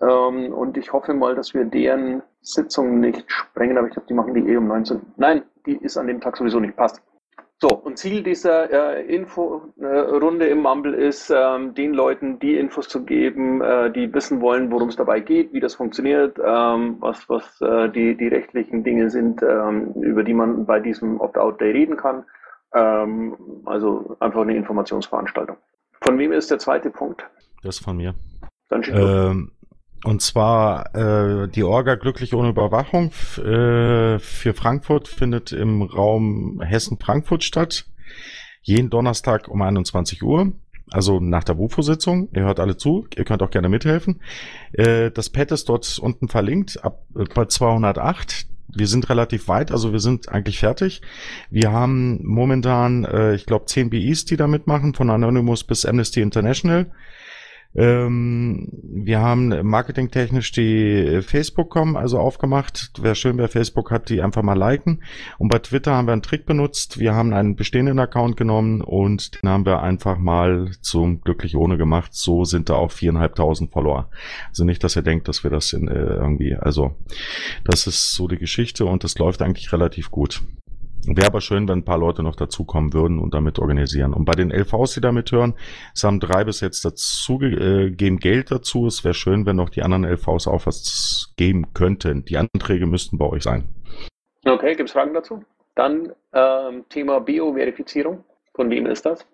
Ähm, 0.00 0.52
und 0.52 0.76
ich 0.76 0.92
hoffe 0.92 1.14
mal, 1.14 1.34
dass 1.34 1.54
wir 1.54 1.64
deren 1.64 2.22
Sitzung 2.40 3.00
nicht 3.00 3.30
sprengen, 3.30 3.78
aber 3.78 3.86
ich 3.86 3.92
glaube, 3.92 4.08
die 4.08 4.14
machen 4.14 4.34
die 4.34 4.48
eh 4.48 4.56
um 4.56 4.66
19. 4.66 5.00
Nein, 5.16 5.42
die 5.66 5.76
ist 5.76 5.96
an 5.96 6.08
dem 6.08 6.20
Tag 6.20 6.36
sowieso 6.36 6.58
nicht, 6.58 6.76
passt. 6.76 7.02
So, 7.60 7.70
und 7.70 7.98
Ziel 7.98 8.22
dieser 8.22 8.70
äh, 8.70 9.04
Info-Runde 9.12 10.46
im 10.46 10.62
Mumble 10.62 10.94
ist, 10.94 11.28
ähm, 11.34 11.74
den 11.74 11.92
Leuten 11.92 12.38
die 12.38 12.56
Infos 12.56 12.88
zu 12.88 13.04
geben, 13.04 13.60
äh, 13.62 13.90
die 13.90 14.14
wissen 14.14 14.40
wollen, 14.40 14.70
worum 14.70 14.90
es 14.90 14.96
dabei 14.96 15.18
geht, 15.18 15.52
wie 15.52 15.58
das 15.58 15.74
funktioniert, 15.74 16.38
ähm, 16.38 16.98
was, 17.00 17.28
was 17.28 17.60
äh, 17.60 17.88
die, 17.88 18.16
die 18.16 18.28
rechtlichen 18.28 18.84
Dinge 18.84 19.10
sind, 19.10 19.42
ähm, 19.42 19.92
über 19.94 20.22
die 20.22 20.34
man 20.34 20.66
bei 20.66 20.78
diesem 20.78 21.20
Opt-out-Day 21.20 21.72
reden 21.72 21.96
kann. 21.96 22.24
Ähm, 22.74 23.36
also 23.64 24.16
einfach 24.20 24.42
eine 24.42 24.54
Informationsveranstaltung. 24.54 25.56
Von 26.00 26.16
wem 26.16 26.30
ist 26.30 26.52
der 26.52 26.60
zweite 26.60 26.90
Punkt? 26.90 27.28
Das 27.64 27.78
ist 27.78 27.84
von 27.84 27.96
mir. 27.96 28.14
Dann 28.68 28.84
Ähm, 28.86 29.50
und 30.04 30.22
zwar 30.22 30.94
äh, 30.94 31.48
die 31.48 31.64
Orga 31.64 31.96
Glücklich 31.96 32.34
ohne 32.34 32.50
Überwachung 32.50 33.10
äh, 33.38 34.18
für 34.18 34.54
Frankfurt 34.54 35.08
findet 35.08 35.52
im 35.52 35.82
Raum 35.82 36.60
Hessen-Frankfurt 36.62 37.42
statt. 37.42 37.86
Jeden 38.62 38.90
Donnerstag 38.90 39.48
um 39.48 39.62
21 39.62 40.22
Uhr. 40.22 40.52
Also 40.90 41.20
nach 41.20 41.44
der 41.44 41.58
WUFO-Sitzung. 41.58 42.28
Ihr 42.32 42.42
hört 42.42 42.60
alle 42.60 42.76
zu. 42.76 43.06
Ihr 43.16 43.24
könnt 43.24 43.42
auch 43.42 43.50
gerne 43.50 43.68
mithelfen. 43.68 44.20
Äh, 44.72 45.10
das 45.10 45.30
Pad 45.30 45.52
ist 45.52 45.68
dort 45.68 45.98
unten 45.98 46.28
verlinkt. 46.28 46.82
Ab 46.82 47.04
äh, 47.16 47.24
bei 47.34 47.44
208. 47.44 48.46
Wir 48.70 48.86
sind 48.86 49.08
relativ 49.08 49.48
weit, 49.48 49.72
also 49.72 49.92
wir 49.92 49.98
sind 49.98 50.28
eigentlich 50.28 50.58
fertig. 50.58 51.00
Wir 51.48 51.72
haben 51.72 52.20
momentan, 52.22 53.06
äh, 53.06 53.34
ich 53.34 53.46
glaube, 53.46 53.64
10 53.64 53.88
BIs, 53.88 54.26
die 54.26 54.36
da 54.36 54.46
mitmachen, 54.46 54.92
von 54.92 55.08
Anonymous 55.08 55.64
bis 55.64 55.86
Amnesty 55.86 56.20
International. 56.20 56.90
Ähm, 57.78 58.68
wir 58.82 59.20
haben 59.20 59.54
marketingtechnisch 59.64 60.50
die 60.50 61.20
Facebook-Com 61.22 61.96
also 61.96 62.18
aufgemacht. 62.18 62.90
Wäre 63.00 63.14
schön, 63.14 63.38
wer 63.38 63.48
Facebook 63.48 63.92
hat, 63.92 64.08
die 64.08 64.20
einfach 64.20 64.42
mal 64.42 64.58
liken. 64.58 65.04
Und 65.38 65.48
bei 65.48 65.60
Twitter 65.60 65.94
haben 65.94 66.08
wir 66.08 66.12
einen 66.12 66.22
Trick 66.22 66.44
benutzt. 66.44 66.98
Wir 66.98 67.14
haben 67.14 67.32
einen 67.32 67.54
bestehenden 67.54 68.00
Account 68.00 68.36
genommen 68.36 68.80
und 68.80 69.40
den 69.40 69.48
haben 69.48 69.64
wir 69.64 69.80
einfach 69.80 70.18
mal 70.18 70.72
zum 70.80 71.20
Glücklich 71.20 71.54
ohne 71.54 71.78
gemacht. 71.78 72.14
So 72.14 72.44
sind 72.44 72.68
da 72.68 72.74
auch 72.74 72.90
viereinhalbtausend 72.90 73.70
Follower. 73.72 74.10
Also 74.48 74.64
nicht, 74.64 74.82
dass 74.82 74.96
ihr 74.96 75.02
denkt, 75.02 75.28
dass 75.28 75.44
wir 75.44 75.50
das 75.52 75.72
in, 75.72 75.86
äh, 75.86 75.94
irgendwie, 75.94 76.56
also 76.56 76.96
das 77.64 77.86
ist 77.86 78.12
so 78.12 78.26
die 78.26 78.38
Geschichte 78.38 78.86
und 78.86 79.04
das 79.04 79.16
läuft 79.18 79.40
eigentlich 79.40 79.72
relativ 79.72 80.10
gut. 80.10 80.42
Wäre 81.06 81.26
aber 81.26 81.40
schön, 81.40 81.68
wenn 81.68 81.78
ein 81.78 81.84
paar 81.84 81.98
Leute 81.98 82.22
noch 82.22 82.36
dazukommen 82.36 82.92
würden 82.92 83.18
und 83.18 83.34
damit 83.34 83.58
organisieren. 83.58 84.12
Und 84.12 84.24
bei 84.24 84.34
den 84.34 84.50
LVs, 84.50 84.94
die 84.94 85.00
da 85.00 85.12
mithören, 85.12 85.54
es 85.94 86.04
haben 86.04 86.20
drei 86.20 86.44
bis 86.44 86.60
jetzt 86.60 86.84
dazu, 86.84 87.40
äh, 87.40 87.90
geben 87.90 88.18
Geld 88.18 88.50
dazu. 88.50 88.86
Es 88.86 89.04
wäre 89.04 89.14
schön, 89.14 89.46
wenn 89.46 89.56
noch 89.56 89.70
die 89.70 89.82
anderen 89.82 90.04
LVs 90.04 90.46
auch 90.46 90.66
was 90.66 91.32
geben 91.36 91.72
könnten. 91.72 92.24
Die 92.24 92.36
Anträge 92.36 92.86
müssten 92.86 93.16
bei 93.16 93.26
euch 93.26 93.42
sein. 93.42 93.68
Okay, 94.44 94.74
gibt 94.74 94.88
es 94.88 94.92
Fragen 94.92 95.14
dazu? 95.14 95.42
Dann 95.74 96.12
ähm, 96.32 96.84
Thema 96.88 97.20
Bio-Verifizierung. 97.20 98.24
Von 98.54 98.70
wem 98.70 98.86
ist 98.86 99.06
das? 99.06 99.26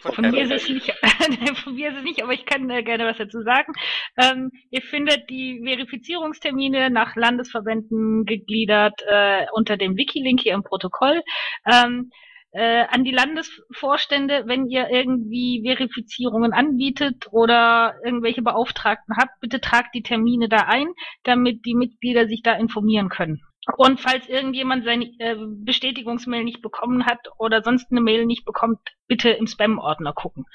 Von 0.00 0.30
mir 0.30 0.42
ist 0.42 0.52
es 0.52 0.68
nicht, 0.68 0.92
von 1.64 1.74
mir 1.74 1.90
ist 1.90 1.98
es 1.98 2.04
nicht, 2.04 2.22
aber 2.22 2.32
ich 2.32 2.46
kann 2.46 2.70
äh, 2.70 2.82
gerne 2.82 3.04
was 3.04 3.18
dazu 3.18 3.42
sagen. 3.42 3.72
Ähm, 4.16 4.50
ihr 4.70 4.80
findet 4.80 5.28
die 5.28 5.60
Verifizierungstermine 5.64 6.90
nach 6.90 7.16
Landesverbänden 7.16 8.24
gegliedert 8.24 9.00
äh, 9.06 9.46
unter 9.52 9.76
dem 9.76 9.96
Wiki-Link 9.96 10.40
hier 10.40 10.54
im 10.54 10.62
Protokoll. 10.62 11.22
Ähm, 11.66 12.10
äh, 12.52 12.84
an 12.90 13.02
die 13.02 13.12
Landesvorstände, 13.12 14.44
wenn 14.46 14.68
ihr 14.68 14.88
irgendwie 14.90 15.62
Verifizierungen 15.64 16.52
anbietet 16.52 17.26
oder 17.30 17.94
irgendwelche 18.04 18.42
Beauftragten 18.42 19.16
habt, 19.16 19.40
bitte 19.40 19.60
tragt 19.60 19.94
die 19.94 20.02
Termine 20.02 20.48
da 20.48 20.58
ein, 20.68 20.88
damit 21.24 21.64
die 21.64 21.74
Mitglieder 21.74 22.28
sich 22.28 22.42
da 22.42 22.52
informieren 22.52 23.08
können. 23.08 23.40
Und 23.76 24.00
falls 24.00 24.28
irgendjemand 24.28 24.84
seine 24.84 25.04
äh, 25.18 25.36
Bestätigungsmail 25.38 26.44
nicht 26.44 26.62
bekommen 26.62 27.06
hat 27.06 27.20
oder 27.38 27.62
sonst 27.62 27.90
eine 27.90 28.00
Mail 28.00 28.26
nicht 28.26 28.44
bekommt, 28.44 28.80
bitte 29.06 29.30
im 29.30 29.46
Spam-Ordner 29.46 30.12
gucken. 30.12 30.46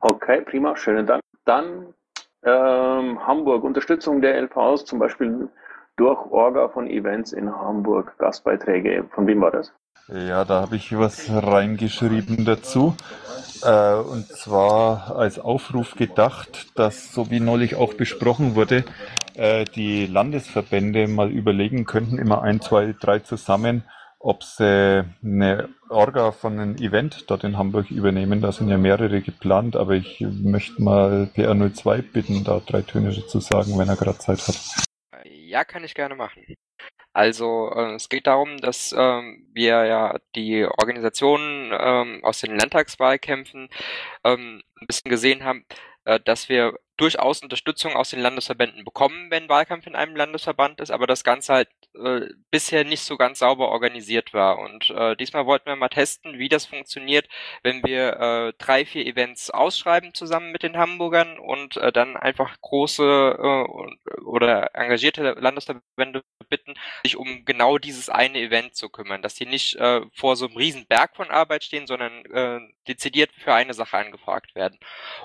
Okay, 0.00 0.42
prima, 0.42 0.76
schönen 0.76 1.06
Dank. 1.06 1.22
Dann 1.44 1.94
ähm, 2.44 3.26
Hamburg, 3.26 3.64
Unterstützung 3.64 4.20
der 4.20 4.40
LVs, 4.40 4.84
zum 4.84 5.00
Beispiel 5.00 5.48
durch 5.96 6.30
Orga 6.30 6.68
von 6.68 6.88
Events 6.88 7.32
in 7.32 7.52
Hamburg, 7.52 8.16
Gastbeiträge. 8.18 9.04
Von 9.12 9.26
wem 9.26 9.40
war 9.40 9.50
das? 9.50 9.72
Ja, 10.08 10.44
da 10.44 10.62
habe 10.62 10.76
ich 10.76 10.96
was 10.96 11.28
reingeschrieben 11.30 12.44
dazu. 12.44 12.94
Äh, 13.62 13.94
und 13.94 14.26
zwar 14.28 15.16
als 15.16 15.38
Aufruf 15.38 15.96
gedacht, 15.96 16.78
dass, 16.78 17.12
so 17.12 17.30
wie 17.30 17.40
neulich 17.40 17.74
auch 17.74 17.94
besprochen 17.94 18.54
wurde, 18.54 18.84
äh, 19.38 19.64
die 19.64 20.06
Landesverbände 20.06 21.08
mal 21.08 21.30
überlegen 21.30 21.84
könnten, 21.84 22.18
immer 22.18 22.42
ein, 22.42 22.60
zwei, 22.60 22.94
drei 22.98 23.20
zusammen, 23.20 23.84
ob 24.18 24.42
sie 24.42 25.04
eine 25.22 25.68
Orga 25.88 26.32
von 26.32 26.58
einem 26.58 26.76
Event 26.76 27.30
dort 27.30 27.44
in 27.44 27.56
Hamburg 27.56 27.90
übernehmen. 27.90 28.40
Da 28.40 28.50
sind 28.52 28.68
ja 28.68 28.76
mehrere 28.76 29.20
geplant, 29.20 29.76
aber 29.76 29.92
ich 29.92 30.20
möchte 30.20 30.82
mal 30.82 31.30
PR02 31.36 32.02
bitten, 32.02 32.44
da 32.44 32.60
drei 32.60 32.82
Töne 32.82 33.12
dazu 33.14 33.40
sagen, 33.40 33.78
wenn 33.78 33.88
er 33.88 33.96
gerade 33.96 34.18
Zeit 34.18 34.40
hat. 34.46 34.58
Ja, 35.24 35.64
kann 35.64 35.84
ich 35.84 35.94
gerne 35.94 36.16
machen. 36.16 36.42
Also 37.12 37.70
äh, 37.74 37.94
es 37.94 38.08
geht 38.08 38.26
darum, 38.26 38.58
dass 38.58 38.94
ähm, 38.96 39.48
wir 39.52 39.84
ja 39.86 40.18
die 40.36 40.64
Organisationen 40.64 41.72
ähm, 41.72 42.20
aus 42.22 42.40
den 42.40 42.56
Landtagswahlkämpfen 42.56 43.68
ähm, 44.24 44.62
ein 44.80 44.86
bisschen 44.86 45.10
gesehen 45.10 45.44
haben, 45.44 45.64
äh, 46.04 46.20
dass 46.20 46.48
wir 46.48 46.74
durchaus 46.98 47.42
Unterstützung 47.42 47.94
aus 47.94 48.10
den 48.10 48.20
Landesverbänden 48.20 48.84
bekommen, 48.84 49.30
wenn 49.30 49.48
Wahlkampf 49.48 49.86
in 49.86 49.94
einem 49.94 50.16
Landesverband 50.16 50.80
ist, 50.80 50.90
aber 50.90 51.06
das 51.06 51.24
Ganze 51.24 51.54
halt 51.54 51.68
äh, 51.94 52.28
bisher 52.50 52.84
nicht 52.84 53.02
so 53.02 53.16
ganz 53.16 53.38
sauber 53.38 53.68
organisiert 53.68 54.34
war. 54.34 54.58
Und 54.58 54.90
äh, 54.90 55.16
diesmal 55.16 55.46
wollten 55.46 55.66
wir 55.66 55.76
mal 55.76 55.88
testen, 55.88 56.38
wie 56.38 56.48
das 56.48 56.66
funktioniert, 56.66 57.28
wenn 57.62 57.82
wir 57.84 58.20
äh, 58.20 58.52
drei, 58.58 58.84
vier 58.84 59.06
Events 59.06 59.50
ausschreiben 59.50 60.12
zusammen 60.12 60.52
mit 60.52 60.62
den 60.62 60.76
Hamburgern 60.76 61.38
und 61.38 61.76
äh, 61.76 61.92
dann 61.92 62.16
einfach 62.16 62.60
große 62.60 63.02
äh, 63.04 64.22
oder 64.22 64.74
engagierte 64.74 65.36
Landesverbände 65.38 66.22
bitten, 66.48 66.74
sich 67.04 67.16
um 67.16 67.44
genau 67.44 67.78
dieses 67.78 68.08
eine 68.08 68.40
Event 68.40 68.74
zu 68.74 68.88
kümmern, 68.88 69.22
dass 69.22 69.34
die 69.34 69.46
nicht 69.46 69.76
äh, 69.76 70.00
vor 70.12 70.36
so 70.36 70.46
einem 70.46 70.56
riesen 70.56 70.86
Berg 70.86 71.16
von 71.16 71.30
Arbeit 71.30 71.64
stehen, 71.64 71.86
sondern 71.86 72.24
äh, 72.26 72.60
dezidiert 72.88 73.30
für 73.36 73.54
eine 73.54 73.74
Sache 73.74 73.98
angefragt 73.98 74.54
werden. 74.54 74.78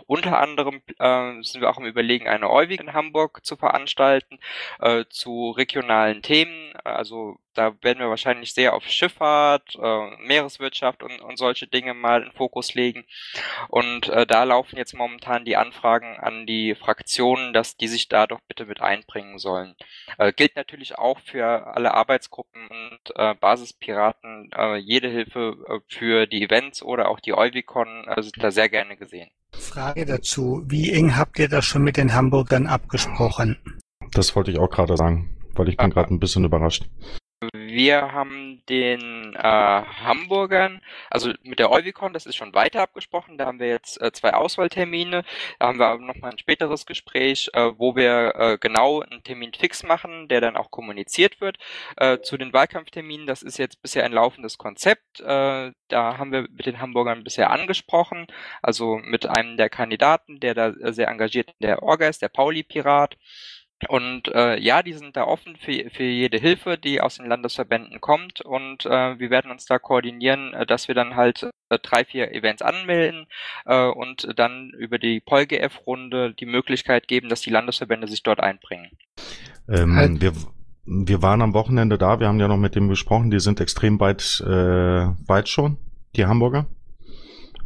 Unter 0.05 0.39
anderem 0.39 0.81
äh, 0.99 1.41
sind 1.41 1.62
wir 1.63 1.69
auch 1.69 1.77
im 1.77 1.85
Überlegen, 1.85 2.27
eine 2.27 2.49
EUWIG 2.49 2.81
in 2.81 2.93
Hamburg 2.93 3.45
zu 3.45 3.55
veranstalten, 3.55 4.39
äh, 4.79 5.05
zu 5.09 5.51
regionalen 5.51 6.21
Themen. 6.21 6.73
Also 6.83 7.37
da 7.53 7.73
werden 7.81 7.99
wir 7.99 8.09
wahrscheinlich 8.09 8.53
sehr 8.53 8.73
auf 8.73 8.87
Schifffahrt, 8.87 9.75
äh, 9.75 10.09
Meereswirtschaft 10.25 11.03
und, 11.03 11.21
und 11.21 11.37
solche 11.37 11.67
Dinge 11.67 11.93
mal 11.93 12.23
in 12.23 12.31
Fokus 12.31 12.73
legen. 12.73 13.05
Und 13.69 14.09
äh, 14.09 14.25
da 14.25 14.43
laufen 14.43 14.77
jetzt 14.77 14.93
momentan 14.93 15.45
die 15.45 15.55
Anfragen 15.55 16.17
an 16.19 16.45
die 16.45 16.75
Fraktionen, 16.75 17.53
dass 17.53 17.77
die 17.77 17.87
sich 17.87 18.07
da 18.09 18.27
doch 18.27 18.39
bitte 18.47 18.65
mit 18.65 18.81
einbringen 18.81 19.37
sollen. 19.37 19.75
Äh, 20.17 20.33
gilt 20.33 20.55
natürlich 20.55 20.97
auch 20.97 21.19
für 21.19 21.45
alle 21.75 21.93
Arbeitsgruppen 21.93 22.67
und 22.67 23.15
äh, 23.15 23.35
Basispiraten. 23.35 24.51
Äh, 24.55 24.77
jede 24.77 25.09
Hilfe 25.09 25.57
äh, 25.67 25.79
für 25.93 26.27
die 26.27 26.43
Events 26.43 26.81
oder 26.81 27.09
auch 27.09 27.19
die 27.19 27.33
EuWICon 27.33 28.07
äh, 28.07 28.21
sind 28.21 28.41
da 28.43 28.51
sehr 28.51 28.69
gerne 28.69 28.97
gesehen. 28.97 29.29
Frage 29.73 30.05
dazu. 30.05 30.61
Wie 30.67 30.91
eng 30.91 31.17
habt 31.17 31.39
ihr 31.39 31.49
das 31.49 31.65
schon 31.65 31.83
mit 31.83 31.97
den 31.97 32.13
Hamburgern 32.13 32.67
abgesprochen? 32.67 33.57
Das 34.11 34.35
wollte 34.35 34.51
ich 34.51 34.59
auch 34.59 34.69
gerade 34.69 34.95
sagen, 34.95 35.35
weil 35.55 35.67
ich 35.67 35.77
bin 35.77 35.89
gerade 35.89 36.13
ein 36.13 36.19
bisschen 36.19 36.45
überrascht. 36.45 36.87
Wir 37.53 38.11
haben 38.11 38.61
den 38.69 39.35
äh, 39.35 39.39
Hamburgern, 39.39 40.81
also 41.09 41.31
mit 41.43 41.59
der 41.59 41.71
Euvicon, 41.71 42.13
das 42.13 42.25
ist 42.25 42.35
schon 42.35 42.53
weiter 42.53 42.81
abgesprochen, 42.81 43.37
da 43.37 43.45
haben 43.45 43.59
wir 43.59 43.67
jetzt 43.67 44.01
äh, 44.01 44.11
zwei 44.11 44.33
Auswahltermine, 44.33 45.23
da 45.59 45.67
haben 45.67 45.79
wir 45.79 45.87
aber 45.87 46.03
nochmal 46.03 46.31
ein 46.31 46.37
späteres 46.37 46.85
Gespräch, 46.85 47.49
äh, 47.53 47.71
wo 47.77 47.95
wir 47.95 48.33
äh, 48.35 48.57
genau 48.59 49.01
einen 49.01 49.23
Termin 49.23 49.53
fix 49.53 49.83
machen, 49.83 50.27
der 50.27 50.41
dann 50.41 50.57
auch 50.57 50.71
kommuniziert 50.71 51.41
wird. 51.41 51.57
Äh, 51.97 52.19
zu 52.19 52.37
den 52.37 52.53
Wahlkampfterminen, 52.53 53.27
das 53.27 53.41
ist 53.41 53.57
jetzt 53.57 53.81
bisher 53.81 54.05
ein 54.05 54.13
laufendes 54.13 54.57
Konzept, 54.57 55.19
äh, 55.21 55.71
da 55.87 56.17
haben 56.17 56.31
wir 56.31 56.43
mit 56.43 56.65
den 56.65 56.79
Hamburgern 56.79 57.23
bisher 57.23 57.49
angesprochen, 57.49 58.27
also 58.61 58.97
mit 58.97 59.25
einem 59.25 59.57
der 59.57 59.69
Kandidaten, 59.69 60.39
der 60.39 60.53
da 60.53 60.73
sehr 60.93 61.07
engagiert 61.07 61.49
in 61.59 61.67
der 61.67 61.83
Orga 61.83 62.07
ist, 62.07 62.21
der 62.21 62.29
Pauli-Pirat. 62.29 63.17
Und 63.89 64.27
äh, 64.33 64.59
ja, 64.59 64.83
die 64.83 64.93
sind 64.93 65.15
da 65.15 65.25
offen 65.25 65.55
für, 65.55 65.89
für 65.89 66.03
jede 66.03 66.37
Hilfe, 66.37 66.77
die 66.77 67.01
aus 67.01 67.17
den 67.17 67.27
Landesverbänden 67.27 68.01
kommt. 68.01 68.41
Und 68.41 68.85
äh, 68.85 69.19
wir 69.19 69.29
werden 69.29 69.51
uns 69.51 69.65
da 69.65 69.79
koordinieren, 69.79 70.53
äh, 70.53 70.65
dass 70.65 70.87
wir 70.87 70.95
dann 70.95 71.15
halt 71.15 71.49
äh, 71.69 71.79
drei, 71.79 72.05
vier 72.05 72.31
Events 72.33 72.61
anmelden 72.61 73.27
äh, 73.65 73.87
und 73.87 74.27
dann 74.37 74.69
über 74.71 74.99
die 74.99 75.19
PolGF-Runde 75.19 76.33
die 76.33 76.45
Möglichkeit 76.45 77.07
geben, 77.07 77.29
dass 77.29 77.41
die 77.41 77.49
Landesverbände 77.49 78.07
sich 78.07 78.23
dort 78.23 78.39
einbringen. 78.39 78.89
Ähm, 79.69 79.95
halt. 79.95 80.21
wir, 80.21 80.33
wir 80.85 81.21
waren 81.21 81.41
am 81.41 81.53
Wochenende 81.53 81.97
da, 81.97 82.19
wir 82.19 82.27
haben 82.27 82.39
ja 82.39 82.47
noch 82.47 82.57
mit 82.57 82.75
dem 82.75 82.89
gesprochen, 82.89 83.31
die 83.31 83.39
sind 83.39 83.61
extrem 83.61 83.99
weit, 83.99 84.41
äh, 84.45 85.07
weit 85.27 85.49
schon, 85.49 85.77
die 86.15 86.25
Hamburger. 86.25 86.67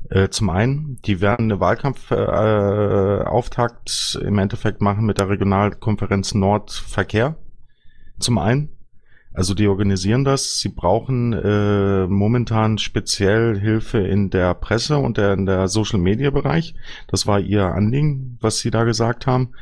Äh, 0.09 0.29
zum 0.29 0.49
einen, 0.49 0.99
die 1.05 1.21
werden 1.21 1.51
eine 1.51 1.59
Wahlkampfauftakt 1.59 4.19
äh, 4.21 4.25
im 4.25 4.39
Endeffekt 4.39 4.81
machen 4.81 5.05
mit 5.05 5.17
der 5.17 5.27
Regionalkonferenz 5.29 6.33
Nordverkehr. 6.33 7.35
Zum 8.19 8.37
einen. 8.37 8.69
Also 9.33 9.53
die 9.53 9.67
organisieren 9.67 10.23
das. 10.23 10.59
Sie 10.59 10.69
brauchen 10.69 11.33
äh, 11.33 12.07
momentan 12.07 12.77
speziell 12.79 13.59
Hilfe 13.59 13.99
in 13.99 14.31
der 14.31 14.55
Presse 14.55 14.97
und 14.97 15.17
der, 15.17 15.33
in 15.33 15.45
der 15.45 15.67
Social 15.67 15.99
Media 15.99 16.31
Bereich. 16.31 16.73
Das 17.07 17.27
war 17.27 17.39
ihr 17.39 17.65
Anliegen, 17.65 18.39
was 18.41 18.57
sie 18.57 18.71
da 18.71 18.83
gesagt 18.83 19.27
haben. 19.27 19.53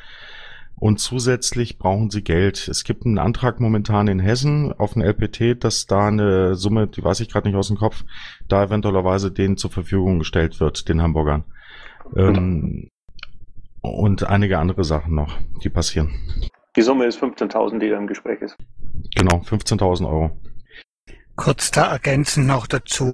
Und 0.77 0.99
zusätzlich 0.99 1.77
brauchen 1.77 2.09
sie 2.09 2.23
Geld. 2.23 2.67
Es 2.67 2.83
gibt 2.83 3.05
einen 3.05 3.17
Antrag 3.17 3.59
momentan 3.59 4.07
in 4.07 4.19
Hessen 4.19 4.73
auf 4.73 4.95
ein 4.95 5.01
LPT, 5.01 5.63
dass 5.63 5.85
da 5.85 6.07
eine 6.07 6.55
Summe, 6.55 6.87
die 6.87 7.03
weiß 7.03 7.21
ich 7.21 7.29
gerade 7.29 7.47
nicht 7.47 7.57
aus 7.57 7.69
dem 7.69 7.77
Kopf, 7.77 8.03
da 8.47 8.63
eventuellerweise 8.63 9.31
denen 9.31 9.57
zur 9.57 9.71
Verfügung 9.71 10.19
gestellt 10.19 10.59
wird, 10.59 10.89
den 10.89 11.01
Hamburgern. 11.01 11.45
Ähm, 12.15 12.89
und 13.81 14.23
einige 14.27 14.59
andere 14.59 14.83
Sachen 14.83 15.15
noch, 15.15 15.37
die 15.63 15.69
passieren. 15.69 16.13
Die 16.75 16.81
Summe 16.81 17.05
ist 17.05 17.21
15.000, 17.21 17.79
die 17.79 17.89
da 17.89 17.97
im 17.97 18.07
Gespräch 18.07 18.41
ist. 18.41 18.57
Genau, 19.15 19.37
15.000 19.37 20.07
Euro. 20.07 20.31
Kurz 21.37 21.71
da 21.71 21.91
ergänzend 21.91 22.47
noch 22.47 22.67
dazu. 22.67 23.13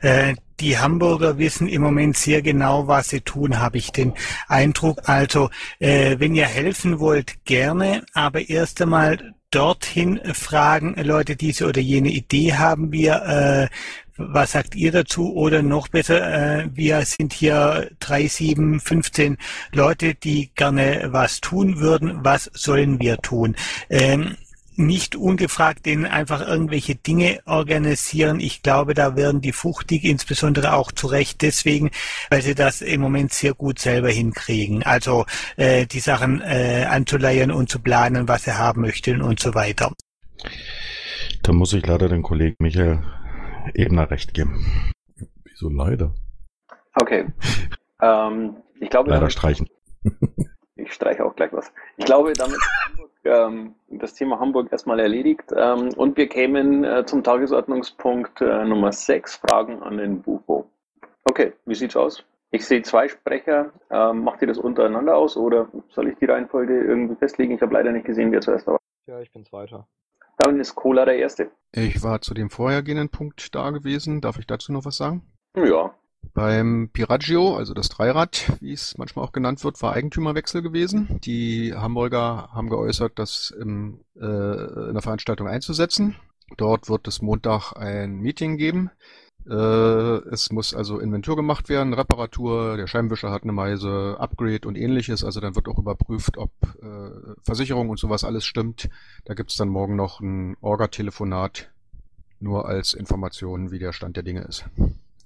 Äh, 0.00 0.34
die 0.60 0.78
Hamburger 0.78 1.38
wissen 1.38 1.66
im 1.68 1.82
Moment 1.82 2.16
sehr 2.16 2.42
genau, 2.42 2.86
was 2.86 3.08
sie 3.08 3.22
tun, 3.22 3.58
habe 3.58 3.78
ich 3.78 3.92
den 3.92 4.12
Eindruck. 4.46 5.08
Also, 5.08 5.50
äh, 5.78 6.16
wenn 6.18 6.34
ihr 6.34 6.46
helfen 6.46 7.00
wollt, 7.00 7.44
gerne, 7.44 8.04
aber 8.12 8.48
erst 8.48 8.80
einmal 8.82 9.34
dorthin 9.50 10.20
fragen, 10.32 10.94
Leute, 11.02 11.34
diese 11.34 11.66
oder 11.66 11.80
jene 11.80 12.10
Idee 12.10 12.54
haben 12.54 12.92
wir, 12.92 13.68
äh, 13.70 13.74
was 14.16 14.52
sagt 14.52 14.74
ihr 14.74 14.92
dazu? 14.92 15.34
Oder 15.34 15.62
noch 15.62 15.88
besser, 15.88 16.60
äh, 16.60 16.68
wir 16.72 17.04
sind 17.06 17.32
hier 17.32 17.90
drei, 17.98 18.26
sieben, 18.28 18.78
15 18.80 19.38
Leute, 19.72 20.14
die 20.14 20.52
gerne 20.54 21.08
was 21.10 21.40
tun 21.40 21.80
würden. 21.80 22.20
Was 22.22 22.50
sollen 22.52 23.00
wir 23.00 23.16
tun? 23.16 23.56
Ähm, 23.88 24.36
nicht 24.86 25.16
ungefragt 25.16 25.86
denen 25.86 26.06
einfach 26.06 26.46
irgendwelche 26.46 26.94
Dinge 26.94 27.40
organisieren. 27.46 28.40
Ich 28.40 28.62
glaube, 28.62 28.94
da 28.94 29.16
werden 29.16 29.40
die 29.40 29.52
Fuchtig 29.52 30.04
insbesondere 30.04 30.74
auch 30.74 30.92
zu 30.92 31.06
Recht 31.06 31.42
deswegen, 31.42 31.90
weil 32.30 32.42
sie 32.42 32.54
das 32.54 32.82
im 32.82 33.00
Moment 33.00 33.32
sehr 33.32 33.54
gut 33.54 33.78
selber 33.78 34.08
hinkriegen. 34.08 34.82
Also 34.82 35.26
äh, 35.56 35.86
die 35.86 36.00
Sachen 36.00 36.40
äh, 36.40 36.86
anzuleiern 36.88 37.50
und 37.50 37.68
zu 37.68 37.80
planen, 37.80 38.28
was 38.28 38.44
sie 38.44 38.56
haben 38.56 38.82
möchten 38.82 39.22
und 39.22 39.40
so 39.40 39.54
weiter. 39.54 39.92
Da 41.42 41.52
muss 41.52 41.72
ich 41.72 41.86
leider 41.86 42.08
den 42.08 42.22
Kollegen 42.22 42.56
Michael 42.58 43.02
Ebner 43.74 44.10
recht 44.10 44.34
geben. 44.34 44.92
Wieso 45.44 45.68
leider? 45.68 46.14
Okay. 46.94 47.26
ähm, 48.02 48.56
ich 48.80 48.90
glaube, 48.90 49.10
leider 49.10 49.30
streichen. 49.30 49.68
ich 50.76 50.92
streiche 50.92 51.24
auch 51.24 51.36
gleich 51.36 51.52
was. 51.52 51.72
Ich 51.96 52.04
glaube, 52.04 52.32
damit 52.32 52.58
ähm, 53.24 53.74
das 53.88 54.14
Thema 54.14 54.38
Hamburg 54.40 54.72
erstmal 54.72 55.00
erledigt 55.00 55.52
ähm, 55.56 55.90
und 55.96 56.16
wir 56.16 56.28
kämen 56.28 56.84
äh, 56.84 57.04
zum 57.06 57.22
Tagesordnungspunkt 57.22 58.40
äh, 58.40 58.64
Nummer 58.64 58.92
6, 58.92 59.36
Fragen 59.36 59.82
an 59.82 59.98
den 59.98 60.22
Bufo. 60.22 60.70
Okay, 61.24 61.52
wie 61.66 61.74
sieht's 61.74 61.96
aus? 61.96 62.24
Ich 62.52 62.66
sehe 62.66 62.82
zwei 62.82 63.08
Sprecher. 63.08 63.72
Ähm, 63.90 64.24
macht 64.24 64.42
ihr 64.42 64.48
das 64.48 64.58
untereinander 64.58 65.16
aus 65.16 65.36
oder 65.36 65.68
soll 65.90 66.08
ich 66.08 66.18
die 66.18 66.24
Reihenfolge 66.24 66.82
irgendwie 66.82 67.14
festlegen? 67.14 67.54
Ich 67.54 67.62
habe 67.62 67.74
leider 67.74 67.92
nicht 67.92 68.06
gesehen, 68.06 68.32
wer 68.32 68.40
zuerst 68.40 68.66
war. 68.66 68.78
Ja, 69.06 69.20
ich 69.20 69.32
bin 69.32 69.44
Zweiter. 69.44 69.86
Dann 70.38 70.58
ist 70.58 70.74
Cola 70.74 71.04
der 71.04 71.18
Erste. 71.18 71.50
Ich 71.72 72.02
war 72.02 72.22
zu 72.22 72.34
dem 72.34 72.50
vorhergehenden 72.50 73.10
Punkt 73.10 73.54
da 73.54 73.70
gewesen. 73.70 74.20
Darf 74.20 74.38
ich 74.38 74.46
dazu 74.46 74.72
noch 74.72 74.84
was 74.84 74.96
sagen? 74.96 75.22
Ja. 75.54 75.94
Beim 76.32 76.90
Piraggio, 76.92 77.56
also 77.56 77.74
das 77.74 77.88
Dreirad, 77.88 78.52
wie 78.60 78.72
es 78.72 78.96
manchmal 78.98 79.24
auch 79.24 79.32
genannt 79.32 79.64
wird, 79.64 79.82
war 79.82 79.94
Eigentümerwechsel 79.94 80.62
gewesen. 80.62 81.20
Die 81.24 81.74
Hamburger 81.74 82.50
haben 82.52 82.70
geäußert, 82.70 83.18
das 83.18 83.52
im, 83.58 84.04
äh, 84.16 84.24
in 84.24 84.92
der 84.94 85.02
Veranstaltung 85.02 85.48
einzusetzen. 85.48 86.16
Dort 86.56 86.88
wird 86.88 87.08
es 87.08 87.22
Montag 87.22 87.72
ein 87.72 88.18
Meeting 88.18 88.56
geben. 88.56 88.90
Äh, 89.48 89.54
es 90.30 90.52
muss 90.52 90.74
also 90.74 90.98
Inventur 90.98 91.34
gemacht 91.34 91.68
werden, 91.68 91.94
Reparatur, 91.94 92.76
der 92.76 92.86
Scheibenwischer 92.86 93.30
hat 93.30 93.42
eine 93.42 93.52
Meise, 93.52 94.16
Upgrade 94.18 94.68
und 94.68 94.76
ähnliches. 94.76 95.24
Also 95.24 95.40
dann 95.40 95.56
wird 95.56 95.68
auch 95.68 95.78
überprüft, 95.78 96.36
ob 96.36 96.52
äh, 96.82 97.34
Versicherung 97.42 97.88
und 97.88 97.98
sowas 97.98 98.22
alles 98.24 98.44
stimmt. 98.44 98.88
Da 99.24 99.34
gibt 99.34 99.50
es 99.50 99.56
dann 99.56 99.68
morgen 99.68 99.96
noch 99.96 100.20
ein 100.20 100.56
Orga-Telefonat, 100.60 101.70
nur 102.38 102.66
als 102.66 102.94
Information, 102.94 103.70
wie 103.70 103.78
der 103.78 103.92
Stand 103.92 104.16
der 104.16 104.22
Dinge 104.22 104.42
ist. 104.42 104.64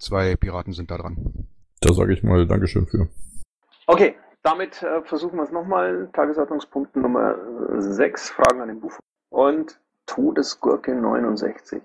Zwei 0.05 0.37
Piraten 0.37 0.75
sind 0.75 0.91
da 0.91 0.99
dran. 0.99 1.47
Da 1.81 1.95
sage 1.95 2.13
ich 2.13 2.23
mal 2.23 2.47
Dankeschön 2.47 2.87
für. 2.87 3.09
Okay, 3.87 4.15
damit 4.43 4.83
äh, 4.83 5.01
versuchen 5.01 5.37
wir 5.37 5.45
es 5.45 5.51
nochmal. 5.51 6.11
Tagesordnungspunkt 6.13 6.95
Nummer 6.95 7.37
6, 7.79 8.29
Fragen 8.29 8.61
an 8.61 8.69
den 8.69 8.81
Bufo. 8.81 9.01
Und 9.31 9.81
Todesgurke 10.05 10.95
69. 10.95 11.81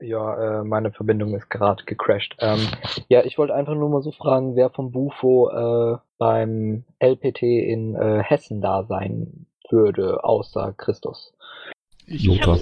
Ja, 0.00 0.60
äh, 0.60 0.64
meine 0.64 0.92
Verbindung 0.92 1.34
ist 1.34 1.48
gerade 1.48 1.82
gecrashed. 1.84 2.36
Ähm, 2.40 2.68
ja, 3.08 3.24
ich 3.24 3.38
wollte 3.38 3.54
einfach 3.54 3.74
nur 3.74 3.88
mal 3.88 4.02
so 4.02 4.12
fragen, 4.12 4.56
wer 4.56 4.68
vom 4.68 4.92
Bufo 4.92 5.48
äh, 5.48 5.96
beim 6.18 6.84
LPT 6.98 7.44
in 7.44 7.94
äh, 7.94 8.22
Hessen 8.22 8.60
da 8.60 8.84
sein 8.84 9.46
würde, 9.70 10.22
außer 10.22 10.74
Christus. 10.76 11.32
Ich, 12.06 12.28
ich 12.28 12.42
habe 12.42 12.58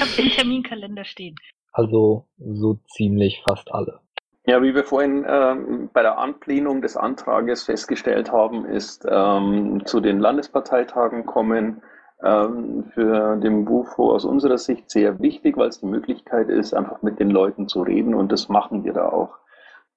hab 0.00 0.16
den 0.16 0.30
Terminkalender 0.30 1.04
stehen. 1.04 1.36
Also 1.72 2.26
so 2.38 2.78
ziemlich 2.88 3.42
fast 3.44 3.72
alle. 3.72 4.00
Ja, 4.48 4.62
wie 4.62 4.74
wir 4.74 4.84
vorhin 4.84 5.26
ähm, 5.28 5.90
bei 5.92 6.00
der 6.00 6.16
Anplenung 6.16 6.80
des 6.80 6.96
Antrages 6.96 7.64
festgestellt 7.64 8.32
haben, 8.32 8.64
ist 8.64 9.06
ähm, 9.06 9.82
zu 9.84 10.00
den 10.00 10.20
Landesparteitagen 10.20 11.26
kommen 11.26 11.82
ähm, 12.24 12.84
für 12.94 13.36
den 13.36 13.66
Bufo 13.66 14.10
aus 14.10 14.24
unserer 14.24 14.56
Sicht 14.56 14.90
sehr 14.90 15.20
wichtig, 15.20 15.58
weil 15.58 15.68
es 15.68 15.80
die 15.80 15.86
Möglichkeit 15.86 16.48
ist, 16.48 16.72
einfach 16.72 17.02
mit 17.02 17.20
den 17.20 17.28
Leuten 17.28 17.68
zu 17.68 17.82
reden 17.82 18.14
und 18.14 18.32
das 18.32 18.48
machen 18.48 18.84
wir 18.84 18.94
da 18.94 19.10
auch. 19.10 19.36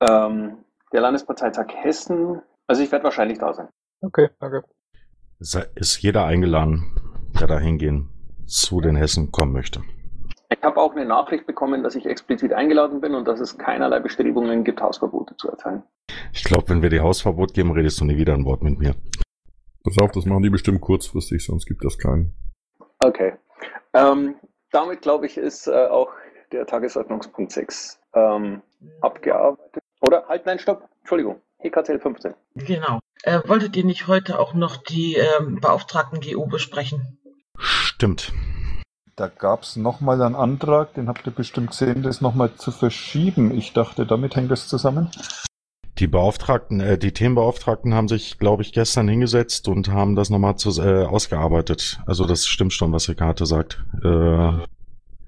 Ähm, 0.01 0.57
der 0.91 0.99
Landesparteitag 0.99 1.67
Hessen, 1.73 2.41
also 2.67 2.83
ich 2.83 2.91
werde 2.91 3.05
wahrscheinlich 3.05 3.39
da 3.39 3.53
sein. 3.53 3.69
Okay, 4.01 4.29
danke. 4.39 4.63
Ist 5.39 6.01
jeder 6.01 6.25
eingeladen, 6.25 7.31
der 7.39 7.47
da 7.47 7.57
hingehen 7.57 8.09
zu 8.45 8.81
den 8.81 8.97
Hessen 8.97 9.31
kommen 9.31 9.53
möchte. 9.53 9.81
Ich 10.61 10.65
habe 10.65 10.79
auch 10.79 10.91
eine 10.91 11.05
Nachricht 11.05 11.47
bekommen, 11.47 11.81
dass 11.81 11.95
ich 11.95 12.05
explizit 12.05 12.53
eingeladen 12.53 13.01
bin 13.01 13.15
und 13.15 13.27
dass 13.27 13.39
es 13.39 13.57
keinerlei 13.57 13.99
Bestrebungen 13.99 14.63
gibt, 14.63 14.79
Hausverbote 14.79 15.35
zu 15.35 15.49
erteilen. 15.49 15.81
Ich 16.33 16.43
glaube, 16.43 16.69
wenn 16.69 16.83
wir 16.83 16.91
dir 16.91 17.01
Hausverbot 17.01 17.55
geben, 17.55 17.71
redest 17.71 17.99
du 17.99 18.05
nie 18.05 18.15
wieder 18.15 18.35
ein 18.35 18.45
Wort 18.45 18.61
mit 18.61 18.77
mir. 18.77 18.93
Pass 19.83 19.97
auf, 19.97 20.11
das 20.11 20.25
machen 20.25 20.43
die 20.43 20.51
bestimmt 20.51 20.79
kurzfristig, 20.81 21.43
sonst 21.43 21.65
gibt 21.65 21.83
das 21.83 21.97
keinen. 21.97 22.35
Okay. 22.99 23.33
Ähm, 23.93 24.35
damit, 24.71 25.01
glaube 25.01 25.25
ich, 25.25 25.39
ist 25.39 25.65
äh, 25.65 25.87
auch 25.87 26.11
der 26.51 26.67
Tagesordnungspunkt 26.67 27.51
6 27.51 27.99
ähm, 28.13 28.61
abgearbeitet. 29.01 29.81
Oder? 30.01 30.27
Halt, 30.27 30.45
nein, 30.45 30.59
stopp. 30.59 30.87
Entschuldigung. 30.99 31.41
HKTL 31.63 31.99
15. 31.99 32.35
Genau. 32.53 32.99
Äh, 33.23 33.39
wolltet 33.47 33.75
ihr 33.75 33.83
nicht 33.83 34.05
heute 34.05 34.37
auch 34.37 34.53
noch 34.53 34.77
die 34.77 35.15
ähm, 35.15 35.59
Beauftragten 35.59 36.21
GU 36.21 36.45
besprechen? 36.45 37.17
Stimmt. 37.57 38.31
Da 39.15 39.27
gab 39.27 39.63
es 39.63 39.75
nochmal 39.75 40.21
einen 40.21 40.35
Antrag, 40.35 40.93
den 40.93 41.07
habt 41.07 41.25
ihr 41.25 41.33
bestimmt 41.33 41.71
gesehen, 41.71 42.01
das 42.01 42.21
nochmal 42.21 42.53
zu 42.55 42.71
verschieben. 42.71 43.51
Ich 43.55 43.73
dachte, 43.73 44.05
damit 44.05 44.35
hängt 44.35 44.51
das 44.51 44.67
zusammen. 44.67 45.09
Die 45.97 46.07
Beauftragten, 46.07 46.79
äh, 46.79 46.97
die 46.97 47.11
Themenbeauftragten 47.11 47.93
haben 47.93 48.07
sich, 48.07 48.39
glaube 48.39 48.63
ich, 48.63 48.71
gestern 48.73 49.07
hingesetzt 49.07 49.67
und 49.67 49.89
haben 49.89 50.15
das 50.15 50.29
nochmal 50.29 50.55
zu, 50.55 50.81
äh, 50.81 51.05
ausgearbeitet. 51.05 51.99
Also 52.05 52.25
das 52.25 52.47
stimmt 52.47 52.73
schon, 52.73 52.91
was 52.93 53.09
Ricardo 53.09 53.45
sagt. 53.45 53.83
Äh, 54.03 54.51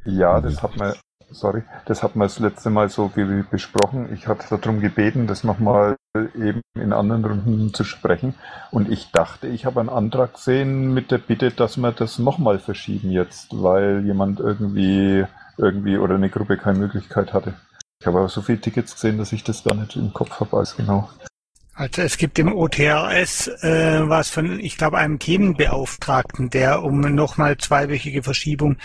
ja, 0.06 0.42
das 0.42 0.64
hat 0.64 0.76
man 0.78 0.94
sorry, 1.32 1.64
das 1.86 2.04
hat 2.04 2.16
man 2.16 2.28
das 2.28 2.40
letzte 2.40 2.70
Mal 2.70 2.90
so 2.90 3.12
besprochen. 3.50 4.14
Ich 4.14 4.28
hatte 4.28 4.46
darum 4.58 4.80
gebeten, 4.80 5.28
das 5.28 5.44
nochmal 5.44 5.96
eben 6.36 6.62
in 6.76 6.94
anderen 6.94 7.26
Runden 7.26 7.74
zu 7.74 7.84
sprechen. 7.84 8.36
Und 8.72 8.90
ich 8.90 9.12
dachte, 9.12 9.48
ich 9.48 9.66
habe 9.66 9.80
einen 9.80 9.90
Antrag 9.90 10.36
gesehen 10.36 10.94
mit 10.94 11.12
der 11.12 11.18
Bitte, 11.18 11.52
dass 11.52 11.78
wir 11.78 11.92
das 11.92 12.20
nochmal 12.20 12.60
verschieben 12.60 13.10
jetzt, 13.12 13.50
weil 13.52 14.04
jemand 14.06 14.40
irgendwie, 14.40 15.26
irgendwie 15.58 15.98
oder 15.98 16.16
eine 16.16 16.30
Gruppe 16.30 16.58
keine 16.58 16.80
Möglichkeit 16.80 17.34
hatte. 17.34 17.54
Ich 18.00 18.08
habe 18.08 18.20
aber 18.20 18.30
so 18.30 18.42
viele 18.42 18.60
Tickets 18.60 18.94
gesehen, 18.94 19.18
dass 19.18 19.32
ich 19.32 19.44
das 19.44 19.64
gar 19.64 19.76
nicht 19.76 19.96
im 19.96 20.14
Kopf 20.14 20.40
habe 20.40 20.58
als 20.58 20.76
genau. 20.76 21.10
Also 21.76 22.04
es 22.04 22.18
gibt 22.18 22.38
im 22.38 22.54
OTRS 22.54 23.48
äh, 23.64 24.08
was 24.08 24.30
von, 24.30 24.60
ich 24.60 24.78
glaube, 24.78 25.00
einem 25.00 25.18
Themenbeauftragten, 25.18 26.52
der 26.52 26.84
um 26.84 27.02
nochmal 27.02 27.58
zweiwöchige 27.58 28.22
Verschiebung 28.22 28.78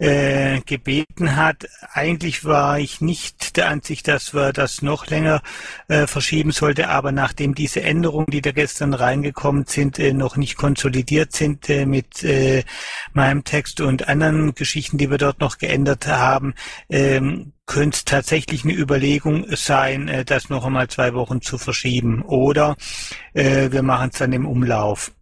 äh, 0.00 0.60
gebeten 0.62 1.36
hat. 1.36 1.68
Eigentlich 1.92 2.44
war 2.44 2.80
ich 2.80 3.00
nicht 3.00 3.56
der 3.56 3.68
Ansicht, 3.68 4.08
dass 4.08 4.34
wir 4.34 4.52
das 4.52 4.82
noch 4.82 5.06
länger 5.06 5.42
äh, 5.86 6.08
verschieben 6.08 6.50
sollte, 6.50 6.88
aber 6.88 7.12
nachdem 7.12 7.54
diese 7.54 7.82
Änderungen, 7.82 8.30
die 8.32 8.42
da 8.42 8.50
gestern 8.50 8.94
reingekommen 8.94 9.66
sind, 9.66 10.00
äh, 10.00 10.12
noch 10.12 10.36
nicht 10.36 10.56
konsolidiert 10.56 11.32
sind 11.32 11.70
äh, 11.70 11.86
mit 11.86 12.24
äh, 12.24 12.64
meinem 13.12 13.44
Text 13.44 13.80
und 13.80 14.08
anderen 14.08 14.56
Geschichten, 14.56 14.98
die 14.98 15.08
wir 15.08 15.18
dort 15.18 15.38
noch 15.38 15.58
geändert 15.58 16.08
haben, 16.08 16.54
ähm, 16.90 17.53
könnte 17.66 17.96
es 17.96 18.04
tatsächlich 18.04 18.64
eine 18.64 18.74
Überlegung 18.74 19.46
sein, 19.56 20.08
äh, 20.08 20.24
das 20.24 20.50
noch 20.50 20.64
einmal 20.64 20.88
zwei 20.88 21.14
Wochen 21.14 21.40
zu 21.40 21.58
verschieben. 21.58 22.22
Oder 22.22 22.76
äh, 23.32 23.70
wir 23.72 23.82
machen 23.82 24.10
es 24.12 24.18
dann 24.18 24.32
im 24.32 24.46
Umlauf. 24.46 25.12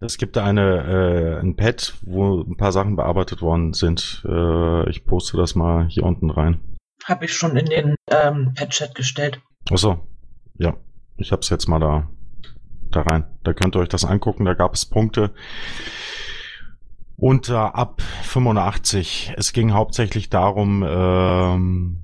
Es 0.00 0.18
gibt 0.18 0.36
eine, 0.36 1.38
äh, 1.40 1.40
ein 1.40 1.56
Pad, 1.56 1.94
wo 2.02 2.42
ein 2.42 2.56
paar 2.56 2.72
Sachen 2.72 2.96
bearbeitet 2.96 3.40
worden 3.40 3.72
sind. 3.72 4.22
Äh, 4.28 4.90
ich 4.90 5.04
poste 5.06 5.36
das 5.36 5.54
mal 5.54 5.86
hier 5.88 6.02
unten 6.02 6.30
rein. 6.30 6.60
Habe 7.04 7.24
ich 7.24 7.34
schon 7.34 7.56
in 7.56 7.66
den 7.66 7.94
ähm, 8.10 8.52
Pad-Chat 8.54 8.94
gestellt. 8.94 9.40
Achso, 9.70 10.06
ja. 10.58 10.76
Ich 11.16 11.30
habe 11.32 11.40
es 11.40 11.48
jetzt 11.48 11.68
mal 11.68 11.78
da, 11.78 12.10
da 12.90 13.02
rein. 13.02 13.24
Da 13.44 13.52
könnt 13.52 13.76
ihr 13.76 13.80
euch 13.80 13.88
das 13.88 14.04
angucken. 14.04 14.44
Da 14.44 14.54
gab 14.54 14.74
es 14.74 14.84
Punkte 14.84 15.32
unter 17.16 17.74
ab 17.74 18.02
85. 18.22 19.34
Es 19.36 19.52
ging 19.52 19.72
hauptsächlich 19.72 20.30
darum, 20.30 20.84
ähm, 20.86 21.98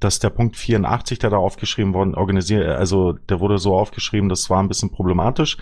dass 0.00 0.18
der 0.18 0.30
Punkt 0.30 0.56
84, 0.56 1.18
der 1.18 1.30
da 1.30 1.36
aufgeschrieben 1.36 1.94
worden, 1.94 2.14
organisiert, 2.14 2.66
also 2.68 3.12
der 3.12 3.40
wurde 3.40 3.58
so 3.58 3.76
aufgeschrieben, 3.76 4.28
das 4.28 4.50
war 4.50 4.62
ein 4.62 4.68
bisschen 4.68 4.90
problematisch, 4.90 5.56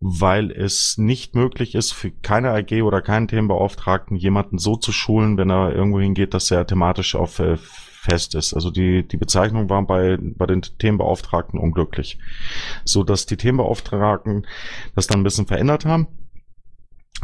weil 0.00 0.50
es 0.50 0.96
nicht 0.96 1.34
möglich 1.34 1.74
ist, 1.74 1.92
für 1.92 2.10
keine 2.10 2.50
AG 2.52 2.82
oder 2.82 3.02
keinen 3.02 3.28
Themenbeauftragten 3.28 4.16
jemanden 4.16 4.58
so 4.58 4.76
zu 4.76 4.92
schulen, 4.92 5.36
wenn 5.36 5.50
er 5.50 5.74
irgendwo 5.74 6.00
hingeht, 6.00 6.32
dass 6.32 6.50
er 6.50 6.66
thematisch 6.66 7.14
auf 7.14 7.38
äh, 7.38 7.58
fest 7.58 8.34
ist. 8.34 8.54
Also 8.54 8.70
die, 8.70 9.06
die 9.06 9.18
Bezeichnung 9.18 9.68
war 9.68 9.82
bei, 9.82 10.16
bei 10.18 10.46
den 10.46 10.62
Themenbeauftragten 10.62 11.60
unglücklich. 11.60 12.18
So 12.84 13.02
dass 13.02 13.26
die 13.26 13.36
Themenbeauftragten 13.36 14.46
das 14.94 15.06
dann 15.06 15.20
ein 15.20 15.24
bisschen 15.24 15.46
verändert 15.46 15.84
haben 15.84 16.06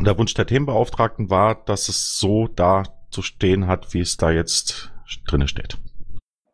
der 0.05 0.19
Wunsch 0.19 0.35
der 0.35 0.47
Themenbeauftragten 0.47 1.31
war, 1.31 1.55
dass 1.55 1.89
es 1.89 2.19
so 2.19 2.49
da 2.49 2.85
zu 3.11 3.23
stehen 3.23 3.67
hat, 3.67 3.95
wie 3.95 4.01
es 4.01 4.17
da 4.17 4.31
jetzt 4.31 4.93
drinne 5.27 5.49
steht. 5.49 5.79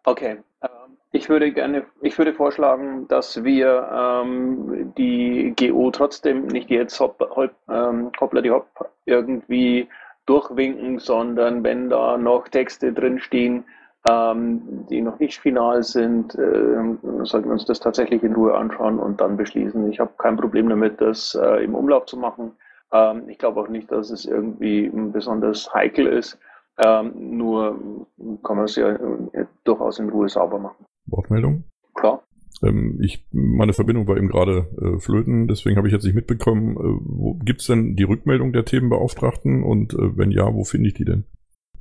Okay. 0.05 0.39
Ähm, 0.63 0.69
ich 1.11 1.29
würde 1.29 1.53
gerne, 1.53 1.87
ich 2.01 2.17
würde 2.19 2.35
vorschlagen, 2.35 3.09
dass 3.09 3.43
wir 3.45 3.89
ähm, 3.93 4.93
die 4.97 5.55
GO 5.59 5.91
trotzdem 5.91 6.47
nicht 6.47 6.71
jetzt 6.71 6.99
Hop, 7.01 7.21
Hop, 7.35 7.51
ähm, 7.69 8.11
Hoppla 8.21 8.41
die 8.41 8.51
Hop 8.51 8.69
irgendwie 9.07 9.89
durchwinken, 10.27 10.99
sondern 10.99 11.65
wenn 11.65 11.91
da 11.91 12.17
noch 12.17 12.49
Texte 12.49 12.93
drinstehen, 12.93 13.65
ähm, 14.05 14.87
die 14.91 15.01
noch 15.01 15.19
nicht 15.19 15.39
final 15.39 15.83
sind, 15.83 16.35
äh, 16.35 16.97
sollten 17.23 17.49
wir 17.49 17.53
uns 17.53 17.65
das 17.67 17.81
tatsächlich 17.81 18.23
in 18.23 18.35
Ruhe 18.35 18.55
anschauen 18.55 18.99
und 18.99 19.21
dann 19.21 19.37
beschließen. 19.37 19.91
Ich 19.91 20.01
habe 20.01 20.13
kein 20.19 20.37
Problem 20.37 20.69
damit, 20.69 21.01
das 21.01 21.35
äh, 21.35 21.65
im 21.65 21.75
Umlauf 21.75 22.07
zu 22.07 22.17
machen. 22.17 22.53
Ähm, 22.93 23.29
ich 23.29 23.39
glaube 23.39 23.61
auch 23.61 23.69
nicht, 23.69 23.91
dass 23.91 24.11
es 24.11 24.25
irgendwie 24.25 24.91
besonders 25.13 25.73
heikel 25.73 26.07
ist. 26.07 26.39
Ähm, 26.79 27.37
nur 27.37 28.07
kann 28.43 28.57
man 28.57 28.65
es 28.65 28.77
ja 28.77 28.91
äh, 28.91 29.47
durchaus 29.65 29.99
in 29.99 30.09
Ruhe 30.09 30.29
sauber 30.29 30.59
machen. 30.59 30.85
Wortmeldung? 31.07 31.65
Klar. 31.95 32.23
Ähm, 32.63 32.99
ich, 33.03 33.27
meine 33.33 33.73
Verbindung 33.73 34.07
war 34.07 34.17
eben 34.17 34.29
gerade 34.29 34.69
äh, 34.81 34.99
flöten, 34.99 35.49
deswegen 35.49 35.77
habe 35.77 35.89
ich 35.89 35.93
jetzt 35.93 36.05
nicht 36.05 36.15
mitbekommen. 36.15 36.77
Äh, 36.77 37.45
Gibt 37.45 37.61
es 37.61 37.67
denn 37.67 37.97
die 37.97 38.05
Rückmeldung 38.05 38.53
der 38.53 38.65
Themenbeauftragten 38.65 39.63
und 39.63 39.95
äh, 39.95 40.17
wenn 40.17 40.31
ja, 40.31 40.53
wo 40.55 40.65
finde 40.65 40.89
ich 40.89 40.95
die 40.95 41.05
denn? 41.05 41.25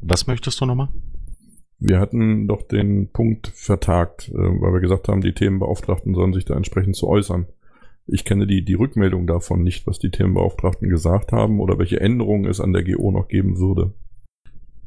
Was 0.02 0.28
möchtest 0.28 0.60
du 0.60 0.66
nochmal? 0.66 0.90
Wir 1.80 2.00
hatten 2.00 2.48
doch 2.48 2.62
den 2.62 3.12
Punkt 3.12 3.48
vertagt, 3.48 4.30
äh, 4.30 4.38
weil 4.38 4.74
wir 4.74 4.82
gesagt 4.82 5.08
haben, 5.08 5.22
die 5.22 5.34
Themenbeauftragten 5.34 6.14
sollen 6.14 6.34
sich 6.34 6.46
da 6.46 6.56
entsprechend 6.56 6.96
zu 6.96 7.08
äußern. 7.08 7.48
Ich 8.08 8.26
kenne 8.26 8.48
die, 8.48 8.64
die 8.64 8.74
Rückmeldung 8.74 9.28
davon 9.28 9.64
nicht, 9.64 9.88
was 9.88 10.00
die 10.00 10.12
Themenbeauftragten 10.12 10.90
gesagt 10.90 11.32
haben 11.32 11.60
oder 11.60 11.78
welche 11.78 12.00
Änderungen 12.00 12.46
es 12.46 12.60
an 12.60 12.74
der 12.74 12.84
GO 12.84 13.12
noch 13.12 13.28
geben 13.28 13.58
würde. 13.58 13.94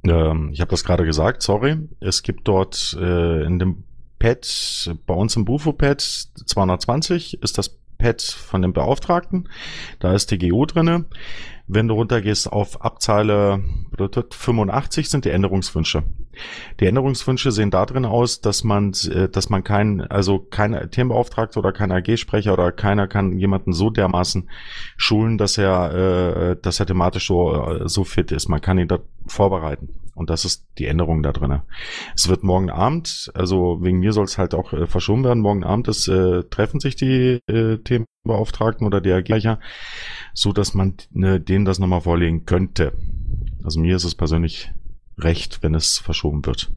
Ähm, 0.05 0.51
ich 0.53 0.61
habe 0.61 0.71
das 0.71 0.85
gerade 0.85 1.05
gesagt, 1.05 1.43
sorry. 1.43 1.77
Es 2.01 2.23
gibt 2.23 2.47
dort 2.49 2.97
äh, 3.01 3.45
in 3.45 3.59
dem 3.59 3.85
Pad, 4.19 4.95
bei 5.07 5.15
uns 5.15 5.37
im 5.37 5.45
Bufo-Pad 5.45 6.01
220 6.01 7.43
ist 7.43 7.59
das 7.59 7.79
Pad 7.99 8.23
von 8.23 8.63
dem 8.63 8.73
Beauftragten. 8.73 9.49
Da 9.99 10.15
ist 10.15 10.31
die 10.31 10.39
GO 10.39 10.67
drinne. 10.67 11.07
Wenn 11.67 11.89
du 11.89 11.95
runtergehst 11.95 12.53
auf 12.53 12.83
Abzeile 12.83 13.63
85 13.97 15.09
sind 15.09 15.25
die 15.25 15.31
Änderungswünsche. 15.31 16.03
Die 16.81 16.87
Änderungswünsche 16.87 17.53
sehen 17.53 17.71
da 17.71 17.87
drin 17.87 18.05
aus, 18.05 18.41
dass 18.41 18.65
man, 18.65 18.93
äh, 19.11 19.29
dass 19.29 19.49
man 19.49 19.65
kein, 19.65 20.03
also 20.03 20.39
kein 20.39 20.91
Themenbeauftragter 20.91 21.61
oder 21.61 21.73
kein 21.73 21.93
AG-Sprecher 21.93 22.53
oder 22.53 22.73
keiner 22.73 23.07
kann 23.07 23.39
jemanden 23.39 23.73
so 23.73 23.91
dermaßen 23.91 24.51
schulen, 24.97 25.39
dass 25.39 25.57
er, 25.57 25.95
äh, 25.95 26.57
dass 26.61 26.81
er 26.81 26.87
thematisch 26.87 27.29
so, 27.29 27.55
äh, 27.55 27.89
so 27.89 28.05
fit 28.05 28.33
ist. 28.33 28.49
Man 28.49 28.61
kann 28.61 28.79
ihn 28.79 28.89
da 28.89 28.99
vorbereiten. 29.27 29.89
Und 30.15 30.31
das 30.31 30.45
ist 30.45 30.67
die 30.79 30.87
Änderung 30.87 31.23
da 31.23 31.33
drin. 31.33 31.63
Es 32.15 32.29
wird 32.29 32.45
morgen 32.45 32.71
Abend, 32.71 33.33
also 33.35 33.79
wegen 33.83 33.99
mir 33.99 34.13
soll 34.13 34.25
es 34.25 34.39
halt 34.39 34.55
auch 34.55 34.73
äh, 34.73 34.87
verschoben 34.87 35.25
werden, 35.25 35.41
morgen 35.41 35.65
Abend 35.65 35.89
ist, 35.89 36.09
äh, 36.09 36.45
treffen 36.45 36.79
sich 36.79 36.95
die 36.95 37.41
äh, 37.49 37.79
Themenbeauftragten 37.79 38.87
oder 38.87 39.01
die 39.01 39.13
AG, 39.13 39.59
so 40.35 40.53
dass 40.53 40.75
man 40.75 40.95
ne, 41.11 41.41
denen 41.41 41.65
das 41.65 41.79
nochmal 41.79 42.03
vorlegen 42.03 42.45
könnte. 42.45 42.93
Also 43.63 43.81
mir 43.81 43.97
ist 43.97 44.05
es 44.05 44.15
persönlich 44.15 44.73
recht, 45.19 45.63
wenn 45.63 45.75
es 45.75 45.99
verschoben 45.99 46.45
wird. 46.45 46.71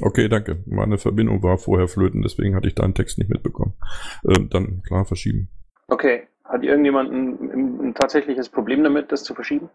Okay, 0.00 0.28
danke. 0.28 0.62
Meine 0.66 0.98
Verbindung 0.98 1.42
war 1.42 1.58
vorher 1.58 1.88
flöten, 1.88 2.22
deswegen 2.22 2.54
hatte 2.54 2.68
ich 2.68 2.76
deinen 2.76 2.94
Text 2.94 3.18
nicht 3.18 3.30
mitbekommen. 3.30 3.74
Ähm, 4.24 4.48
dann 4.48 4.82
klar 4.82 5.04
verschieben. 5.04 5.48
Okay. 5.88 6.28
Hat 6.44 6.62
irgendjemand 6.62 7.12
ein, 7.12 7.88
ein 7.88 7.94
tatsächliches 7.94 8.48
Problem 8.48 8.82
damit, 8.82 9.12
das 9.12 9.22
zu 9.22 9.34
verschieben? 9.34 9.68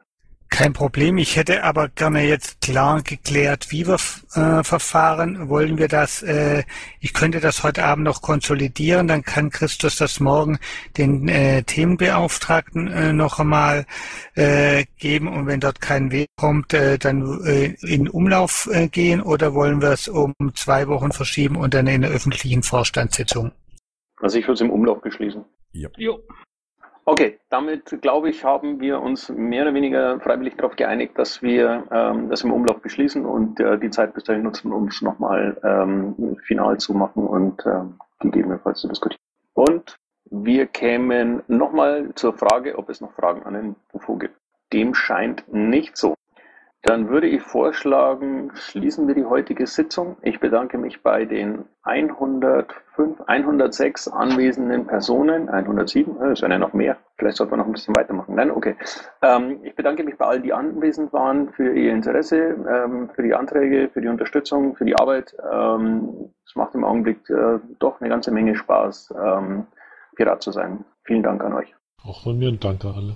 Kein 0.54 0.72
Problem. 0.72 1.18
Ich 1.18 1.36
hätte 1.36 1.64
aber 1.64 1.90
gerne 1.90 2.28
jetzt 2.28 2.62
klar 2.62 3.02
geklärt, 3.02 3.72
wie 3.72 3.88
wir 3.88 3.96
äh, 4.36 4.64
verfahren. 4.64 5.50
Wollen 5.50 5.80
wir 5.80 5.88
das, 5.88 6.22
äh, 6.22 6.62
ich 7.00 7.16
könnte 7.16 7.40
das 7.40 7.64
heute 7.64 7.84
Abend 7.84 8.06
noch 8.06 8.22
konsolidieren, 8.22 9.08
dann 9.08 9.24
kann 9.24 9.50
Christus 9.50 9.96
das 9.96 10.20
morgen 10.20 10.60
den 10.96 11.28
äh, 11.28 11.64
Themenbeauftragten 11.64 12.88
äh, 12.88 13.14
noch 13.14 13.40
einmal 13.40 13.88
äh, 14.36 14.86
geben 15.00 15.28
und 15.28 15.48
wenn 15.48 15.60
dort 15.60 15.82
kein 15.82 16.12
Weg 16.12 16.28
kommt, 16.36 16.72
äh, 16.76 17.00
dann 17.00 17.44
äh, 17.48 17.74
in 17.82 18.08
Umlauf 18.08 18.70
äh, 18.72 18.90
gehen 18.90 19.22
oder 19.22 19.56
wollen 19.56 19.82
wir 19.82 19.90
es 19.90 20.08
um 20.08 20.36
zwei 20.54 20.88
Wochen 20.88 21.12
verschieben 21.12 21.56
und 21.56 21.74
dann 21.74 21.88
in 21.88 22.04
der 22.04 22.12
öffentlichen 22.12 22.62
Vorstandssitzung? 22.62 23.54
Also 24.18 24.38
ich 24.38 24.44
würde 24.44 24.54
es 24.54 24.62
im 24.62 24.70
Umlauf 24.70 25.02
beschließen. 25.02 25.44
Ja. 25.72 25.90
Jo. 25.98 26.20
Okay, 27.06 27.38
damit 27.50 28.02
glaube 28.02 28.30
ich, 28.30 28.46
haben 28.46 28.80
wir 28.80 29.02
uns 29.02 29.28
mehr 29.28 29.64
oder 29.64 29.74
weniger 29.74 30.22
freiwillig 30.22 30.56
darauf 30.56 30.78
geeinigt, 30.78 31.18
dass 31.18 31.42
wir 31.42 31.84
ähm, 31.92 32.30
das 32.30 32.44
im 32.44 32.54
Umlauf 32.54 32.82
beschließen 32.82 33.26
und 33.26 33.60
äh, 33.60 33.78
die 33.78 33.90
Zeit 33.90 34.14
bis 34.14 34.24
dahin 34.24 34.44
nutzen, 34.44 34.72
um 34.72 34.88
es 34.88 35.02
nochmal 35.02 35.58
ähm, 35.64 36.38
final 36.46 36.78
zu 36.78 36.94
machen 36.94 37.28
und 37.28 37.66
ähm, 37.66 38.00
gegebenenfalls 38.22 38.80
zu 38.80 38.88
diskutieren. 38.88 39.20
Und 39.54 39.98
wir 40.32 40.66
kämen 40.66 41.44
nochmal 41.48 42.10
zur 42.16 42.34
Frage, 42.34 42.78
ob 42.78 42.90
es 42.90 43.02
noch 43.02 43.12
Fragen 43.12 43.44
an 43.44 43.54
den 43.54 43.76
UFO 43.92 44.16
gibt. 44.16 44.36
Dem 44.72 44.94
scheint 44.94 45.44
nicht 45.54 45.98
so. 45.98 46.16
Dann 46.84 47.08
würde 47.08 47.28
ich 47.28 47.42
vorschlagen, 47.42 48.52
schließen 48.56 49.08
wir 49.08 49.16
die 49.16 49.24
heutige 49.24 49.68
Sitzung. 49.68 50.18
Ich 50.22 50.42
bedanke 50.42 50.78
mich 50.78 51.02
bei 51.02 51.24
den 51.24 51.64
105, 51.84 53.22
106 53.26 54.10
anwesenden 54.10 54.86
Personen, 54.86 55.48
107, 55.48 56.22
es 56.24 56.42
werden 56.42 56.52
ja 56.52 56.60
noch 56.60 56.74
mehr. 56.74 56.98
Vielleicht 57.18 57.38
sollte 57.38 57.52
man 57.52 57.62
noch 57.62 57.68
ein 57.68 57.72
bisschen 57.72 57.96
weitermachen. 57.96 58.36
Nein, 58.36 58.52
okay. 58.52 58.76
Ähm, 59.22 59.62
ich 59.64 59.74
bedanke 59.76 60.04
mich 60.04 60.18
bei 60.18 60.26
allen, 60.26 60.44
die 60.44 60.52
anwesend 60.52 61.14
waren, 61.14 61.54
für 61.54 61.74
ihr 61.74 61.94
Interesse, 61.94 62.38
ähm, 62.38 63.10
für 63.16 63.24
die 63.24 63.34
Anträge, 63.34 63.90
für 63.94 64.02
die 64.02 64.10
Unterstützung, 64.10 64.76
für 64.76 64.84
die 64.84 64.98
Arbeit. 64.98 65.34
Ähm, 65.54 66.34
es 66.46 66.54
macht 66.56 66.76
im 66.76 66.84
Augenblick 66.84 67.30
äh, 67.30 67.60
doch 67.80 68.02
eine 68.02 68.10
ganze 68.10 68.32
Menge 68.32 68.58
Spaß, 68.58 69.14
ähm, 69.24 69.68
Pirat 70.18 70.44
zu 70.44 70.52
sein. 70.52 70.84
Vielen 71.06 71.24
Dank 71.24 71.46
an 71.46 71.54
euch. 71.54 71.74
Auch 72.04 72.24
von 72.24 72.38
mir 72.38 72.50
ein 72.50 72.60
Danke 72.60 72.90
alle. 72.94 73.16